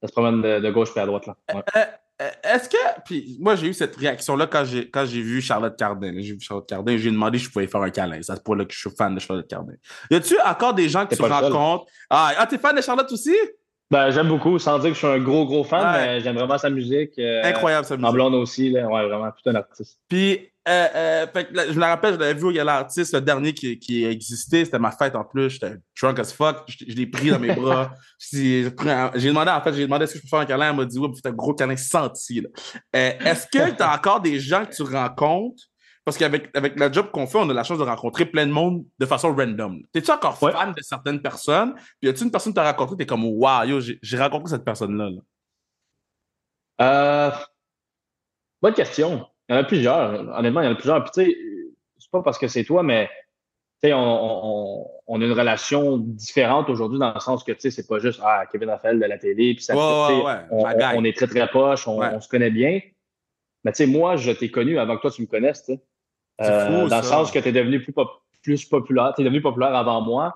ça 0.00 0.08
se 0.08 0.12
promène 0.12 0.40
de, 0.40 0.70
gauche 0.70 0.90
puis 0.92 1.00
à 1.00 1.06
droite. 1.06 1.26
là. 1.26 1.36
Euh, 1.54 1.60
euh, 1.76 1.84
euh, 2.22 2.30
est-ce 2.42 2.68
que. 2.68 3.00
Puis 3.04 3.36
moi, 3.40 3.54
j'ai 3.56 3.68
eu 3.68 3.74
cette 3.74 3.96
réaction-là 3.96 4.46
quand 4.46 4.64
j'ai, 4.64 4.90
quand 4.90 5.04
j'ai 5.04 5.20
vu 5.20 5.40
Charlotte 5.40 5.76
Cardin. 5.76 6.12
J'ai 6.18 6.32
vu 6.32 6.40
Charlotte 6.40 6.68
Cardin, 6.68 6.96
j'ai 6.96 7.10
demandé 7.10 7.38
si 7.38 7.44
je 7.44 7.50
pouvais 7.50 7.66
faire 7.66 7.82
un 7.82 7.90
câlin. 7.90 8.20
C'est 8.22 8.42
pour 8.42 8.56
là 8.56 8.64
que 8.64 8.72
je 8.72 8.78
suis 8.78 8.90
fan 8.90 9.14
de 9.14 9.20
Charlotte 9.20 9.48
Cardin. 9.48 9.74
Y 10.10 10.16
a-tu 10.16 10.38
encore 10.40 10.74
des 10.74 10.88
gens 10.88 11.06
que 11.06 11.14
tu 11.14 11.22
rencontres? 11.22 11.86
Ah, 12.08 12.32
ah, 12.38 12.46
t'es 12.46 12.58
fan 12.58 12.74
de 12.74 12.80
Charlotte 12.80 13.10
aussi? 13.12 13.36
Ben, 13.90 14.10
j'aime 14.10 14.28
beaucoup, 14.28 14.58
sans 14.58 14.78
dire 14.78 14.90
que 14.90 14.94
je 14.94 14.98
suis 14.98 15.06
un 15.06 15.18
gros, 15.18 15.44
gros 15.46 15.64
fan, 15.64 15.92
mais 15.92 16.20
j'aime 16.20 16.36
vraiment 16.36 16.58
sa 16.58 16.70
musique. 16.70 17.18
Incroyable 17.18 17.86
sa 17.86 17.96
musique. 17.96 18.08
En 18.08 18.12
blonde 18.12 18.34
aussi, 18.34 18.70
là. 18.70 18.86
Ouais, 18.86 19.06
vraiment, 19.06 19.30
tout 19.30 19.50
un 19.50 19.54
artiste. 19.56 19.98
Puis, 20.08 20.50
euh, 20.68 20.86
euh, 20.94 21.26
je 21.70 21.78
me 21.78 21.84
rappelle, 21.84 22.14
je 22.14 22.18
l'avais 22.18 22.34
vu 22.34 22.44
au 22.44 22.52
Gala 22.52 22.76
Artiste, 22.76 23.14
le 23.14 23.20
dernier 23.20 23.54
qui, 23.54 23.78
qui 23.78 24.04
existait. 24.04 24.64
C'était 24.64 24.78
ma 24.78 24.90
fête 24.90 25.16
en 25.16 25.24
plus. 25.24 25.50
J'étais 25.50 25.76
drunk 26.00 26.18
as 26.18 26.32
fuck. 26.32 26.64
Je, 26.68 26.94
l'ai 26.94 27.06
pris 27.06 27.30
dans 27.30 27.38
mes 27.38 27.54
bras. 27.56 27.92
J'ai 28.18 28.70
demandé, 28.70 29.50
en 29.50 29.60
fait, 29.62 29.72
j'ai 29.72 29.86
demandé 29.86 30.04
est-ce 30.04 30.14
que 30.14 30.18
je 30.18 30.22
peux 30.22 30.28
faire 30.28 30.40
un 30.40 30.46
câlin. 30.46 30.70
Elle 30.70 30.76
m'a 30.76 30.84
dit 30.84 30.98
oui, 30.98 31.08
c'est 31.14 31.26
un 31.26 31.32
gros 31.32 31.54
câlin 31.54 31.76
senti. 31.76 32.44
Euh, 32.94 33.12
est-ce 33.24 33.46
que 33.46 33.74
tu 33.74 33.82
as 33.82 33.94
encore 33.94 34.20
des 34.20 34.38
gens 34.38 34.66
que 34.66 34.74
tu 34.74 34.82
rencontres? 34.82 35.64
Parce 36.10 36.18
qu'avec 36.18 36.50
avec 36.56 36.76
le 36.76 36.92
job 36.92 37.12
qu'on 37.12 37.28
fait, 37.28 37.38
on 37.38 37.48
a 37.50 37.54
la 37.54 37.62
chance 37.62 37.78
de 37.78 37.84
rencontrer 37.84 38.26
plein 38.26 38.44
de 38.44 38.50
monde 38.50 38.84
de 38.98 39.06
façon 39.06 39.32
random. 39.32 39.80
T'es-tu 39.92 40.10
encore 40.10 40.36
fan 40.36 40.72
de 40.76 40.82
certaines 40.82 41.22
personnes? 41.22 41.74
Puis 41.74 41.94
y 42.02 42.08
a-tu 42.08 42.24
une 42.24 42.32
personne 42.32 42.52
que 42.52 42.58
tu 42.58 42.66
as 42.66 42.68
rencontrée, 42.68 42.96
t'es 42.96 43.06
comme, 43.06 43.24
wow, 43.24 43.62
yo, 43.62 43.78
j'ai 43.80 44.18
rencontré 44.18 44.48
cette 44.48 44.64
personne-là? 44.64 45.08
bonne 48.60 48.74
question. 48.74 49.24
Il 49.48 49.54
y 49.54 49.56
en 49.56 49.60
a 49.60 49.64
plusieurs. 49.64 50.36
Honnêtement, 50.36 50.62
il 50.62 50.64
y 50.64 50.68
en 50.68 50.72
a 50.72 50.74
plusieurs. 50.74 51.04
Puis, 51.04 51.12
tu 51.14 51.30
sais, 51.30 51.36
c'est 51.96 52.10
pas 52.10 52.22
parce 52.22 52.38
que 52.38 52.48
c'est 52.48 52.64
toi, 52.64 52.82
mais 52.82 53.08
tu 53.80 53.88
sais, 53.88 53.92
on, 53.94 54.88
on, 55.06 55.20
a 55.20 55.24
une 55.24 55.30
relation 55.30 55.96
différente 55.96 56.68
aujourd'hui 56.70 56.98
dans 56.98 57.14
le 57.14 57.20
sens 57.20 57.44
que, 57.44 57.52
tu 57.52 57.60
sais, 57.60 57.70
c'est 57.70 57.86
pas 57.86 58.00
juste, 58.00 58.20
ah, 58.24 58.46
Kevin 58.50 58.70
Raphaël 58.70 58.98
de 58.98 59.06
la 59.06 59.16
télé, 59.16 59.54
puis 59.54 59.62
ça, 59.62 59.76
on, 59.76 61.04
est 61.04 61.16
très, 61.16 61.28
très 61.28 61.46
proches, 61.46 61.86
on, 61.86 62.20
se 62.20 62.28
connaît 62.28 62.50
bien. 62.50 62.80
Mais, 63.62 63.70
tu 63.70 63.84
sais, 63.84 63.86
moi, 63.86 64.16
je 64.16 64.32
t'ai 64.32 64.50
connu 64.50 64.76
avant 64.76 64.96
que 64.96 65.02
toi, 65.02 65.12
tu 65.12 65.22
me 65.22 65.28
connaisses, 65.28 65.64
tu 65.64 65.78
Euh, 66.40 66.88
dans 66.88 66.96
le 66.96 67.02
sens 67.02 67.30
que 67.30 67.38
tu 67.38 67.48
es 67.48 67.52
devenu 67.52 67.82
plus, 67.82 67.94
plus 68.42 68.64
populaire, 68.64 69.12
tu 69.14 69.22
es 69.22 69.24
devenu 69.24 69.42
populaire 69.42 69.74
avant 69.74 70.00
moi. 70.00 70.34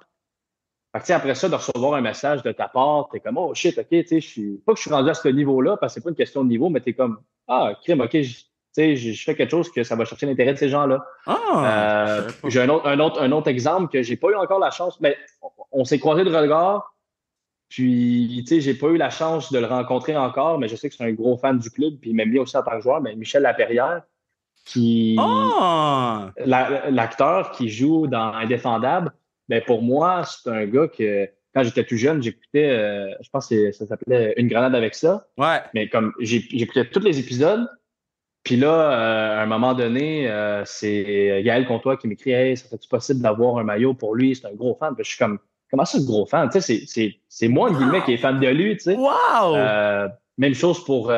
Fait 0.94 1.04
que, 1.04 1.12
après 1.12 1.34
ça, 1.34 1.48
de 1.48 1.54
recevoir 1.54 1.94
un 1.94 2.00
message 2.00 2.42
de 2.42 2.52
ta 2.52 2.68
part, 2.68 3.08
t'es 3.10 3.20
comme, 3.20 3.38
oh 3.38 3.52
shit, 3.54 3.76
ok, 3.78 3.86
je 3.90 4.18
suis, 4.18 4.62
pas 4.64 4.72
que 4.72 4.78
je 4.78 4.82
suis 4.82 4.92
rendu 4.92 5.10
à 5.10 5.14
ce 5.14 5.28
niveau-là, 5.28 5.76
parce 5.76 5.92
que 5.92 6.00
c'est 6.00 6.04
pas 6.04 6.10
une 6.10 6.16
question 6.16 6.44
de 6.44 6.48
niveau, 6.48 6.68
mais 6.68 6.80
t'es 6.80 6.92
comme, 6.92 7.18
ah, 7.48 7.72
crime, 7.82 8.00
ok, 8.00 8.16
je 8.76 9.24
fais 9.24 9.34
quelque 9.34 9.50
chose 9.50 9.72
que 9.72 9.82
ça 9.82 9.96
va 9.96 10.04
chercher 10.04 10.26
l'intérêt 10.26 10.52
de 10.52 10.58
ces 10.58 10.68
gens-là. 10.68 11.04
Ah, 11.26 12.18
euh, 12.18 12.30
j'ai 12.48 12.60
un 12.60 12.68
autre, 12.68 12.86
un, 12.86 13.00
autre, 13.00 13.20
un 13.20 13.32
autre 13.32 13.48
exemple 13.48 13.92
que 13.92 14.02
j'ai 14.02 14.16
pas 14.16 14.28
eu 14.28 14.36
encore 14.36 14.60
la 14.60 14.70
chance, 14.70 15.00
mais 15.00 15.16
on, 15.72 15.84
s'est 15.84 15.98
croisé 15.98 16.22
de 16.22 16.34
regard. 16.34 16.94
Puis, 17.68 18.44
tu 18.46 18.54
sais, 18.54 18.60
j'ai 18.60 18.74
pas 18.74 18.88
eu 18.88 18.96
la 18.96 19.10
chance 19.10 19.50
de 19.50 19.58
le 19.58 19.66
rencontrer 19.66 20.16
encore, 20.16 20.58
mais 20.58 20.68
je 20.68 20.76
sais 20.76 20.88
que 20.88 20.94
c'est 20.94 21.04
un 21.04 21.12
gros 21.12 21.36
fan 21.36 21.58
du 21.58 21.70
club, 21.70 21.94
puis 22.00 22.10
il 22.10 22.16
m'aime 22.16 22.30
bien 22.30 22.42
aussi 22.42 22.56
en 22.56 22.62
tant 22.62 22.76
que 22.76 22.82
joueur, 22.82 23.00
mais 23.00 23.16
Michel 23.16 23.42
Laperrière, 23.42 24.02
qui. 24.64 25.16
Ah! 25.18 26.32
L'acteur 26.46 27.50
qui 27.52 27.68
joue 27.68 28.06
dans 28.06 28.32
Indéfendable, 28.32 29.12
ben 29.48 29.62
pour 29.66 29.82
moi, 29.82 30.22
c'est 30.24 30.50
un 30.50 30.66
gars 30.66 30.88
que, 30.88 31.28
quand 31.54 31.62
j'étais 31.62 31.84
tout 31.84 31.96
jeune, 31.96 32.22
j'écoutais, 32.22 32.70
euh, 32.70 33.10
je 33.20 33.28
pense 33.30 33.48
que 33.48 33.72
ça 33.72 33.86
s'appelait 33.86 34.34
Une 34.36 34.48
grenade 34.48 34.74
avec 34.74 34.94
ça. 34.94 35.26
Ouais. 35.38 35.60
Mais 35.74 35.88
comme 35.88 36.12
j'écoutais 36.20 36.86
tous 36.86 37.00
les 37.00 37.18
épisodes, 37.18 37.68
puis 38.42 38.56
là, 38.56 38.68
euh, 38.68 39.38
à 39.38 39.42
un 39.42 39.46
moment 39.46 39.74
donné, 39.74 40.28
euh, 40.28 40.62
c'est 40.66 41.42
Gaël 41.44 41.66
Comtois 41.66 41.96
qui 41.96 42.08
m'écrit 42.08 42.32
Hey, 42.32 42.56
ça 42.56 42.66
serait-tu 42.66 42.88
possible 42.88 43.20
d'avoir 43.20 43.56
un 43.58 43.64
maillot 43.64 43.94
pour 43.94 44.14
lui? 44.14 44.36
C'est 44.36 44.46
un 44.46 44.54
gros 44.54 44.74
fan. 44.74 44.94
Puis 44.94 45.04
je 45.04 45.10
suis 45.10 45.18
comme 45.18 45.38
Comment 45.70 45.84
ça, 45.86 45.98
ce 45.98 46.06
gros 46.06 46.24
fan? 46.24 46.48
Tu 46.50 46.60
sais, 46.60 47.18
c'est 47.28 47.48
moi, 47.48 47.68
wow. 47.68 47.76
guillemets, 47.76 48.02
qui 48.04 48.12
est 48.12 48.16
fan 48.16 48.38
de 48.38 48.46
lui. 48.46 48.76
Tu 48.76 48.84
sais. 48.84 48.96
Wow! 48.96 49.56
Euh, 49.56 50.08
même 50.38 50.54
chose 50.54 50.84
pour 50.84 51.08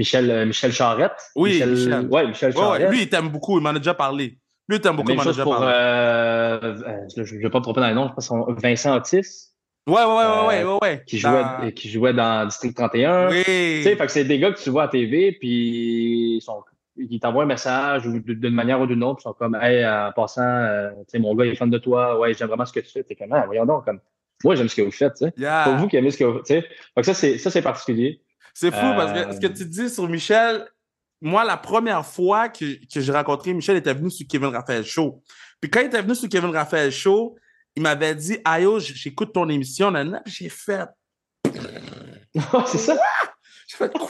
Michel, 0.00 0.46
Michel 0.46 0.72
Charette. 0.72 1.12
Oui, 1.36 1.52
Michel, 1.52 1.70
Michel. 1.70 2.06
Ouais, 2.10 2.26
Michel 2.26 2.52
Charette. 2.54 2.82
Ouais, 2.82 2.90
lui, 2.90 3.02
il 3.02 3.08
t'aime 3.08 3.28
beaucoup. 3.28 3.58
Il 3.58 3.62
m'en 3.62 3.70
a 3.70 3.78
déjà 3.78 3.94
parlé. 3.94 4.38
Lui, 4.68 4.76
il 4.76 4.80
t'aime 4.80 4.96
beaucoup. 4.96 5.10
Même 5.10 5.18
il 5.18 5.24
chose 5.24 5.40
pour, 5.42 5.58
je 5.58 5.66
ne 7.34 7.42
vais 7.42 7.50
pas 7.50 7.58
me 7.58 7.62
tromper 7.62 7.80
dans 7.80 7.88
les 7.88 7.94
noms. 7.94 8.08
Je 8.08 8.14
pense 8.14 8.32
Vincent 8.62 8.96
Otis. 8.96 9.50
Ouais, 9.86 9.94
ouais, 9.94 10.04
ouais, 10.04 10.46
ouais, 10.46 10.64
ouais, 10.64 10.78
ouais. 10.82 11.02
Qui, 11.06 11.18
jouait, 11.18 11.72
qui 11.74 11.90
jouait 11.90 12.12
dans 12.12 12.46
District 12.46 12.76
31. 12.76 13.28
Oui. 13.30 13.42
Tu 13.44 13.82
sais, 13.82 13.96
fait 13.96 14.06
que 14.06 14.12
c'est 14.12 14.24
des 14.24 14.38
gars 14.38 14.52
que 14.52 14.60
tu 14.60 14.70
vois 14.70 14.84
à 14.84 14.88
TV, 14.88 15.32
puis 15.32 16.36
ils, 16.36 16.40
sont, 16.40 16.62
ils 16.96 17.18
t'envoient 17.18 17.44
un 17.44 17.46
message 17.46 18.06
ou 18.06 18.20
d'une 18.20 18.54
manière 18.54 18.80
ou 18.80 18.86
d'une 18.86 19.02
autre, 19.02 19.20
ils 19.20 19.24
sont 19.24 19.32
comme, 19.32 19.56
hey, 19.60 19.84
en 19.84 20.12
passant, 20.14 20.42
euh, 20.42 20.90
tu 20.90 21.04
sais, 21.08 21.18
mon 21.18 21.34
gars, 21.34 21.46
il 21.46 21.52
est 21.52 21.56
fan 21.56 21.70
de 21.70 21.78
toi, 21.78 22.18
ouais, 22.18 22.34
j'aime 22.34 22.48
vraiment 22.48 22.66
ce 22.66 22.72
que 22.72 22.80
tu 22.80 22.90
fais. 22.90 23.02
T'es 23.02 23.16
comme, 23.16 23.32
ah, 23.32 23.44
voyons 23.46 23.66
donc, 23.66 23.84
comme, 23.84 24.00
moi, 24.44 24.54
j'aime 24.54 24.68
ce 24.68 24.76
que 24.76 24.82
vous 24.82 24.90
faites, 24.90 25.14
tu 25.14 25.24
sais. 25.24 25.32
Yeah. 25.36 25.64
C'est 25.64 25.76
vous 25.76 25.88
qui 25.88 25.96
aimez 25.96 26.10
ce 26.10 26.18
que 26.18 26.24
vous 26.24 26.38
faites, 26.38 26.46
tu 26.46 26.54
sais. 26.54 26.62
Fait 26.94 27.00
que 27.00 27.06
ça, 27.06 27.14
c'est, 27.14 27.38
ça, 27.38 27.50
c'est 27.50 27.62
particulier. 27.62 28.20
C'est 28.54 28.70
fou 28.70 28.94
parce 28.96 29.12
que 29.12 29.34
ce 29.34 29.40
que 29.40 29.46
euh. 29.46 29.54
tu 29.56 29.66
dis 29.66 29.88
sur 29.88 30.08
Michel, 30.08 30.66
moi, 31.20 31.44
la 31.44 31.56
première 31.56 32.04
fois 32.04 32.48
que, 32.48 32.84
que 32.92 33.00
j'ai 33.00 33.12
rencontré 33.12 33.52
Michel, 33.52 33.76
il 33.76 33.78
était 33.78 33.94
venu 33.94 34.10
sur 34.10 34.26
Kevin 34.26 34.48
Raphaël 34.48 34.84
Show. 34.84 35.22
Puis 35.60 35.70
quand 35.70 35.80
il 35.80 35.86
était 35.86 36.02
venu 36.02 36.14
sur 36.14 36.28
Kevin 36.28 36.50
Raphaël 36.50 36.90
Show, 36.90 37.36
il 37.76 37.82
m'avait 37.82 38.14
dit 38.14 38.38
Ayo, 38.44 38.78
j'écoute 38.78 39.32
ton 39.32 39.48
émission, 39.48 39.92
j'ai 40.26 40.48
fait. 40.48 40.88
c'est 42.66 42.78
ça? 42.78 42.98
J'ai 43.68 43.76
fait 43.76 43.92
quoi? 43.92 44.08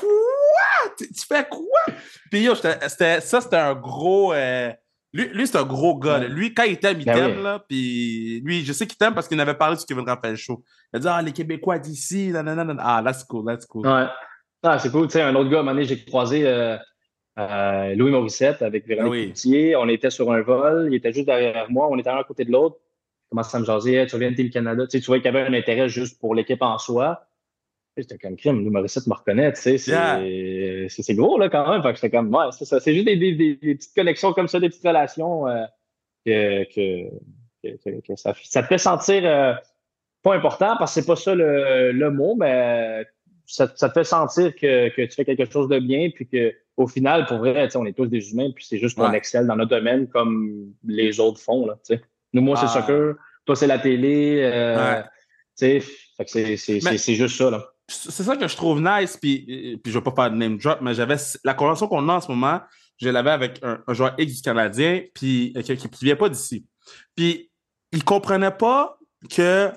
Tu, 0.97 1.07
fais 1.29 1.47
quoi? 1.49 1.95
Puis 2.31 2.43
yo, 2.43 2.55
c'était, 2.55 3.21
ça, 3.21 3.41
c'était 3.41 3.57
un 3.57 3.75
gros. 3.75 4.33
Euh, 4.33 4.73
lui, 5.13 5.29
lui 5.29 5.47
c'est 5.47 5.59
un 5.59 5.65
gros 5.65 5.99
gars. 5.99 6.19
Lui, 6.19 6.55
quand 6.55 6.63
il 6.63 6.79
t'aime, 6.79 7.01
il 7.01 7.05
ben 7.05 7.15
t'aime. 7.15 7.43
Là, 7.43 7.65
puis 7.69 8.41
lui, 8.45 8.65
je 8.65 8.73
sais 8.73 8.87
qu'il 8.87 8.97
t'aime 8.97 9.15
parce 9.15 9.29
qu'il 9.29 9.41
avait 9.41 9.55
parlé 9.55 9.77
sur 9.77 9.87
Kevin 9.87 10.09
Raphaël 10.09 10.37
Show. 10.37 10.65
Il 10.93 10.97
a 10.97 11.01
dit 11.01 11.09
Ah, 11.09 11.23
les 11.23 11.33
Québécois 11.33 11.79
d'ici, 11.79 12.33
Ah, 12.35 13.03
that's 13.05 13.25
cool, 13.25 13.45
that's 13.45 13.67
cool. 13.67 13.87
Ouais. 13.87 14.07
Ah, 14.63 14.79
c'est 14.79 14.91
cool. 14.91 15.07
Tu 15.07 15.13
sais, 15.13 15.23
un 15.23 15.35
autre 15.35 15.51
gars, 15.51 15.59
à 15.59 15.61
un 15.61 15.63
moment 15.63 15.75
donné, 15.75 15.87
j'ai 15.87 16.05
croisé 16.05 16.47
euh, 16.47 16.77
euh, 17.39 17.95
Louis 17.95 18.11
Morissette 18.11 18.63
avec 18.63 18.87
Véronique 18.87 19.35
ah, 19.75 19.81
On 19.81 19.89
était 19.89 20.11
sur 20.11 20.31
un 20.31 20.43
vol. 20.43 20.89
Il 20.91 20.95
était 20.95 21.13
juste 21.13 21.27
derrière 21.27 21.71
moi. 21.71 21.89
On 21.91 21.99
était 21.99 22.11
un 22.11 22.19
à 22.19 22.25
côté 22.25 22.45
de 22.45 22.53
l'autre 22.53 22.79
commence 23.31 23.55
à 23.55 23.61
me 23.61 23.65
jaser, 23.65 24.07
tu 24.07 24.15
reviens 24.17 24.33
de 24.33 24.37
Team 24.37 24.51
Canada. 24.51 24.87
Tu, 24.87 24.91
sais, 24.91 25.01
tu 25.01 25.07
vois 25.07 25.19
qu'il 25.19 25.27
y 25.27 25.29
avait 25.29 25.43
un 25.43 25.55
intérêt 25.55 25.89
juste 25.89 26.19
pour 26.21 26.35
l'équipe 26.35 26.61
en 26.61 26.79
soi. 26.79 27.27
J'étais 27.97 28.19
comme 28.19 28.37
crime, 28.37 28.63
l'humoriste 28.63 29.07
me 29.09 29.15
reconnaît, 29.15 29.53
tu 29.53 29.79
sais, 29.79 29.79
c'est 30.89 31.15
gros 31.15 31.39
là 31.39 31.49
quand 31.49 31.69
même. 31.69 31.83
Fait 31.83 31.91
que 31.91 31.97
j'étais 31.97 32.11
comme, 32.11 32.35
ouais, 32.35 32.47
c'est 32.53 32.65
ça. 32.65 32.81
C'est 32.81 32.95
juste 32.95 33.07
des, 33.07 33.17
des, 33.17 33.35
des, 33.35 33.75
petites 33.75 33.95
connexions 33.95 34.33
comme 34.33 34.49
ça, 34.49 34.61
des 34.61 34.69
petites 34.69 34.87
relations 34.87 35.47
euh, 35.49 35.65
que, 36.25 36.65
que, 36.73 38.01
que, 38.01 38.17
ça, 38.17 38.33
ça, 38.43 38.63
te 38.63 38.69
fait 38.69 38.79
sentir 38.79 39.23
euh, 39.25 39.55
pas 40.23 40.35
important 40.35 40.77
parce 40.79 40.95
que 40.95 41.01
c'est 41.01 41.07
pas 41.07 41.17
ça 41.17 41.35
le, 41.35 41.93
le, 41.93 42.11
mot, 42.11 42.37
mais 42.37 43.05
ça, 43.51 43.71
ça, 43.75 43.89
te 43.89 43.95
fait 43.95 44.05
sentir 44.05 44.55
que, 44.55 44.89
que 44.89 45.03
tu 45.03 45.15
fais 45.15 45.25
quelque 45.25 45.51
chose 45.51 45.69
de 45.69 45.79
bien, 45.79 46.11
puis 46.15 46.27
que 46.27 46.55
au 46.77 46.87
final, 46.87 47.27
pour 47.27 47.39
vrai, 47.39 47.69
on 47.77 47.85
est 47.85 47.93
tous 47.93 48.07
des 48.07 48.33
humains, 48.33 48.51
puis 48.55 48.65
c'est 48.65 48.79
juste 48.79 48.97
qu'on 48.97 49.13
excelle 49.13 49.47
dans 49.47 49.57
notre 49.57 49.71
domaine 49.71 50.09
comme 50.09 50.73
les 50.87 51.21
autres 51.21 51.41
font. 51.41 51.67
Là. 51.67 51.79
Nous, 52.33 52.43
moi, 52.43 52.57
c'est 52.57 52.67
ah. 52.67 52.81
soccer, 52.81 53.15
toi, 53.45 53.57
c'est 53.57 53.67
la 53.67 53.79
télé. 53.79 54.41
Euh, 54.43 55.03
ouais. 55.57 55.83
C'est 56.27 57.15
juste 57.15 57.37
ça. 57.37 57.51
Là 57.51 57.67
c'est 57.91 58.23
ça 58.23 58.37
que 58.37 58.47
je 58.47 58.57
trouve 58.57 58.81
nice, 58.81 59.17
puis, 59.17 59.79
puis 59.83 59.93
je 59.93 59.99
vais 59.99 60.05
pas 60.05 60.13
faire 60.15 60.31
de 60.31 60.37
name 60.37 60.59
drop, 60.59 60.79
mais 60.81 60.95
j'avais 60.95 61.17
la 61.45 61.55
convention 61.55 61.89
qu'on 61.89 62.09
a 62.09 62.15
en 62.15 62.21
ce 62.21 62.31
moment, 62.31 62.61
je 62.99 63.09
l'avais 63.09 63.31
avec 63.31 63.61
un, 63.63 63.83
joueur 63.93 64.15
X 64.19 64.37
du 64.37 64.43
Canadien, 64.43 65.03
puis 65.15 65.53
euh, 65.57 65.63
qui 65.63 65.73
ne 65.73 66.07
vient 66.07 66.17
pas 66.17 66.29
d'ici. 66.29 66.67
Puis 67.17 67.51
il 67.93 68.05
comprenait 68.05 68.51
pas 68.51 68.99
que 69.29 69.71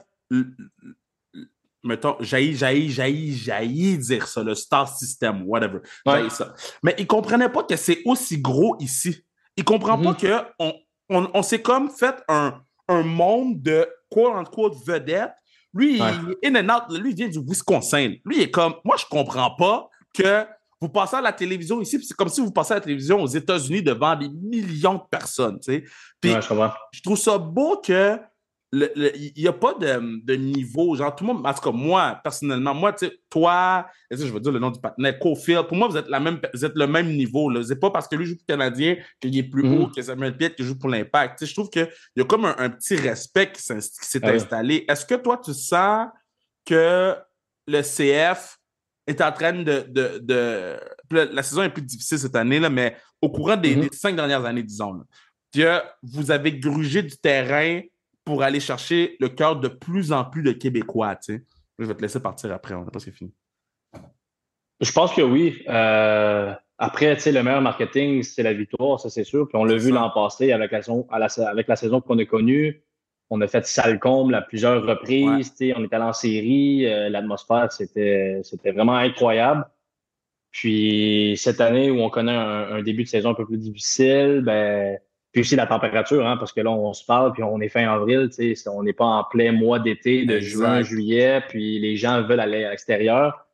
mettons, 1.84 2.16
jaillit, 2.20 2.56
jaillit, 2.56 2.90
jaillit, 2.90 3.36
jaillit 3.36 3.98
dire 3.98 4.28
ça, 4.28 4.44
le 4.44 4.56
star 4.56 4.88
system, 4.88 5.44
whatever. 5.46 5.80
Ça. 6.30 6.54
Mais 6.82 6.96
il 6.98 7.08
comprenait 7.08 7.50
pas 7.50 7.64
que 7.64 7.76
c'est 7.76 8.02
aussi 8.06 8.42
gros 8.42 8.76
ici. 8.80 9.24
Il 9.56 9.64
comprend 9.64 9.98
pas 9.98 10.14
mm-hmm. 10.14 10.46
que 10.46 10.46
on, 10.60 10.74
on, 11.10 11.30
on 11.34 11.44
s'est 11.44 11.62
comme 11.62 11.90
fait 11.90 12.16
un, 12.28 12.62
un 12.88 13.04
monde 13.04 13.62
de 13.62 13.88
quote-unquote 14.10 14.76
vedettes 14.86 15.34
lui, 15.74 15.98
il, 15.98 16.36
in 16.46 16.56
and 16.56 16.70
out, 16.70 16.98
lui, 16.98 17.12
il 17.12 17.16
vient 17.16 17.28
du 17.28 17.40
Wisconsin. 17.40 18.14
Lui, 18.26 18.38
il 18.38 18.42
est 18.44 18.52
comme, 18.52 18.76
moi, 18.84 18.96
je 18.98 19.06
comprends 19.10 19.56
pas 19.56 19.90
que 20.14 20.46
vous 20.80 20.90
passez 20.90 21.16
à 21.16 21.22
la 21.22 21.34
télévision 21.34 21.82
ici, 21.82 22.04
c'est 22.04 22.16
comme 22.16 22.30
si 22.30 22.42
vous 22.42 22.52
passez 22.52 22.74
à 22.74 22.76
la 22.76 22.82
télévision 22.82 23.22
aux 23.22 23.28
États-Unis 23.28 23.82
devant 23.82 24.16
des 24.16 24.30
millions 24.30 24.96
de 24.96 25.04
personnes, 25.10 25.60
tu 25.60 25.74
sais. 25.74 25.84
Puis, 26.20 26.32
je 26.92 27.02
trouve 27.02 27.18
ça 27.18 27.38
beau 27.38 27.82
que 27.84 28.20
il 28.74 29.34
n'y 29.38 29.48
a 29.48 29.54
pas 29.54 29.76
de, 29.76 30.36
niveau. 30.36 30.96
Genre, 30.96 31.16
tout 31.16 31.26
le 31.26 31.34
monde, 31.34 31.46
en 31.46 31.54
tout 31.54 31.62
cas, 31.62 31.72
moi, 31.72 32.20
personnellement, 32.24 32.74
moi, 32.74 32.92
tu 32.94 33.06
sais, 33.06 33.20
toi, 33.30 33.86
je 34.10 34.26
vais 34.26 34.40
dire 34.40 34.52
le 34.52 34.60
nom 34.60 34.72
du 34.72 34.80
partenaire, 34.80 35.20
Cofield, 35.20 35.68
pour 35.68 35.78
moi, 35.78 35.88
vous 35.88 35.98
êtes, 35.98 36.08
la 36.10 36.20
même, 36.20 36.40
vous 36.54 36.66
êtes 36.66 36.76
le 36.76 36.88
même 36.88 37.16
niveau. 37.16 37.54
Ce 37.62 37.70
n'est 37.70 37.80
pas 37.80 37.92
parce 37.92 38.08
que 38.08 38.16
lui 38.16 38.26
joue 38.26 38.36
pour 38.36 38.46
le 38.48 38.54
Canadien 38.54 38.98
qu'il 39.20 39.38
est 39.38 39.44
plus 39.44 39.68
haut 39.68 39.88
mm-hmm. 39.88 39.96
que 39.96 40.02
Samuel 40.02 40.36
Piet 40.36 40.56
qui 40.56 40.64
joue 40.64 40.78
pour 40.78 40.90
l'Impact. 40.90 41.38
Tu 41.38 41.46
sais, 41.46 41.50
je 41.50 41.56
trouve 41.56 41.70
qu'il 41.70 41.88
y 42.16 42.22
a 42.22 42.26
comme 42.26 42.46
un, 42.46 42.70
petit 42.70 42.96
respect 42.96 43.52
qui 43.52 43.62
s'est 43.62 44.26
installé. 44.26 44.86
Est-ce 44.88 45.06
que 45.06 45.16
toi, 45.16 45.40
tu 45.44 45.54
sens 45.54 46.08
que 46.66 47.16
le 47.68 47.82
CF 47.82 48.58
est 49.06 49.22
en 49.22 49.32
train 49.32 49.54
de. 49.54 49.86
de, 49.92 50.80
La 51.12 51.44
saison 51.44 51.62
est 51.62 51.70
plus 51.70 51.84
difficile 51.84 52.18
cette 52.18 52.36
année, 52.36 52.60
là, 52.60 52.70
mais 52.72 52.98
au 53.22 53.30
courant 53.30 53.56
des, 53.56 53.76
mm-hmm. 53.76 53.94
cinq 53.94 54.16
dernières 54.16 54.44
années, 54.46 54.64
disons, 54.64 55.04
que 55.54 55.80
vous 56.02 56.32
avez 56.32 56.58
grugé 56.58 57.04
du 57.04 57.16
terrain 57.18 57.82
pour 58.26 58.44
aller 58.44 58.60
chercher 58.60 59.16
le 59.20 59.30
cœur 59.30 59.60
de 59.60 59.68
plus 59.68 60.12
en 60.12 60.24
plus 60.24 60.44
de 60.44 60.52
Québécois. 60.52 61.16
Tu 61.16 61.36
sais. 61.36 61.46
Je 61.80 61.86
vais 61.86 61.96
te 61.96 62.02
laisser 62.02 62.22
partir 62.22 62.52
après, 62.52 62.76
on 62.76 62.86
n'a 62.86 62.92
pas 62.92 63.00
fini. 63.00 63.34
Je 64.80 64.92
pense 64.92 65.14
que 65.14 65.22
oui. 65.22 65.64
Euh, 65.70 66.54
après, 66.78 67.16
tu 67.16 67.22
sais, 67.22 67.32
le 67.32 67.44
meilleur 67.44 67.62
marketing, 67.62 68.24
c'est 68.24 68.44
la 68.44 68.54
victoire, 68.54 69.00
ça 69.00 69.10
c'est 69.10 69.24
sûr. 69.24 69.48
Puis 69.48 69.58
on 69.58 69.64
l'a 69.64 69.78
vu 69.78 69.92
l'an 69.92 70.10
passé 70.10 70.52
avec 70.52 70.72
la, 70.72 70.82
saison, 70.82 71.08
avec 71.10 71.68
la 71.68 71.76
saison 71.76 72.02
qu'on 72.02 72.18
a 72.20 72.26
connue. 72.26 72.84
On 73.30 73.42
a 73.42 73.48
fait 73.48 73.66
sale 73.66 74.00
comble 74.00 74.36
à 74.36 74.42
plusieurs 74.42 74.84
reprises. 74.86 75.54
sais, 75.56 75.74
On 75.76 75.84
est 75.84 75.94
allé 75.94 76.04
en 76.04 76.14
série. 76.14 76.86
Euh, 76.86 77.10
l'atmosphère, 77.10 77.72
c'était, 77.72 78.42
c'était 78.44 78.72
vraiment 78.72 78.96
incroyable. 78.96 79.66
Puis 80.52 81.36
cette 81.38 81.62
année 81.62 81.90
où 81.90 82.00
on 82.02 82.10
connaît 82.10 82.36
un, 82.36 82.74
un, 82.74 82.84
début 82.84 83.04
de 83.04 83.10
saison 83.10 83.32
un 83.32 83.34
peu 83.34 83.46
plus 83.46 83.58
difficile, 83.58 84.42
ben 84.46 85.00
puis 85.34 85.42
aussi 85.42 85.56
la 85.56 85.66
température, 85.66 86.26
hein, 86.28 86.38
parce 86.38 86.54
que 86.54 86.62
là, 86.62 86.70
on 86.70 86.94
se 86.94 87.04
parle, 87.04 87.34
puis 87.34 87.42
on 87.42 87.60
est 87.60 87.68
fin 87.68 87.92
avril, 87.92 88.30
on 88.68 88.84
n'est 88.84 88.94
pas 88.94 89.06
en 89.06 89.24
plein 89.24 89.52
mois 89.52 89.80
d'été 89.80 90.26
de 90.26 90.40
juin, 90.40 90.84
juillet, 90.84 91.42
puis 91.50 91.80
les 91.80 91.98
gens 91.98 92.22
veulent 92.22 92.40
aller 92.40 92.64
à 92.64 92.70
l'extérieur. 92.70 93.46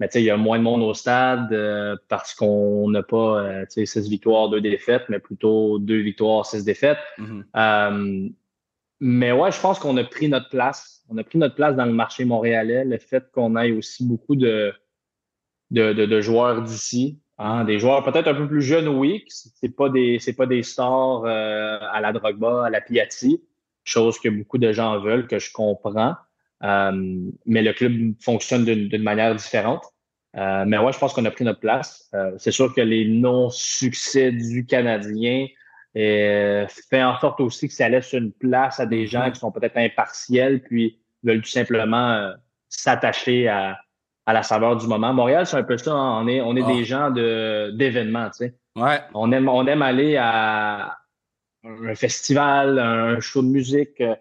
Mais 0.00 0.08
il 0.14 0.22
y 0.22 0.30
a 0.30 0.36
moins 0.36 0.58
de 0.58 0.62
monde 0.62 0.82
au 0.82 0.92
stade 0.94 1.52
euh, 1.52 1.96
parce 2.08 2.34
qu'on 2.34 2.90
n'a 2.90 3.02
pas 3.02 3.40
euh, 3.40 3.64
six 3.68 4.08
victoires, 4.08 4.48
deux 4.48 4.60
défaites, 4.60 5.04
mais 5.08 5.18
plutôt 5.18 5.78
deux 5.78 6.00
victoires, 6.00 6.44
six 6.44 6.64
défaites. 6.64 6.98
Mm-hmm. 7.18 7.44
Euh, 7.56 8.28
mais 9.00 9.32
ouais, 9.32 9.52
je 9.52 9.60
pense 9.60 9.78
qu'on 9.78 9.96
a 9.96 10.04
pris 10.04 10.28
notre 10.28 10.48
place. 10.48 11.02
On 11.08 11.16
a 11.18 11.24
pris 11.24 11.38
notre 11.38 11.54
place 11.54 11.76
dans 11.76 11.86
le 11.86 11.92
marché 11.92 12.24
montréalais. 12.24 12.84
Le 12.84 12.98
fait 12.98 13.30
qu'on 13.32 13.56
ait 13.56 13.72
aussi 13.72 14.06
beaucoup 14.06 14.36
de, 14.36 14.72
de, 15.70 15.92
de 15.92 16.20
joueurs 16.20 16.62
d'ici, 16.62 17.18
Hein, 17.38 17.64
des 17.64 17.78
joueurs 17.78 18.02
peut-être 18.02 18.28
un 18.28 18.34
peu 18.34 18.48
plus 18.48 18.62
jeunes, 18.62 18.88
oui. 18.88 19.24
C'est 19.28 19.76
pas 19.76 19.90
des, 19.90 20.18
c'est 20.18 20.32
pas 20.32 20.46
des 20.46 20.62
stars 20.62 21.24
euh, 21.24 21.78
à 21.92 22.00
la 22.00 22.12
Drogba, 22.12 22.66
à 22.66 22.70
la 22.70 22.80
Piatti, 22.80 23.42
chose 23.84 24.18
que 24.18 24.28
beaucoup 24.28 24.58
de 24.58 24.72
gens 24.72 24.98
veulent, 25.00 25.26
que 25.26 25.38
je 25.38 25.52
comprends. 25.52 26.14
Euh, 26.62 27.30
mais 27.44 27.62
le 27.62 27.72
club 27.74 28.14
fonctionne 28.22 28.64
d'une 28.64 29.02
manière 29.02 29.34
différente. 29.34 29.84
Euh, 30.36 30.64
mais 30.66 30.78
ouais, 30.78 30.92
je 30.92 30.98
pense 30.98 31.12
qu'on 31.12 31.24
a 31.26 31.30
pris 31.30 31.44
notre 31.44 31.60
place. 31.60 32.10
c'est 32.38 32.50
sûr 32.50 32.74
que 32.74 32.80
les 32.80 33.06
non-succès 33.06 34.32
du 34.32 34.64
Canadien 34.66 35.46
fait 35.94 37.02
en 37.02 37.18
sorte 37.20 37.40
aussi 37.40 37.68
que 37.68 37.74
ça 37.74 37.88
laisse 37.88 38.12
une 38.12 38.32
place 38.32 38.80
à 38.80 38.86
des 38.86 39.06
gens 39.06 39.26
mm-hmm. 39.26 39.32
qui 39.32 39.40
sont 39.40 39.52
peut-être 39.52 39.76
impartiels, 39.76 40.62
puis 40.62 40.98
veulent 41.22 41.40
tout 41.42 41.48
simplement 41.48 42.32
s'attacher 42.68 43.48
à, 43.48 43.78
à 44.26 44.32
la 44.32 44.42
saveur 44.42 44.76
du 44.76 44.86
moment. 44.86 45.12
Montréal, 45.14 45.46
c'est 45.46 45.56
un 45.56 45.62
peu 45.62 45.78
ça. 45.78 45.92
Hein. 45.92 46.22
On 46.24 46.28
est, 46.28 46.40
on 46.40 46.56
est 46.56 46.64
ah. 46.64 46.72
des 46.72 46.84
gens 46.84 47.10
de, 47.10 47.70
d'événements, 47.70 48.28
tu 48.30 48.38
sais. 48.38 48.54
Ouais. 48.74 49.00
On 49.14 49.32
aime, 49.32 49.48
on 49.48 49.66
aime 49.66 49.82
aller 49.82 50.16
à 50.16 50.98
un 51.64 51.94
festival, 51.94 52.78
un 52.78 53.20
show 53.20 53.42
de 53.42 53.48
musique. 53.48 54.00
Euh, 54.00 54.14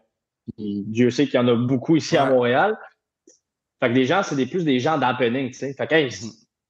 Dieu 0.57 1.09
sait 1.09 1.25
qu'il 1.25 1.35
y 1.35 1.43
en 1.43 1.47
a 1.47 1.55
beaucoup 1.55 1.95
ici 1.95 2.15
à 2.17 2.27
Montréal. 2.27 2.77
Fait 3.79 3.89
que 3.89 3.93
les 3.93 4.05
gens, 4.05 4.21
c'est 4.23 4.35
des, 4.35 4.45
plus 4.45 4.63
des 4.63 4.79
gens 4.79 4.97
d'happening, 4.97 5.47
tu 5.47 5.55
sais. 5.55 5.73
Fait 5.73 5.87
que, 5.87 5.95
hey. 5.95 6.09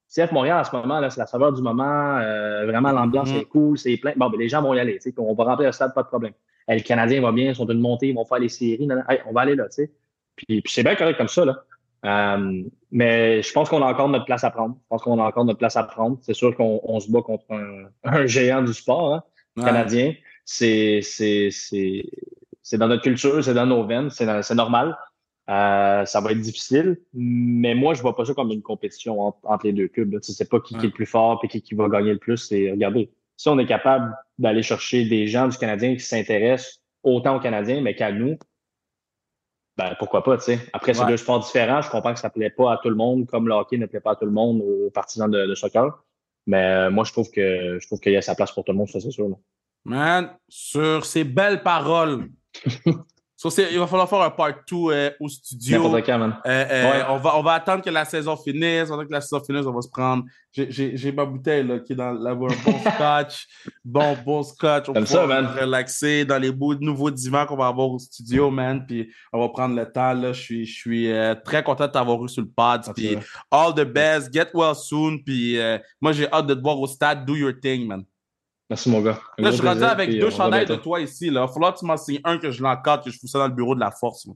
CF 0.08 0.32
Montréal, 0.32 0.60
en 0.60 0.64
ce 0.64 0.74
moment, 0.74 1.00
là, 1.00 1.10
c'est 1.10 1.20
la 1.20 1.26
saveur 1.26 1.52
du 1.52 1.60
moment. 1.60 2.16
Euh, 2.18 2.64
vraiment, 2.64 2.92
l'ambiance 2.92 3.28
mm-hmm. 3.28 3.40
est 3.40 3.44
cool, 3.44 3.76
c'est 3.76 3.96
plein. 3.98 4.12
Bon, 4.16 4.30
ben, 4.30 4.38
les 4.38 4.48
gens 4.48 4.62
vont 4.62 4.72
y 4.72 4.80
aller, 4.80 4.94
tu 4.94 5.10
sais. 5.10 5.14
On 5.18 5.34
va 5.34 5.44
remplir 5.44 5.68
le 5.68 5.72
stade, 5.72 5.92
pas 5.94 6.04
de 6.04 6.08
problème. 6.08 6.32
Hey, 6.66 6.78
le 6.78 6.84
Canadien 6.84 7.20
va 7.20 7.32
bien, 7.32 7.50
ils 7.50 7.54
sont 7.54 7.68
une 7.68 7.80
montée, 7.80 8.08
ils 8.08 8.14
vont 8.14 8.24
faire 8.24 8.38
les 8.38 8.48
séries. 8.48 8.88
on 9.26 9.32
va 9.32 9.40
aller 9.42 9.56
là, 9.56 9.64
tu 9.64 9.82
sais. 9.82 9.92
Puis, 10.36 10.62
puis 10.62 10.72
c'est 10.72 10.82
bien 10.82 10.94
correct 10.94 11.18
comme 11.18 11.28
ça, 11.28 11.44
là. 11.44 11.64
Euh, 12.04 12.62
mais 12.96 13.42
je 13.42 13.52
pense 13.52 13.68
qu'on 13.68 13.82
a 13.82 13.84
encore 13.84 14.08
notre 14.08 14.24
place 14.24 14.42
à 14.42 14.50
prendre. 14.50 14.74
Je 14.74 14.86
pense 14.88 15.02
qu'on 15.02 15.20
a 15.20 15.24
encore 15.24 15.44
notre 15.44 15.58
place 15.58 15.76
à 15.76 15.82
prendre. 15.82 16.16
C'est 16.22 16.32
sûr 16.32 16.56
qu'on 16.56 16.98
se 16.98 17.12
bat 17.12 17.20
contre 17.20 17.44
un, 18.04 18.26
géant 18.26 18.62
du 18.62 18.72
sport 18.72 19.12
hein, 19.12 19.22
canadien. 19.62 20.14
C'est 20.46 21.02
dans 22.72 22.88
notre 22.88 23.02
culture, 23.02 23.44
c'est 23.44 23.52
dans 23.52 23.66
nos 23.66 23.84
veines, 23.86 24.08
c'est 24.08 24.54
normal. 24.54 24.96
Euh, 25.50 26.06
ça 26.06 26.22
va 26.22 26.32
être 26.32 26.40
difficile, 26.40 26.98
mais 27.12 27.74
moi, 27.74 27.92
je 27.92 28.00
vois 28.00 28.16
pas 28.16 28.24
ça 28.24 28.32
comme 28.32 28.50
une 28.50 28.62
compétition 28.62 29.20
entre, 29.20 29.66
les 29.66 29.74
deux 29.74 29.88
clubs. 29.88 30.18
Tu 30.22 30.32
sais 30.32 30.46
pas 30.46 30.58
qui, 30.60 30.74
est 30.74 30.82
le 30.82 30.90
plus 30.90 31.04
fort 31.04 31.38
et 31.44 31.48
qui, 31.48 31.60
qui 31.60 31.74
va 31.74 31.90
gagner 31.90 32.14
le 32.14 32.18
plus. 32.18 32.38
C'est 32.38 32.70
regardez, 32.70 33.10
si 33.36 33.50
on 33.50 33.58
est 33.58 33.66
capable 33.66 34.16
d'aller 34.38 34.62
chercher 34.62 35.04
des 35.04 35.26
gens 35.26 35.48
du 35.48 35.58
Canadien 35.58 35.92
qui 35.96 36.00
s'intéressent 36.00 36.80
autant 37.02 37.36
aux 37.36 37.40
Canadiens, 37.40 37.82
mais 37.82 37.94
qu'à 37.94 38.10
nous, 38.10 38.38
ben, 39.76 39.94
pourquoi 39.98 40.24
pas, 40.24 40.38
tu 40.38 40.44
sais. 40.44 40.60
Après, 40.72 40.94
c'est 40.94 41.06
deux 41.06 41.18
sports 41.18 41.40
différents. 41.40 41.82
Je 41.82 41.90
comprends 41.90 42.14
que 42.14 42.20
ça 42.20 42.28
ne 42.28 42.32
plaît 42.32 42.50
pas 42.50 42.72
à 42.72 42.78
tout 42.78 42.88
le 42.88 42.94
monde, 42.94 43.26
comme 43.26 43.46
le 43.46 43.54
hockey 43.54 43.76
ne 43.76 43.86
plaît 43.86 44.00
pas 44.00 44.12
à 44.12 44.16
tout 44.16 44.24
le 44.24 44.30
monde 44.30 44.62
aux 44.62 44.90
partisans 44.90 45.30
de, 45.30 45.54
soccer. 45.54 46.02
Mais 46.46 46.64
euh, 46.64 46.90
moi, 46.90 47.04
je 47.04 47.12
trouve 47.12 47.30
que 47.30 47.78
je 47.78 47.86
trouve 47.86 48.00
qu'il 48.00 48.12
y 48.12 48.16
a 48.16 48.22
sa 48.22 48.34
place 48.34 48.52
pour 48.52 48.64
tout 48.64 48.72
le 48.72 48.78
monde, 48.78 48.88
ça, 48.88 49.00
c'est 49.00 49.10
sûr. 49.10 49.28
Man, 49.84 50.30
sur 50.48 51.04
ces 51.04 51.24
belles 51.24 51.62
paroles, 51.62 52.28
il 53.44 53.78
va 53.78 53.86
falloir 53.86 54.08
faire 54.08 54.22
un 54.22 54.30
part 54.30 54.54
2 54.66 54.76
euh, 54.76 55.10
au 55.20 55.28
studio. 55.28 55.94
Euh, 55.94 56.02
euh, 56.46 57.02
on, 57.10 57.18
va, 57.18 57.36
on 57.36 57.42
va 57.42 57.52
attendre 57.52 57.84
que 57.84 57.90
la 57.90 58.06
saison 58.06 58.34
finisse. 58.36 58.90
On 58.90 58.96
que 59.04 59.12
la 59.12 59.20
saison 59.20 59.42
finisse, 59.44 59.66
on 59.66 59.72
va 59.72 59.82
se 59.82 59.88
prendre. 59.88 60.24
J'ai 60.52 61.12
ma 61.12 61.26
bouteille 61.26 61.66
là, 61.66 61.80
qui 61.80 61.92
est 61.92 61.96
dans 61.96 62.12
la 62.12 62.34
bon 62.34 62.48
scotch. 62.96 63.46
bon, 63.84 64.16
bon 64.24 64.42
scotch. 64.42 64.88
On 64.88 64.94
va 64.94 65.04
ça, 65.04 65.26
relaxer 65.26 66.24
dans 66.24 66.38
les 66.38 66.50
beaux 66.50 66.74
nouveaux 66.76 67.10
divans 67.10 67.44
qu'on 67.44 67.56
va 67.56 67.66
avoir 67.66 67.90
au 67.90 67.98
studio, 67.98 68.50
man. 68.50 68.86
Puis 68.86 69.12
on 69.34 69.40
va 69.40 69.48
prendre 69.50 69.76
le 69.76 69.84
temps. 69.84 70.14
Là. 70.14 70.32
Je 70.32 70.40
suis, 70.40 70.64
je 70.64 70.74
suis 70.74 71.12
très 71.44 71.62
content 71.62 71.86
de 71.86 71.92
t'avoir 71.92 72.24
eu 72.24 72.28
sur 72.30 72.42
le 72.42 72.48
pod. 72.48 72.82
Puis 72.94 73.18
all 73.50 73.74
the 73.74 73.84
best. 73.84 74.32
Get 74.32 74.48
well 74.54 74.74
soon. 74.74 75.18
Puis 75.22 75.58
moi, 76.00 76.12
j'ai 76.12 76.26
hâte 76.32 76.46
de 76.46 76.54
te 76.54 76.60
voir 76.60 76.80
au 76.80 76.86
stade. 76.86 77.26
Do 77.26 77.36
your 77.36 77.52
thing, 77.60 77.86
man. 77.86 78.04
Merci, 78.68 78.90
mon 78.90 79.00
gars. 79.00 79.18
là, 79.38 79.50
je 79.50 79.56
suis 79.56 79.66
rendu 79.66 79.84
avec 79.84 80.10
deux 80.18 80.30
chandails 80.30 80.66
de 80.66 80.74
toi 80.74 81.00
ici. 81.00 81.30
Là. 81.30 81.42
Il 81.42 81.46
va 81.46 81.52
falloir 81.52 81.74
que 81.74 81.78
tu 81.78 81.84
m'en 81.84 81.96
signes 81.96 82.20
un 82.24 82.38
que 82.38 82.50
je 82.50 82.62
l'encadre, 82.62 83.04
que 83.04 83.10
je 83.10 83.18
fous 83.18 83.28
ça 83.28 83.38
dans 83.38 83.46
le 83.46 83.54
bureau 83.54 83.74
de 83.74 83.80
la 83.80 83.90
force. 83.90 84.26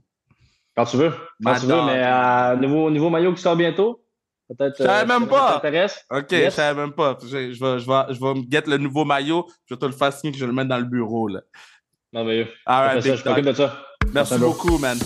Quand 0.75 0.85
tu 0.85 0.97
veux. 0.97 1.13
Quand 1.43 1.55
tu 1.55 1.65
veux, 1.65 1.85
mais 1.85 2.01
euh, 2.03 2.55
nouveau, 2.55 2.89
nouveau 2.89 3.09
maillot 3.09 3.33
qui 3.33 3.41
sort 3.41 3.57
bientôt. 3.57 4.03
Peut-être. 4.47 4.75
Je 4.77 4.83
savais 4.83 5.11
euh, 5.11 5.19
même 5.19 5.27
pas. 5.27 5.53
t'intéresse. 5.53 6.05
OK, 6.09 6.27
je 6.29 6.49
savais 6.49 6.79
même 6.79 6.93
pas. 6.93 7.17
Je, 7.21 7.27
je, 7.27 7.59
vais, 7.63 7.79
je, 7.79 7.87
vais, 7.87 8.13
je 8.13 8.19
vais 8.19 8.33
me 8.33 8.43
get 8.49 8.63
le 8.67 8.77
nouveau 8.77 9.03
maillot. 9.03 9.47
Je 9.65 9.75
vais 9.75 9.79
te 9.79 9.85
le 9.85 9.91
faire 9.91 10.13
signer 10.13 10.31
que 10.31 10.37
je 10.37 10.45
vais 10.45 10.49
le 10.49 10.55
mettre 10.55 10.69
dans 10.69 10.79
le 10.79 10.85
bureau. 10.85 11.27
Là. 11.27 11.41
Merveilleux. 12.13 12.47
All 12.65 12.99
right, 12.99 13.03
je 13.03 13.21
t'occupe 13.23 13.45
de 13.45 13.53
ça. 13.53 13.81
Merci 14.13 14.37
beaucoup, 14.37 14.77
man. 14.77 14.97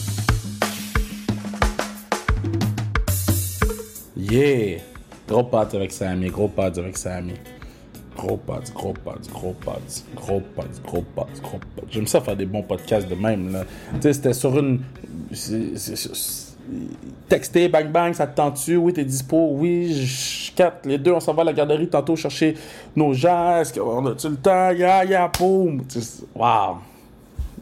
Yeah! 4.16 4.82
Gros 5.28 5.44
pods 5.44 5.76
avec 5.76 5.92
Sammy, 5.92 6.30
gros 6.30 6.48
pods 6.48 6.80
avec 6.80 6.98
Sammy. 6.98 7.34
Gros 8.16 8.38
pods, 8.38 8.72
gros 8.74 8.94
pods, 8.94 9.30
gros 9.32 9.56
pods, 9.60 10.04
gros 10.16 10.42
pods, 10.56 10.82
gros 10.84 11.04
pods, 11.16 11.42
gros 11.42 11.60
pods. 11.76 11.88
J'aime 11.90 12.08
ça 12.08 12.22
faire 12.22 12.36
des 12.36 12.46
bons 12.46 12.64
podcasts 12.64 13.08
de 13.08 13.16
même, 13.16 13.52
là. 13.52 13.64
Tu 13.96 14.02
sais, 14.02 14.14
c'était 14.14 14.34
sur 14.34 14.58
une. 14.58 14.82
Texter, 17.28 17.68
bang 17.68 17.92
bang, 17.92 18.14
ça 18.14 18.26
te 18.26 18.36
tente-tu? 18.36 18.78
Oui, 18.78 18.94
t'es 18.94 19.04
dispo? 19.04 19.50
Oui, 19.52 20.54
capte. 20.56 20.86
Les 20.86 20.98
deux, 20.98 21.12
on 21.12 21.20
s'en 21.20 21.34
va 21.34 21.42
à 21.42 21.46
la 21.46 21.54
garderie 21.54 21.88
tantôt 21.88 22.16
chercher 22.16 22.56
nos 22.96 23.14
gens. 23.14 23.58
Est-ce 23.58 23.78
qu'on 23.78 24.06
a-tu 24.06 24.30
le 24.30 24.38
temps? 24.38 24.72
Ya, 24.72 25.04
ya, 25.04 25.30
boum! 25.38 25.84
Wow! 26.34 26.78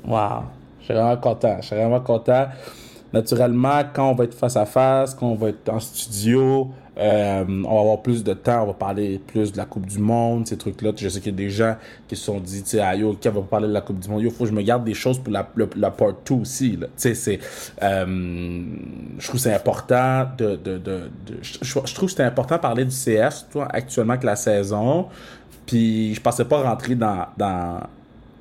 Wow! 0.08 0.44
Je 0.80 0.86
suis 0.86 0.94
vraiment 0.94 1.18
content. 1.18 1.58
Je 1.62 1.66
suis 1.66 1.76
vraiment 1.76 2.00
content 2.02 2.46
naturellement, 3.14 3.84
quand 3.94 4.10
on 4.10 4.16
va 4.16 4.24
être 4.24 4.34
face 4.34 4.58
à 4.58 4.66
face, 4.66 5.14
quand 5.14 5.28
on 5.28 5.36
va 5.36 5.50
être 5.50 5.70
en 5.70 5.80
studio, 5.80 6.72
euh, 6.98 7.44
on 7.48 7.74
va 7.74 7.80
avoir 7.80 8.02
plus 8.02 8.24
de 8.24 8.34
temps, 8.34 8.64
on 8.64 8.68
va 8.68 8.74
parler 8.74 9.20
plus 9.20 9.52
de 9.52 9.58
la 9.58 9.66
Coupe 9.66 9.88
du 9.88 9.98
Monde, 9.98 10.48
ces 10.48 10.58
trucs-là. 10.58 10.92
Je 10.96 11.10
sais 11.10 11.20
qu'il 11.20 11.32
y 11.32 11.36
a 11.36 11.38
des 11.38 11.50
gens 11.50 11.76
qui 12.08 12.16
se 12.16 12.24
sont 12.24 12.40
dit, 12.40 12.62
tu 12.62 12.70
sais, 12.70 12.80
ah, 12.80 12.96
yo, 12.96 13.14
qui 13.14 13.28
va 13.28 13.42
parler 13.42 13.68
de 13.68 13.74
la 13.74 13.82
Coupe 13.82 14.00
du 14.00 14.10
Monde? 14.10 14.22
Yo, 14.22 14.30
faut 14.30 14.44
que 14.44 14.50
je 14.50 14.56
me 14.56 14.62
garde 14.62 14.84
des 14.84 14.94
choses 14.94 15.18
pour 15.18 15.34
la, 15.34 15.48
la, 15.76 15.92
part 15.92 16.14
2 16.26 16.36
aussi, 16.36 16.78
Tu 16.78 16.86
sais, 16.96 17.16
c'est, 17.16 17.40
euh, 17.82 18.64
je 19.18 19.28
trouve 19.28 19.40
c'est 19.40 19.54
important 19.54 20.28
de, 20.38 20.56
de, 20.56 20.78
de, 20.78 21.10
je, 21.42 21.70
trouve 21.70 22.10
que 22.10 22.16
c'est 22.16 22.24
important 22.24 22.56
de 22.58 22.62
parler 22.62 22.86
du 22.86 22.96
CF, 22.96 23.46
toi, 23.52 23.68
actuellement 23.72 24.18
que 24.18 24.26
la 24.26 24.36
saison. 24.36 25.08
Puis 25.66 26.14
je 26.14 26.22
pensais 26.22 26.46
pas 26.46 26.62
rentrer 26.62 26.96
dans, 26.96 27.26
dans 27.38 27.80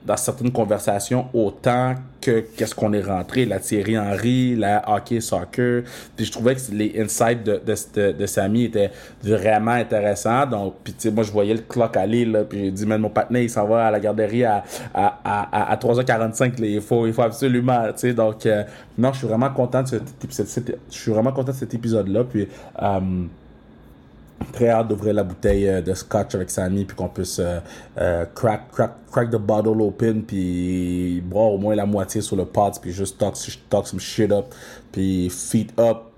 dans 0.05 0.17
certaines 0.17 0.53
conversations 0.53 1.27
autant 1.33 1.95
que 2.21 2.41
qu'est-ce 2.57 2.75
qu'on 2.75 2.93
est 2.93 3.03
rentré, 3.03 3.45
la 3.45 3.59
Thierry 3.59 3.99
Henry, 3.99 4.55
la 4.55 4.83
hockey 4.89 5.21
soccer. 5.21 5.83
Puis 6.17 6.27
je 6.27 6.33
trouvais 6.33 6.55
que 6.55 6.61
les 6.73 6.95
insights 7.01 7.43
de, 7.45 7.61
de, 7.65 8.13
de, 8.13 8.27
Samy 8.27 8.65
étaient 8.65 8.91
vraiment 9.23 9.73
intéressants. 9.73 10.47
Donc, 10.47 10.75
puis 10.85 10.93
tu 10.93 11.01
sais, 11.01 11.11
moi 11.11 11.25
je 11.25 11.33
voyais 11.33 11.55
le 11.55 11.61
clock 11.61 11.97
aller, 11.97 12.25
là, 12.25 12.45
puis 12.45 12.61
j'ai 12.61 12.71
dit, 12.71 12.87
même 12.87 13.03
mon 13.03 13.11
partenaire, 13.11 13.43
il 13.43 13.51
s'en 13.51 13.67
va 13.67 13.87
à 13.87 13.91
la 13.91 14.01
garderie 14.01 14.45
à, 14.45 14.63
à, 14.95 15.19
à, 15.25 15.73
à 15.73 15.77
3h45, 15.77 16.55
il, 16.63 16.81
faut, 16.81 17.07
il 17.07 17.13
faut 17.13 17.23
absolument, 17.23 17.87
tu 17.89 17.99
sais. 17.99 18.15
Donc, 18.15 18.47
euh, 18.47 18.63
non, 18.97 19.13
je 19.13 19.19
suis 19.19 19.27
vraiment 19.27 19.51
content 19.51 19.83
de 19.83 19.89
cet, 19.89 20.77
je 20.91 20.97
suis 20.97 21.11
vraiment 21.11 21.33
content 21.33 21.53
de 21.53 21.57
cet 21.57 21.75
épisode-là. 21.75 22.25
Puis, 22.25 22.49
euh, 22.81 23.01
très 24.53 24.69
hâte 24.69 24.89
d'ouvrir 24.89 25.15
la 25.15 25.25
bouteille 25.25 25.69
euh, 25.69 25.81
de 25.81 25.95
scotch 25.95 26.35
avec 26.35 26.51
Sammy 26.51 26.85
puis 26.85 26.97
qu'on 26.97 27.09
puisse 27.09 27.39
euh, 27.39 27.61
euh, 27.99 28.25
crack, 28.35 28.71
crack, 28.71 28.93
crack 29.11 29.31
the 29.31 29.37
bottle 29.37 29.81
open 29.81 30.23
puis 30.23 31.21
boire 31.25 31.53
au 31.53 31.59
moins 31.59 31.75
la 31.75 31.87
moitié 31.87 32.21
sur 32.21 32.37
le 32.37 32.45
pot 32.45 32.79
puis 32.81 32.93
juste 32.93 33.19
talk, 33.19 33.35
talk 33.69 33.87
some 33.87 34.01
shit 34.01 34.33
up 34.33 34.47
puis 34.91 35.29
feet 35.31 35.73
up 35.79 36.12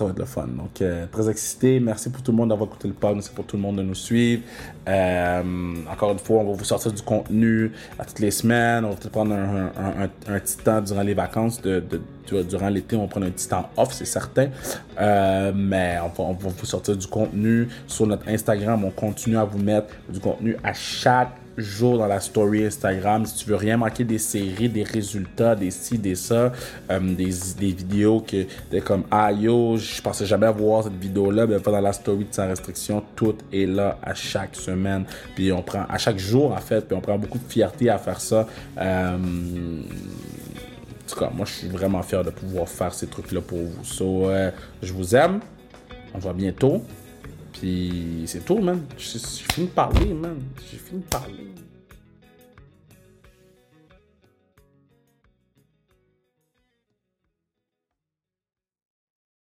ça 0.00 0.06
va 0.06 0.12
être 0.12 0.18
le 0.18 0.24
fun. 0.24 0.46
Donc, 0.46 0.80
euh, 0.80 1.04
très 1.12 1.28
excité. 1.28 1.78
Merci 1.78 2.08
pour 2.08 2.22
tout 2.22 2.30
le 2.30 2.38
monde 2.38 2.48
d'avoir 2.48 2.70
écouté 2.70 2.88
le 2.88 2.94
pod. 2.94 3.12
Merci 3.12 3.30
pour 3.32 3.44
tout 3.44 3.56
le 3.56 3.62
monde 3.62 3.76
de 3.76 3.82
nous 3.82 3.94
suivre. 3.94 4.42
Euh, 4.88 5.42
encore 5.92 6.12
une 6.12 6.18
fois, 6.18 6.38
on 6.38 6.44
va 6.44 6.52
vous 6.54 6.64
sortir 6.64 6.90
du 6.90 7.02
contenu 7.02 7.70
à 7.98 8.06
toutes 8.06 8.20
les 8.20 8.30
semaines. 8.30 8.86
On 8.86 8.90
va 8.90 8.96
peut-être 8.96 9.12
prendre 9.12 9.34
un, 9.34 10.38
petit 10.38 10.56
temps 10.56 10.80
durant 10.80 11.02
les 11.02 11.12
vacances. 11.12 11.60
Durant 11.60 12.68
l'été, 12.70 12.96
on 12.96 13.02
va 13.02 13.08
prendre 13.08 13.26
un 13.26 13.30
petit 13.30 13.48
temps 13.48 13.68
off, 13.76 13.92
c'est 13.92 14.06
certain. 14.06 14.48
Euh, 14.98 15.52
mais 15.54 15.98
on 16.16 16.32
va 16.32 16.48
vous 16.48 16.64
sortir 16.64 16.96
du 16.96 17.06
contenu 17.06 17.68
sur 17.86 18.06
notre 18.06 18.26
Instagram. 18.28 18.82
On 18.84 18.90
continue 18.90 19.36
à 19.36 19.44
vous 19.44 19.58
mettre 19.58 19.88
du 20.08 20.18
contenu 20.18 20.56
à 20.64 20.72
chaque 20.72 21.39
jour 21.56 21.98
dans 21.98 22.06
la 22.06 22.20
story 22.20 22.64
Instagram. 22.64 23.26
Si 23.26 23.44
tu 23.44 23.50
veux 23.50 23.56
rien 23.56 23.76
manquer 23.76 24.04
des 24.04 24.18
séries, 24.18 24.68
des 24.68 24.82
résultats, 24.82 25.54
des 25.54 25.70
ci, 25.70 25.98
des 25.98 26.14
ça, 26.14 26.52
euh, 26.90 27.00
des, 27.00 27.30
des, 27.58 27.72
vidéos 27.72 28.20
que 28.20 28.46
t'es 28.70 28.80
comme 28.80 29.04
Ah 29.10 29.32
yo, 29.32 29.76
je 29.76 30.00
pensais 30.00 30.26
jamais 30.26 30.50
voir 30.52 30.84
cette 30.84 30.98
vidéo-là, 30.98 31.46
mais 31.46 31.58
pas 31.58 31.70
dans 31.70 31.80
la 31.80 31.92
story 31.92 32.24
de 32.24 32.34
sa 32.34 32.46
restriction, 32.46 33.02
tout 33.16 33.36
est 33.52 33.66
là 33.66 33.98
à 34.02 34.14
chaque 34.14 34.56
semaine. 34.56 35.04
Puis 35.34 35.52
on 35.52 35.62
prend 35.62 35.84
à 35.88 35.98
chaque 35.98 36.18
jour 36.18 36.52
en 36.52 36.60
fait, 36.60 36.86
puis 36.86 36.96
on 36.96 37.00
prend 37.00 37.18
beaucoup 37.18 37.38
de 37.38 37.50
fierté 37.50 37.90
à 37.90 37.98
faire 37.98 38.20
ça. 38.20 38.46
Euh, 38.78 39.16
en 39.16 41.12
tout 41.12 41.18
cas, 41.18 41.30
moi 41.34 41.44
je 41.46 41.52
suis 41.52 41.68
vraiment 41.68 42.02
fier 42.02 42.22
de 42.22 42.30
pouvoir 42.30 42.68
faire 42.68 42.94
ces 42.94 43.06
trucs-là 43.06 43.40
pour 43.40 43.58
vous. 43.58 43.84
So, 43.84 44.28
euh, 44.28 44.50
je 44.82 44.92
vous 44.92 45.14
aime. 45.16 45.40
On 46.14 46.18
va 46.18 46.32
bientôt. 46.32 46.82
Puis 47.52 48.24
c'est 48.26 48.44
tout, 48.44 48.58
man. 48.58 48.82
J'ai 48.96 49.18
fini 49.18 49.66
de 49.66 49.72
parler, 49.72 50.12
man. 50.14 50.38
J'ai 50.70 50.78
fini 50.78 51.00
de 51.00 51.06
parler. 51.06 51.48